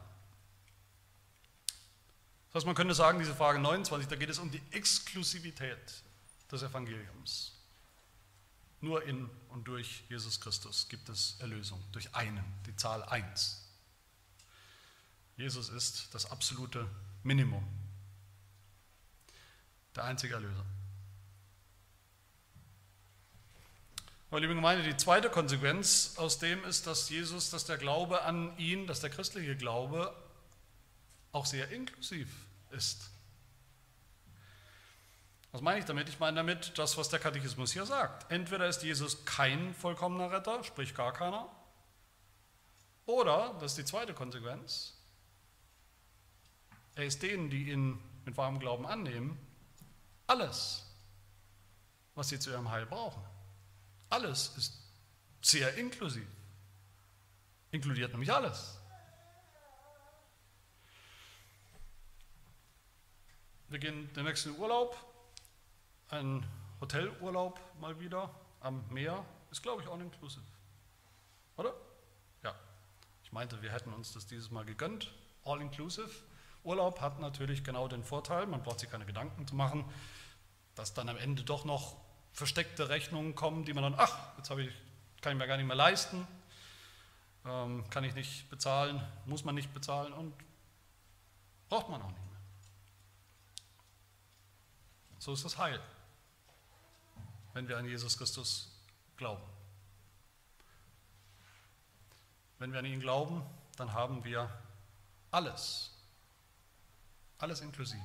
Das 2.54 2.60
heißt, 2.60 2.66
man 2.66 2.76
könnte 2.76 2.94
sagen, 2.94 3.18
diese 3.18 3.34
Frage 3.34 3.58
29, 3.58 4.06
da 4.06 4.14
geht 4.14 4.30
es 4.30 4.38
um 4.38 4.48
die 4.48 4.62
Exklusivität 4.70 5.76
des 6.52 6.62
Evangeliums. 6.62 7.52
Nur 8.80 9.02
in 9.02 9.28
und 9.48 9.66
durch 9.66 10.04
Jesus 10.08 10.40
Christus 10.40 10.88
gibt 10.88 11.08
es 11.08 11.34
Erlösung, 11.40 11.82
durch 11.90 12.14
einen, 12.14 12.44
die 12.64 12.76
Zahl 12.76 13.02
1. 13.02 13.60
Jesus 15.36 15.68
ist 15.68 16.14
das 16.14 16.30
absolute 16.30 16.88
Minimum 17.24 17.66
der 19.96 20.04
einzige 20.04 20.34
Erlöser. 20.34 20.64
Aber 24.30 24.38
liebe 24.38 24.54
Gemeinde, 24.54 24.84
die 24.84 24.96
zweite 24.96 25.28
Konsequenz 25.28 26.12
aus 26.18 26.38
dem 26.38 26.62
ist, 26.62 26.86
dass 26.86 27.10
Jesus, 27.10 27.50
dass 27.50 27.64
der 27.64 27.78
Glaube 27.78 28.22
an 28.22 28.56
ihn, 28.58 28.86
dass 28.86 29.00
der 29.00 29.10
christliche 29.10 29.56
Glaube 29.56 30.14
auch 31.34 31.46
sehr 31.46 31.70
inklusiv 31.70 32.28
ist. 32.70 33.10
Was 35.52 35.60
meine 35.60 35.78
ich 35.78 35.84
damit? 35.84 36.08
Ich 36.08 36.18
meine 36.18 36.36
damit 36.36 36.78
das, 36.78 36.96
was 36.96 37.08
der 37.08 37.18
Katechismus 37.18 37.72
hier 37.72 37.86
sagt. 37.86 38.30
Entweder 38.30 38.66
ist 38.68 38.82
Jesus 38.82 39.24
kein 39.24 39.74
vollkommener 39.74 40.30
Retter, 40.30 40.64
sprich 40.64 40.94
gar 40.94 41.12
keiner, 41.12 41.48
oder, 43.06 43.54
das 43.60 43.72
ist 43.72 43.78
die 43.78 43.84
zweite 43.84 44.14
Konsequenz, 44.14 44.94
er 46.94 47.04
ist 47.04 47.22
denen, 47.22 47.50
die 47.50 47.70
ihn 47.70 47.98
mit 48.24 48.36
warmem 48.36 48.60
Glauben 48.60 48.86
annehmen, 48.86 49.38
alles, 50.26 50.86
was 52.14 52.28
sie 52.30 52.38
zu 52.38 52.50
ihrem 52.50 52.70
Heil 52.70 52.86
brauchen. 52.86 53.22
Alles 54.08 54.52
ist 54.56 54.80
sehr 55.42 55.74
inklusiv. 55.74 56.26
Inkludiert 57.72 58.12
nämlich 58.12 58.32
alles. 58.32 58.78
Wir 63.74 63.80
gehen 63.80 64.08
den 64.12 64.22
nächsten 64.22 64.56
Urlaub, 64.56 64.96
ein 66.08 66.46
Hotelurlaub 66.80 67.58
mal 67.80 67.98
wieder 67.98 68.30
am 68.60 68.84
Meer, 68.90 69.24
ist 69.50 69.64
glaube 69.64 69.82
ich 69.82 69.88
auch 69.88 69.98
inklusiv. 69.98 70.44
Oder? 71.56 71.74
Ja. 72.44 72.54
Ich 73.24 73.32
meinte, 73.32 73.60
wir 73.62 73.72
hätten 73.72 73.92
uns 73.92 74.12
das 74.12 74.28
dieses 74.28 74.52
Mal 74.52 74.64
gegönnt, 74.64 75.12
all 75.44 75.60
inclusive. 75.60 76.08
Urlaub 76.62 77.00
hat 77.00 77.18
natürlich 77.18 77.64
genau 77.64 77.88
den 77.88 78.04
Vorteil, 78.04 78.46
man 78.46 78.62
braucht 78.62 78.78
sich 78.78 78.88
keine 78.88 79.06
Gedanken 79.06 79.44
zu 79.48 79.56
machen, 79.56 79.84
dass 80.76 80.94
dann 80.94 81.08
am 81.08 81.16
Ende 81.16 81.42
doch 81.42 81.64
noch 81.64 81.96
versteckte 82.30 82.90
Rechnungen 82.90 83.34
kommen, 83.34 83.64
die 83.64 83.72
man 83.72 83.82
dann, 83.82 83.96
ach, 83.96 84.36
jetzt 84.36 84.52
ich, 84.52 84.72
kann 85.20 85.32
ich 85.32 85.38
mir 85.38 85.48
gar 85.48 85.56
nicht 85.56 85.66
mehr 85.66 85.74
leisten, 85.74 86.28
ähm, 87.44 87.82
kann 87.90 88.04
ich 88.04 88.14
nicht 88.14 88.48
bezahlen, 88.50 89.04
muss 89.26 89.44
man 89.44 89.56
nicht 89.56 89.74
bezahlen 89.74 90.12
und 90.12 90.32
braucht 91.68 91.88
man 91.88 92.00
auch 92.00 92.12
nicht 92.12 92.24
mehr. 92.24 92.33
So 95.24 95.32
ist 95.32 95.42
das 95.42 95.56
Heil, 95.56 95.80
wenn 97.54 97.66
wir 97.66 97.78
an 97.78 97.86
Jesus 97.86 98.18
Christus 98.18 98.68
glauben. 99.16 99.42
Wenn 102.58 102.72
wir 102.72 102.80
an 102.80 102.84
ihn 102.84 103.00
glauben, 103.00 103.42
dann 103.76 103.94
haben 103.94 104.22
wir 104.24 104.50
alles 105.30 105.94
alles 107.38 107.62
inklusive. 107.62 108.02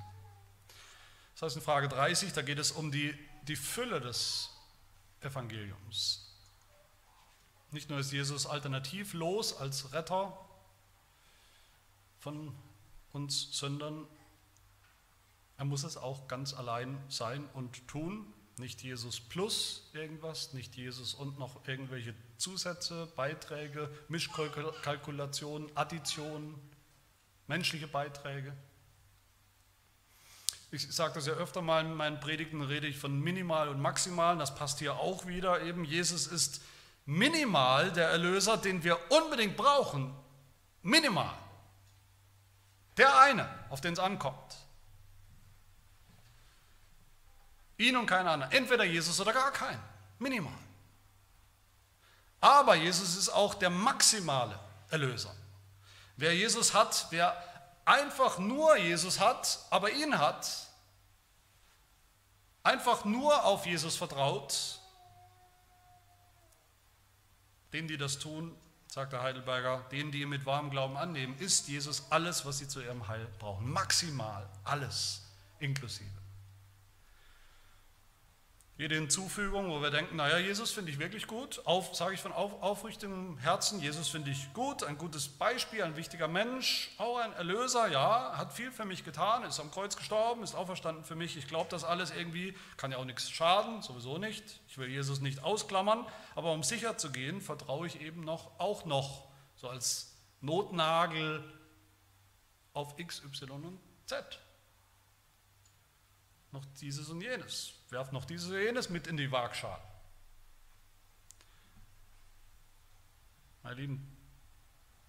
Das 1.33 1.41
heißt 1.41 1.55
in 1.57 1.61
Frage 1.61 1.89
30, 1.89 2.31
da 2.31 2.41
geht 2.41 2.57
es 2.57 2.71
um 2.71 2.89
die, 2.89 3.13
die 3.43 3.57
Fülle 3.57 3.99
des 3.99 4.49
Evangeliums. 5.19 6.25
Nicht 7.71 7.89
nur 7.89 7.99
ist 7.99 8.13
Jesus 8.13 8.45
alternativlos 8.45 9.57
als 9.57 9.91
Retter 9.91 10.37
von 12.19 12.55
uns, 13.11 13.49
sondern 13.51 14.07
er 15.59 15.65
muss 15.65 15.83
es 15.83 15.97
auch 15.97 16.29
ganz 16.29 16.53
allein 16.53 16.97
sein 17.09 17.47
und 17.53 17.85
tun. 17.85 18.25
Nicht 18.57 18.81
Jesus 18.81 19.19
plus 19.19 19.89
irgendwas, 19.93 20.53
nicht 20.53 20.75
Jesus 20.77 21.13
und 21.13 21.37
noch 21.37 21.67
irgendwelche 21.67 22.15
Zusätze, 22.37 23.11
Beiträge, 23.17 23.91
Mischkalkulationen, 24.07 25.69
Additionen, 25.75 26.55
menschliche 27.47 27.89
Beiträge. 27.89 28.53
ich 30.71 30.89
sage 30.93 31.15
das 31.15 31.27
ja 31.27 31.33
öfter 31.33 31.61
mal 31.61 31.85
in 31.85 31.93
meinen 31.93 32.21
Predigten, 32.21 32.61
rede 32.61 32.87
ich 32.87 32.97
von 32.97 33.19
minimal 33.19 33.67
und 33.67 33.81
maximal. 33.81 34.37
Das 34.37 34.55
passt 34.55 34.79
hier 34.79 34.95
auch 34.95 35.27
wieder 35.27 35.61
eben. 35.63 35.83
Jesus 35.83 36.25
ist 36.27 36.61
minimal 37.05 37.91
der 37.91 38.07
Erlöser, 38.07 38.55
den 38.55 38.85
wir 38.85 38.97
unbedingt 39.11 39.57
brauchen. 39.57 40.15
Minimal. 40.83 41.37
Der 42.95 43.19
eine, 43.19 43.49
auf 43.69 43.81
den 43.81 43.91
es 43.91 43.99
ankommt. 43.99 44.68
Ihn 47.79 47.95
und 47.95 48.05
kein 48.05 48.27
anderer. 48.27 48.51
Entweder 48.51 48.83
Jesus 48.83 49.19
oder 49.21 49.31
gar 49.31 49.51
kein. 49.51 49.79
Minimal. 50.19 50.53
Aber 52.41 52.75
Jesus 52.75 53.15
ist 53.15 53.29
auch 53.29 53.55
der 53.55 53.69
maximale 53.69 54.59
Erlöser. 54.89 55.33
Wer 56.17 56.35
Jesus 56.35 56.73
hat, 56.73 57.07
wer 57.09 57.41
einfach 57.85 58.37
nur 58.37 58.75
Jesus 58.75 59.21
hat, 59.21 59.59
aber 59.69 59.91
ihn 59.91 60.19
hat, 60.19 60.67
einfach 62.63 63.05
nur 63.05 63.45
auf 63.45 63.65
Jesus 63.65 63.95
vertraut, 63.95 64.79
denen, 67.71 67.87
die 67.87 67.97
das 67.97 68.19
tun, 68.19 68.53
sagt 68.87 69.13
der 69.13 69.21
Heidelberger, 69.21 69.85
denen, 69.91 70.11
die 70.11 70.21
ihn 70.21 70.29
mit 70.29 70.45
warmem 70.45 70.69
Glauben 70.69 70.97
annehmen, 70.97 71.37
ist 71.37 71.69
Jesus 71.69 72.03
alles, 72.09 72.45
was 72.45 72.57
sie 72.57 72.67
zu 72.67 72.81
ihrem 72.81 73.07
Heil 73.07 73.25
brauchen. 73.39 73.69
Maximal 73.71 74.49
alles 74.65 75.21
inklusive. 75.59 76.09
Jede 78.79 78.95
Hinzufügung, 78.95 79.69
wo 79.71 79.81
wir 79.81 79.91
denken, 79.91 80.15
naja, 80.15 80.37
Jesus 80.37 80.71
finde 80.71 80.89
ich 80.89 80.99
wirklich 80.99 81.27
gut, 81.27 81.61
sage 81.91 82.13
ich 82.13 82.21
von 82.21 82.31
auf, 82.31 82.63
aufrichtigem 82.63 83.37
Herzen, 83.39 83.81
Jesus 83.81 84.07
finde 84.07 84.31
ich 84.31 84.53
gut, 84.53 84.85
ein 84.85 84.97
gutes 84.97 85.27
Beispiel, 85.27 85.83
ein 85.83 85.97
wichtiger 85.97 86.29
Mensch, 86.29 86.89
auch 86.97 87.17
ein 87.17 87.33
Erlöser, 87.33 87.89
ja, 87.89 88.37
hat 88.37 88.53
viel 88.53 88.71
für 88.71 88.85
mich 88.85 89.03
getan, 89.03 89.43
ist 89.43 89.59
am 89.59 89.69
Kreuz 89.69 89.97
gestorben, 89.97 90.43
ist 90.43 90.55
auferstanden 90.55 91.03
für 91.03 91.15
mich. 91.15 91.35
Ich 91.35 91.49
glaube 91.49 91.69
das 91.69 91.83
alles 91.83 92.11
irgendwie, 92.11 92.55
kann 92.77 92.93
ja 92.93 92.99
auch 92.99 93.03
nichts 93.03 93.29
schaden, 93.29 93.81
sowieso 93.81 94.17
nicht. 94.17 94.61
Ich 94.69 94.77
will 94.77 94.87
Jesus 94.87 95.19
nicht 95.19 95.43
ausklammern, 95.43 96.05
aber 96.33 96.53
um 96.53 96.63
sicher 96.63 96.97
zu 96.97 97.11
gehen, 97.11 97.41
vertraue 97.41 97.85
ich 97.85 97.99
eben 97.99 98.21
noch, 98.21 98.57
auch 98.61 98.85
noch, 98.85 99.27
so 99.57 99.67
als 99.67 100.15
Notnagel 100.39 101.43
auf 102.71 102.97
X, 102.97 103.25
Y 103.25 103.61
und 103.61 103.79
Z 104.05 104.39
noch 106.53 106.63
dieses 106.79 107.09
und 107.09 107.19
jenes. 107.19 107.73
Werft 107.89 108.13
noch 108.13 108.25
dieses 108.25 108.49
und 108.49 108.59
jenes 108.59 108.89
mit 108.89 109.07
in 109.07 109.17
die 109.17 109.31
Waagschale. 109.31 109.81
Meine 113.63 113.75
Lieben, 113.75 114.17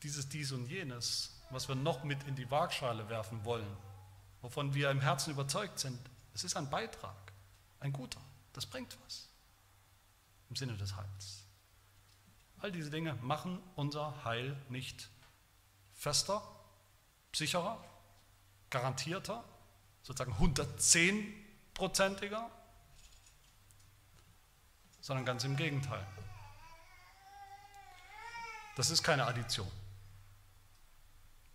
dieses 0.02 0.28
dies 0.28 0.52
und 0.52 0.66
jenes, 0.66 1.40
was 1.50 1.68
wir 1.68 1.74
noch 1.74 2.04
mit 2.04 2.22
in 2.24 2.34
die 2.34 2.50
Waagschale 2.50 3.08
werfen 3.08 3.44
wollen, 3.44 3.76
wovon 4.40 4.74
wir 4.74 4.90
im 4.90 5.00
Herzen 5.00 5.30
überzeugt 5.30 5.78
sind, 5.78 5.98
es 6.34 6.44
ist 6.44 6.56
ein 6.56 6.70
Beitrag, 6.70 7.32
ein 7.80 7.92
guter, 7.92 8.20
das 8.52 8.66
bringt 8.66 8.96
was 9.04 9.28
im 10.48 10.56
Sinne 10.56 10.76
des 10.76 10.96
Heils. 10.96 11.44
All 12.58 12.72
diese 12.72 12.90
Dinge 12.90 13.14
machen 13.22 13.62
unser 13.76 14.24
Heil 14.24 14.56
nicht 14.68 15.08
fester, 15.94 16.42
sicherer, 17.34 17.82
garantierter, 18.68 19.44
sozusagen 20.02 20.34
110-prozentiger, 20.34 22.50
sondern 25.00 25.24
ganz 25.24 25.44
im 25.44 25.56
Gegenteil. 25.56 26.06
Das 28.76 28.90
ist 28.90 29.02
keine 29.02 29.26
Addition. 29.26 29.70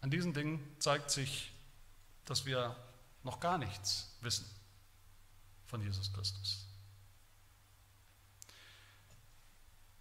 An 0.02 0.12
diesen 0.12 0.34
Dingen 0.34 0.76
zeigt 0.80 1.10
sich, 1.10 1.52
dass 2.26 2.46
wir 2.46 2.76
noch 3.24 3.40
gar 3.40 3.58
nichts 3.58 4.16
wissen 4.22 4.46
von 5.66 5.82
Jesus 5.82 6.14
Christus. 6.14 6.68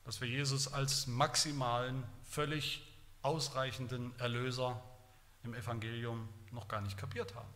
Dass 0.05 0.20
wir 0.20 0.28
Jesus 0.28 0.70
als 0.70 1.07
maximalen, 1.07 2.05
völlig 2.24 2.82
ausreichenden 3.22 4.18
Erlöser 4.18 4.82
im 5.42 5.55
Evangelium 5.55 6.28
noch 6.51 6.68
gar 6.68 6.82
nicht 6.82 6.99
kapiert 6.99 7.34
haben. 7.34 7.49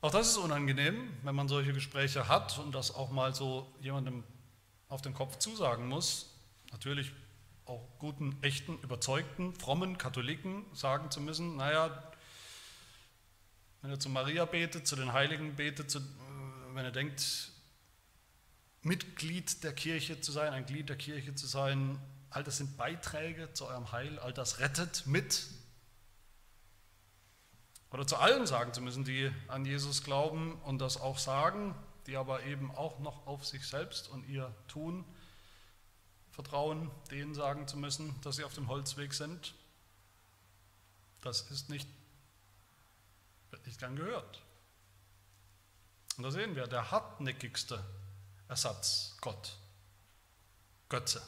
Auch 0.00 0.10
das 0.10 0.28
ist 0.28 0.36
unangenehm, 0.36 1.10
wenn 1.22 1.34
man 1.34 1.48
solche 1.48 1.72
Gespräche 1.72 2.28
hat 2.28 2.58
und 2.58 2.74
das 2.74 2.94
auch 2.94 3.10
mal 3.10 3.34
so 3.34 3.72
jemandem 3.80 4.24
auf 4.88 5.02
den 5.02 5.14
Kopf 5.14 5.38
zusagen 5.38 5.88
muss. 5.88 6.34
Natürlich 6.70 7.12
auch 7.64 7.82
guten, 7.98 8.36
echten, 8.42 8.78
überzeugten, 8.80 9.54
frommen 9.54 9.98
Katholiken 9.98 10.64
sagen 10.72 11.10
zu 11.10 11.20
müssen, 11.20 11.56
naja, 11.56 12.02
wenn 13.82 13.90
er 13.90 13.98
zu 13.98 14.08
Maria 14.08 14.44
betet, 14.44 14.86
zu 14.86 14.96
den 14.96 15.12
Heiligen 15.12 15.56
betet, 15.56 15.90
zu, 15.90 16.00
wenn 16.74 16.84
er 16.84 16.92
denkt, 16.92 17.50
Mitglied 18.82 19.64
der 19.64 19.72
Kirche 19.72 20.20
zu 20.20 20.30
sein, 20.30 20.52
ein 20.52 20.66
Glied 20.66 20.88
der 20.88 20.96
Kirche 20.96 21.34
zu 21.34 21.46
sein, 21.46 21.98
all 22.30 22.44
das 22.44 22.58
sind 22.58 22.76
Beiträge 22.76 23.52
zu 23.52 23.66
eurem 23.66 23.90
Heil, 23.90 24.18
all 24.20 24.32
das 24.32 24.60
rettet 24.60 25.06
mit 25.06 25.46
oder 27.96 28.06
zu 28.06 28.16
allen 28.16 28.46
sagen 28.46 28.74
zu 28.74 28.82
müssen, 28.82 29.04
die 29.04 29.32
an 29.48 29.64
Jesus 29.64 30.04
glauben 30.04 30.60
und 30.64 30.80
das 30.80 31.00
auch 31.00 31.16
sagen, 31.16 31.74
die 32.06 32.18
aber 32.18 32.42
eben 32.42 32.70
auch 32.70 32.98
noch 32.98 33.26
auf 33.26 33.46
sich 33.46 33.66
selbst 33.66 34.08
und 34.08 34.28
ihr 34.28 34.54
Tun 34.68 35.02
vertrauen, 36.30 36.90
denen 37.10 37.34
sagen 37.34 37.66
zu 37.66 37.78
müssen, 37.78 38.14
dass 38.20 38.36
sie 38.36 38.44
auf 38.44 38.52
dem 38.52 38.68
Holzweg 38.68 39.14
sind, 39.14 39.54
das 41.22 41.40
ist 41.50 41.70
nicht, 41.70 41.88
wird 43.48 43.66
nicht 43.66 43.78
gern 43.78 43.96
gehört. 43.96 44.42
Und 46.18 46.24
da 46.24 46.30
sehen 46.30 46.54
wir, 46.54 46.66
der 46.66 46.90
hartnäckigste 46.90 47.82
Ersatz, 48.46 49.16
Gott, 49.22 49.56
Götze, 50.90 51.22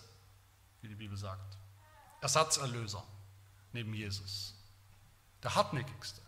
wie 0.83 0.89
die 0.89 0.97
Bibel 0.97 1.17
sagt, 1.17 1.57
Ersatzerlöser 2.21 3.03
neben 3.73 3.95
Jesus, 3.95 4.55
der 5.43 5.55
hartnäckigste 5.55 6.28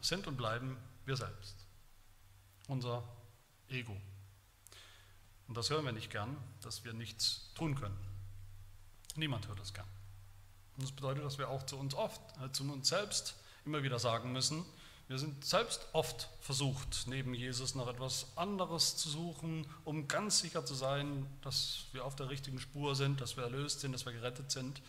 sind 0.00 0.26
und 0.26 0.36
bleiben 0.36 0.76
wir 1.04 1.16
selbst, 1.16 1.56
unser 2.66 3.02
Ego. 3.68 3.96
Und 5.46 5.56
das 5.56 5.70
hören 5.70 5.84
wir 5.84 5.92
nicht 5.92 6.10
gern, 6.10 6.36
dass 6.60 6.84
wir 6.84 6.92
nichts 6.92 7.50
tun 7.54 7.74
können. 7.74 7.98
Niemand 9.16 9.48
hört 9.48 9.58
das 9.58 9.72
gern. 9.72 9.88
Und 10.76 10.84
das 10.84 10.92
bedeutet, 10.92 11.24
dass 11.24 11.38
wir 11.38 11.48
auch 11.48 11.64
zu 11.64 11.76
uns 11.76 11.94
oft, 11.94 12.20
äh, 12.42 12.52
zu 12.52 12.62
uns 12.70 12.88
selbst 12.88 13.34
immer 13.64 13.82
wieder 13.82 13.98
sagen 13.98 14.32
müssen, 14.32 14.64
wir 15.08 15.18
sind 15.18 15.42
selbst 15.42 15.88
oft 15.94 16.28
versucht, 16.40 17.06
neben 17.06 17.32
Jesus 17.32 17.74
noch 17.74 17.88
etwas 17.88 18.26
anderes 18.36 18.98
zu 18.98 19.08
suchen, 19.08 19.66
um 19.86 20.06
ganz 20.06 20.40
sicher 20.40 20.66
zu 20.66 20.74
sein, 20.74 21.26
dass 21.40 21.86
wir 21.92 22.04
auf 22.04 22.14
der 22.14 22.28
richtigen 22.28 22.60
Spur 22.60 22.94
sind, 22.94 23.22
dass 23.22 23.38
wir 23.38 23.44
erlöst 23.44 23.80
sind, 23.80 23.92
dass 23.92 24.04
wir 24.04 24.12
gerettet 24.12 24.50
sind. 24.50 24.82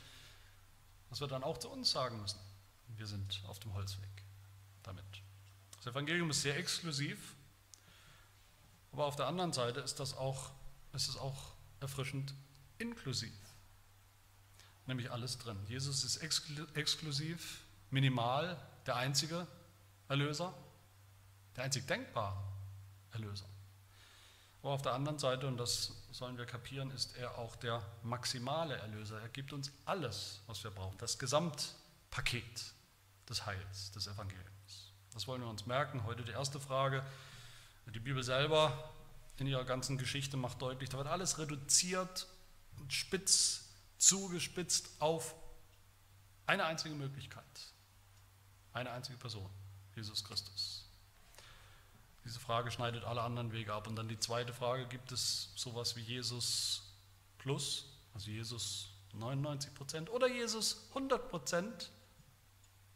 Dass 1.10 1.22
wir 1.22 1.28
dann 1.28 1.41
auch 1.41 1.57
zu 1.57 1.70
uns 1.70 1.91
sagen 1.91 2.22
müssen, 2.22 2.39
wir 2.97 3.07
sind 3.07 3.41
auf 3.47 3.60
dem 3.60 3.74
Holzweg 3.74 4.10
damit. 4.84 5.05
Das 5.77 5.88
Evangelium 5.88 6.30
ist 6.30 6.41
sehr 6.41 6.57
exklusiv, 6.57 7.36
aber 8.91 9.05
auf 9.05 9.15
der 9.15 9.27
anderen 9.27 9.53
Seite 9.53 9.80
ist, 9.80 9.99
das 9.99 10.15
auch, 10.15 10.51
ist 10.93 11.07
es 11.07 11.17
auch 11.17 11.53
erfrischend 11.80 12.34
inklusiv. 12.77 13.34
Nämlich 14.88 15.11
alles 15.11 15.38
drin. 15.38 15.57
Jesus 15.67 16.03
ist 16.03 16.17
exklusiv, 16.17 17.61
minimal, 17.91 18.59
der 18.86 18.95
einzige 18.95 19.47
Erlöser, 20.07 20.53
der 21.55 21.65
einzig 21.65 21.86
denkbare 21.86 22.41
Erlöser. 23.11 23.45
Aber 24.61 24.71
auf 24.71 24.82
der 24.82 24.93
anderen 24.93 25.19
Seite, 25.19 25.47
und 25.47 25.57
das 25.57 25.93
sollen 26.11 26.38
wir 26.38 26.45
kapieren, 26.45 26.91
ist 26.91 27.15
er 27.15 27.38
auch 27.38 27.55
der 27.55 27.86
maximale 28.03 28.75
Erlöser. 28.75 29.21
Er 29.21 29.30
gibt 29.30 29.53
uns 29.53 29.71
alles, 29.86 30.41
was 30.47 30.63
wir 30.63 30.71
brauchen, 30.71 30.97
das 30.97 31.17
Gesamtpaket 31.17 32.73
des 33.30 33.45
Heils, 33.45 33.91
des 33.91 34.07
Evangeliums. 34.07 34.59
Das 35.14 35.28
wollen 35.28 35.41
wir 35.41 35.49
uns 35.49 35.66
merken. 35.66 36.03
Heute 36.03 36.24
die 36.24 36.32
erste 36.32 36.60
Frage. 36.60 37.03
Die 37.93 37.99
Bibel 37.99 38.24
selber 38.24 38.91
in 39.38 39.47
ihrer 39.47 39.66
ganzen 39.66 39.97
Geschichte 39.97 40.38
macht 40.38 40.62
deutlich, 40.62 40.89
da 40.89 40.97
wird 40.97 41.07
alles 41.07 41.39
reduziert 41.39 42.28
und 42.78 42.93
spitz 42.93 43.66
zugespitzt 43.97 44.89
auf 44.99 45.34
eine 46.45 46.66
einzige 46.66 46.95
Möglichkeit, 46.95 47.43
eine 48.74 48.91
einzige 48.91 49.18
Person, 49.18 49.49
Jesus 49.95 50.24
Christus. 50.24 50.86
Diese 52.26 52.39
Frage 52.39 52.70
schneidet 52.70 53.05
alle 53.05 53.22
anderen 53.22 53.51
Wege 53.51 53.74
ab. 53.74 53.88
Und 53.88 53.95
dann 53.95 54.07
die 54.07 54.20
zweite 54.20 54.53
Frage, 54.53 54.86
gibt 54.88 55.12
es 55.12 55.51
sowas 55.55 55.95
wie 55.95 56.01
Jesus 56.01 56.84
plus, 57.38 57.86
also 58.14 58.30
Jesus 58.30 58.89
99 59.14 59.74
Prozent 59.74 60.10
oder 60.10 60.28
Jesus 60.28 60.86
100 60.89 61.30
Prozent? 61.30 61.89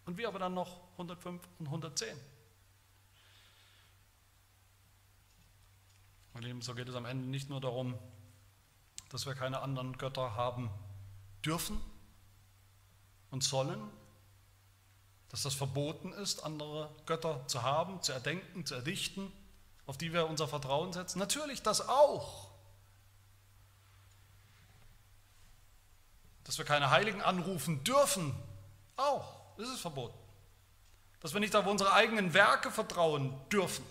Und 0.06 0.18
wir 0.18 0.28
aber 0.28 0.40
dann 0.40 0.54
noch 0.54 0.82
105 0.94 1.42
und 1.60 1.66
110. 1.66 2.18
Meine 6.34 6.48
Lieben, 6.48 6.62
so 6.62 6.74
geht 6.74 6.90
es 6.90 6.96
am 6.96 7.06
Ende 7.06 7.28
nicht 7.28 7.50
nur 7.50 7.62
darum, 7.62 7.98
dass 9.10 9.26
wir 9.26 9.36
keine 9.36 9.62
anderen 9.62 9.98
Götter 9.98 10.36
haben 10.36 10.72
dürfen 11.46 11.80
und 13.30 13.44
sollen, 13.44 13.80
dass 15.30 15.44
das 15.44 15.54
verboten 15.54 16.12
ist, 16.14 16.44
andere 16.44 16.90
Götter 17.06 17.48
zu 17.48 17.62
haben, 17.62 18.02
zu 18.02 18.12
erdenken, 18.12 18.66
zu 18.66 18.76
erdichten, 18.76 19.32
auf 19.86 19.98
die 19.98 20.14
wir 20.14 20.28
unser 20.28 20.48
Vertrauen 20.48 20.94
setzen? 20.94 21.20
Natürlich 21.20 21.62
das 21.62 21.88
auch. 21.88 22.50
Dass 26.44 26.58
wir 26.58 26.66
keine 26.66 26.90
Heiligen 26.90 27.22
anrufen 27.22 27.84
dürfen, 27.84 28.36
auch, 28.96 29.58
ist 29.58 29.70
es 29.70 29.80
verboten. 29.80 30.23
Dass 31.24 31.34
wir 31.34 31.40
nicht 31.40 31.56
auf 31.56 31.66
unsere 31.66 31.94
eigenen 31.94 32.34
Werke 32.34 32.70
vertrauen 32.70 33.34
dürfen, 33.50 33.86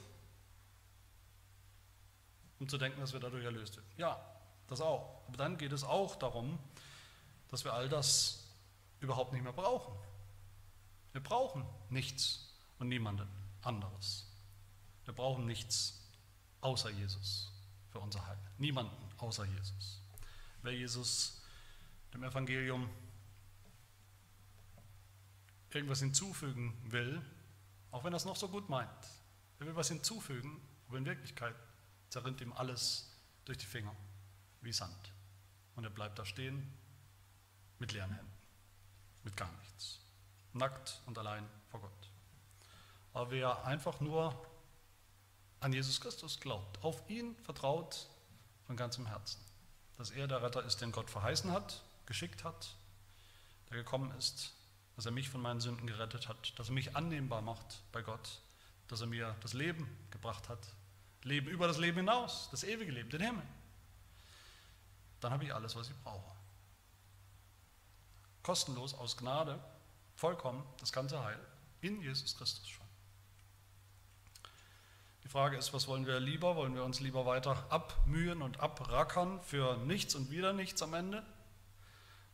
um 2.61 2.69
zu 2.69 2.79
denken, 2.79 3.01
dass 3.01 3.13
wir 3.13 3.21
dadurch 3.21 3.45
erlöst 3.45 3.77
werden. 3.77 3.91
Ja, 3.97 4.25
das 4.69 4.81
auch. 4.81 5.23
Aber 5.27 5.37
dann 5.39 5.59
geht 5.59 5.73
es 5.73 5.83
auch 5.83 6.15
darum, 6.15 6.59
dass 7.49 7.65
wir 7.65 7.73
all 7.73 7.89
das 7.89 8.45
überhaupt 9.01 9.33
nicht 9.33 9.43
mehr 9.43 9.53
brauchen. 9.53 9.93
Wir 11.13 11.23
brauchen 11.23 11.65
nichts 11.89 12.55
und 12.79 12.89
niemanden 12.89 13.29
anderes. 13.63 14.27
Wir 15.07 15.15
brauchen 15.15 15.47
nichts 15.47 16.01
außer 16.61 16.91
Jesus 16.91 17.51
für 17.91 17.99
unser 17.99 18.27
Heil. 18.27 18.39
Niemanden 18.59 18.97
außer 19.19 19.45
Jesus. 19.45 20.01
Wer 20.63 20.75
Jesus 20.75 21.41
dem 22.13 22.25
Evangelium 22.25 22.89
irgendwas 25.75 26.01
hinzufügen 26.01 26.77
will, 26.85 27.23
auch 27.91 28.05
wenn 28.05 28.13
er 28.13 28.17
es 28.17 28.25
noch 28.25 28.37
so 28.37 28.49
gut 28.49 28.69
meint, 28.69 28.91
er 29.59 29.67
will 29.67 29.77
was 29.77 29.89
hinzufügen, 29.89 30.61
aber 30.89 30.99
in 30.99 31.07
Wirklichkeit 31.07 31.55
zerrinnt 32.09 32.41
ihm 32.41 32.53
alles 32.53 33.11
durch 33.45 33.59
die 33.59 33.67
Finger 33.67 33.95
wie 34.61 34.73
Sand. 34.73 35.13
Und 35.77 35.85
er 35.85 35.91
bleibt 35.91 36.19
da 36.19 36.25
stehen 36.25 36.71
mit 37.79 37.93
leeren 37.93 38.13
Händen, 38.13 38.33
mit 39.25 39.37
gar 39.37 39.51
nichts, 39.61 40.01
nackt 40.53 41.01
und 41.07 41.17
allein 41.19 41.49
vor 41.71 41.81
Gott. 41.81 42.11
Aber 43.15 43.31
wer 43.31 43.65
einfach 43.65 44.01
nur 44.01 44.35
an 45.61 45.73
Jesus 45.73 46.01
Christus 46.01 46.41
glaubt, 46.41 46.83
auf 46.83 47.09
ihn 47.09 47.37
vertraut 47.37 48.09
von 48.67 48.77
ganzem 48.77 49.07
Herzen, 49.07 49.41
dass 49.97 50.11
er 50.11 50.27
der 50.27 50.43
Retter 50.43 50.65
ist, 50.65 50.81
den 50.81 50.93
Gott 50.93 51.09
verheißen 51.11 51.53
hat, 51.53 51.83
geschickt 52.07 52.45
hat, 52.45 52.75
der 53.71 53.79
gekommen 53.79 54.11
ist, 54.19 54.53
dass 54.97 55.07
er 55.07 55.13
mich 55.13 55.29
von 55.29 55.41
meinen 55.41 55.61
Sünden 55.61 55.87
gerettet 55.87 56.29
hat, 56.29 56.59
dass 56.59 56.69
er 56.69 56.75
mich 56.75 56.97
annehmbar 56.97 57.43
macht 57.43 57.83
bei 57.93 58.03
Gott, 58.03 58.41
dass 58.89 59.01
er 59.01 59.07
mir 59.07 59.35
das 59.41 59.53
Leben 59.55 59.89
gebracht 60.11 60.49
hat, 60.49 60.67
Leben 61.25 61.49
über 61.49 61.67
das 61.67 61.79
Leben 61.79 61.99
hinaus, 61.99 62.49
das 62.51 62.65
ewige 62.65 62.93
Leben, 62.93 63.11
den 63.11 63.21
Himmel. 63.21 63.47
Dann 65.21 65.33
habe 65.33 65.45
ich 65.45 65.55
alles, 65.55 65.77
was 65.77 65.89
ich 65.89 65.97
brauche. 66.03 66.35
Kostenlos, 68.43 68.93
aus 68.95 69.17
Gnade, 69.17 69.63
vollkommen 70.17 70.65
das 70.81 70.93
ganze 70.93 71.23
Heil 71.23 71.39
in 71.81 72.01
Jesus 72.03 72.37
Christus 72.37 72.69
schon. 72.69 72.87
Die 75.23 75.29
Frage 75.29 75.57
ist, 75.57 75.73
was 75.73 75.87
wollen 75.87 76.07
wir 76.07 76.19
lieber? 76.19 76.57
Wollen 76.57 76.75
wir 76.75 76.85
uns 76.85 77.01
lieber 77.01 77.25
weiter 77.25 77.67
abmühen 77.71 78.43
und 78.43 78.61
abrackern 78.61 79.41
für 79.43 79.77
nichts 79.77 80.15
und 80.17 80.31
wieder 80.31 80.53
nichts 80.53 80.83
am 80.83 80.95
Ende? 80.95 81.25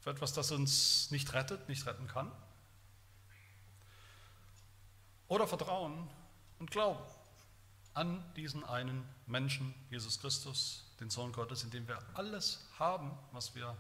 Für 0.01 0.11
etwas, 0.11 0.33
das 0.33 0.51
uns 0.51 1.11
nicht 1.11 1.33
rettet, 1.35 1.69
nicht 1.69 1.87
retten 1.87 2.07
kann? 2.07 2.33
Oder 5.29 5.47
vertrauen 5.47 6.09
und 6.59 6.71
glauben 6.71 7.01
an 7.99 8.25
diesen 8.37 8.65
einen 8.65 9.05
Menschen, 9.27 9.75
Jesus 9.91 10.21
Christus, 10.21 10.85
den 11.01 11.11
Sohn 11.11 11.33
Gottes, 11.33 11.65
in 11.65 11.71
dem 11.71 11.89
wir 11.89 11.99
alles 12.15 12.65
haben, 12.79 13.11
was 13.33 13.55
wir 13.57 13.77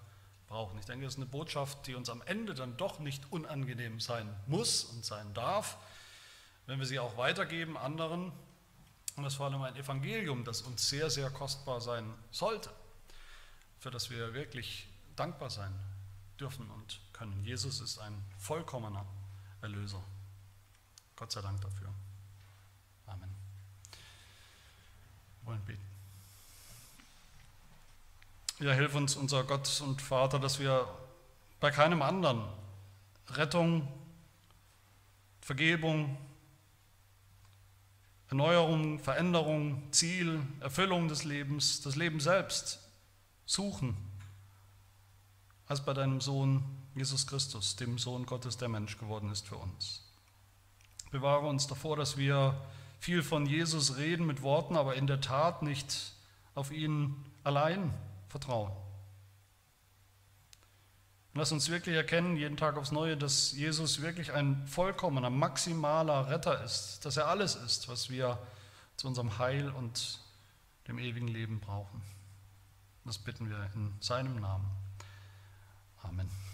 brauchen. 0.48 0.78
Ich 0.78 0.86
denke, 0.86 1.04
das 1.04 1.14
ist 1.14 1.20
eine 1.20 1.26
Botschaft, 1.26 1.86
die 1.86 1.94
uns 1.94 2.10
am 2.10 2.22
Ende 2.22 2.54
dann 2.54 2.76
doch 2.76 2.98
nicht 2.98 3.30
unangenehm 3.30 4.00
sein 4.00 4.28
muss 4.46 4.84
und 4.84 5.04
sein 5.04 5.32
darf, 5.34 5.76
wenn 6.66 6.80
wir 6.80 6.86
sie 6.86 6.98
auch 6.98 7.16
weitergeben 7.16 7.76
anderen. 7.76 8.32
Und 9.16 9.22
das 9.22 9.34
ist 9.34 9.36
vor 9.36 9.46
allem 9.46 9.62
ein 9.62 9.76
Evangelium, 9.76 10.44
das 10.44 10.62
uns 10.62 10.88
sehr, 10.88 11.10
sehr 11.10 11.30
kostbar 11.30 11.80
sein 11.80 12.12
sollte, 12.32 12.70
für 13.78 13.90
das 13.90 14.10
wir 14.10 14.34
wirklich 14.34 14.88
dankbar 15.14 15.50
sein 15.50 15.72
dürfen 16.40 16.68
und 16.70 17.00
können. 17.12 17.44
Jesus 17.44 17.80
ist 17.80 17.98
ein 17.98 18.20
vollkommener 18.36 19.06
Erlöser. 19.60 20.02
Gott 21.18 21.32
sei 21.32 21.40
Dank 21.40 21.60
dafür. 21.60 21.92
Amen. 23.06 23.28
Wir 25.40 25.46
wollen 25.46 25.64
beten. 25.64 25.82
Ja, 28.60 28.72
hilf 28.72 28.94
uns, 28.94 29.16
unser 29.16 29.42
Gott 29.42 29.80
und 29.80 30.00
Vater, 30.00 30.38
dass 30.38 30.60
wir 30.60 30.86
bei 31.58 31.72
keinem 31.72 32.02
anderen 32.02 32.44
Rettung, 33.30 33.88
Vergebung, 35.40 36.16
Erneuerung, 38.28 39.00
Veränderung, 39.00 39.90
Ziel, 39.90 40.40
Erfüllung 40.60 41.08
des 41.08 41.24
Lebens, 41.24 41.80
das 41.80 41.96
Leben 41.96 42.20
selbst 42.20 42.78
suchen, 43.44 43.96
als 45.66 45.84
bei 45.84 45.94
deinem 45.94 46.20
Sohn 46.20 46.62
Jesus 46.94 47.26
Christus, 47.26 47.74
dem 47.74 47.98
Sohn 47.98 48.24
Gottes, 48.24 48.56
der 48.56 48.68
Mensch 48.68 48.98
geworden 48.98 49.32
ist 49.32 49.48
für 49.48 49.56
uns. 49.56 50.07
Bewahre 51.10 51.46
uns 51.46 51.66
davor, 51.66 51.96
dass 51.96 52.16
wir 52.16 52.54
viel 53.00 53.22
von 53.22 53.46
Jesus 53.46 53.96
reden 53.96 54.26
mit 54.26 54.42
Worten, 54.42 54.76
aber 54.76 54.94
in 54.94 55.06
der 55.06 55.20
Tat 55.20 55.62
nicht 55.62 56.12
auf 56.54 56.70
ihn 56.70 57.14
allein 57.44 57.94
vertrauen. 58.28 58.72
lass 61.34 61.52
uns 61.52 61.70
wirklich 61.70 61.94
erkennen, 61.94 62.36
jeden 62.36 62.56
Tag 62.56 62.76
aufs 62.76 62.90
Neue, 62.90 63.16
dass 63.16 63.52
Jesus 63.52 64.02
wirklich 64.02 64.32
ein 64.32 64.66
vollkommener, 64.66 65.30
maximaler 65.30 66.28
Retter 66.28 66.64
ist, 66.64 67.04
dass 67.04 67.16
er 67.16 67.28
alles 67.28 67.54
ist, 67.54 67.88
was 67.88 68.10
wir 68.10 68.38
zu 68.96 69.06
unserem 69.06 69.38
Heil 69.38 69.70
und 69.70 70.18
dem 70.88 70.98
ewigen 70.98 71.28
Leben 71.28 71.60
brauchen. 71.60 72.02
Das 73.04 73.18
bitten 73.18 73.48
wir 73.48 73.70
in 73.74 73.94
seinem 74.00 74.40
Namen. 74.40 74.68
Amen. 76.02 76.47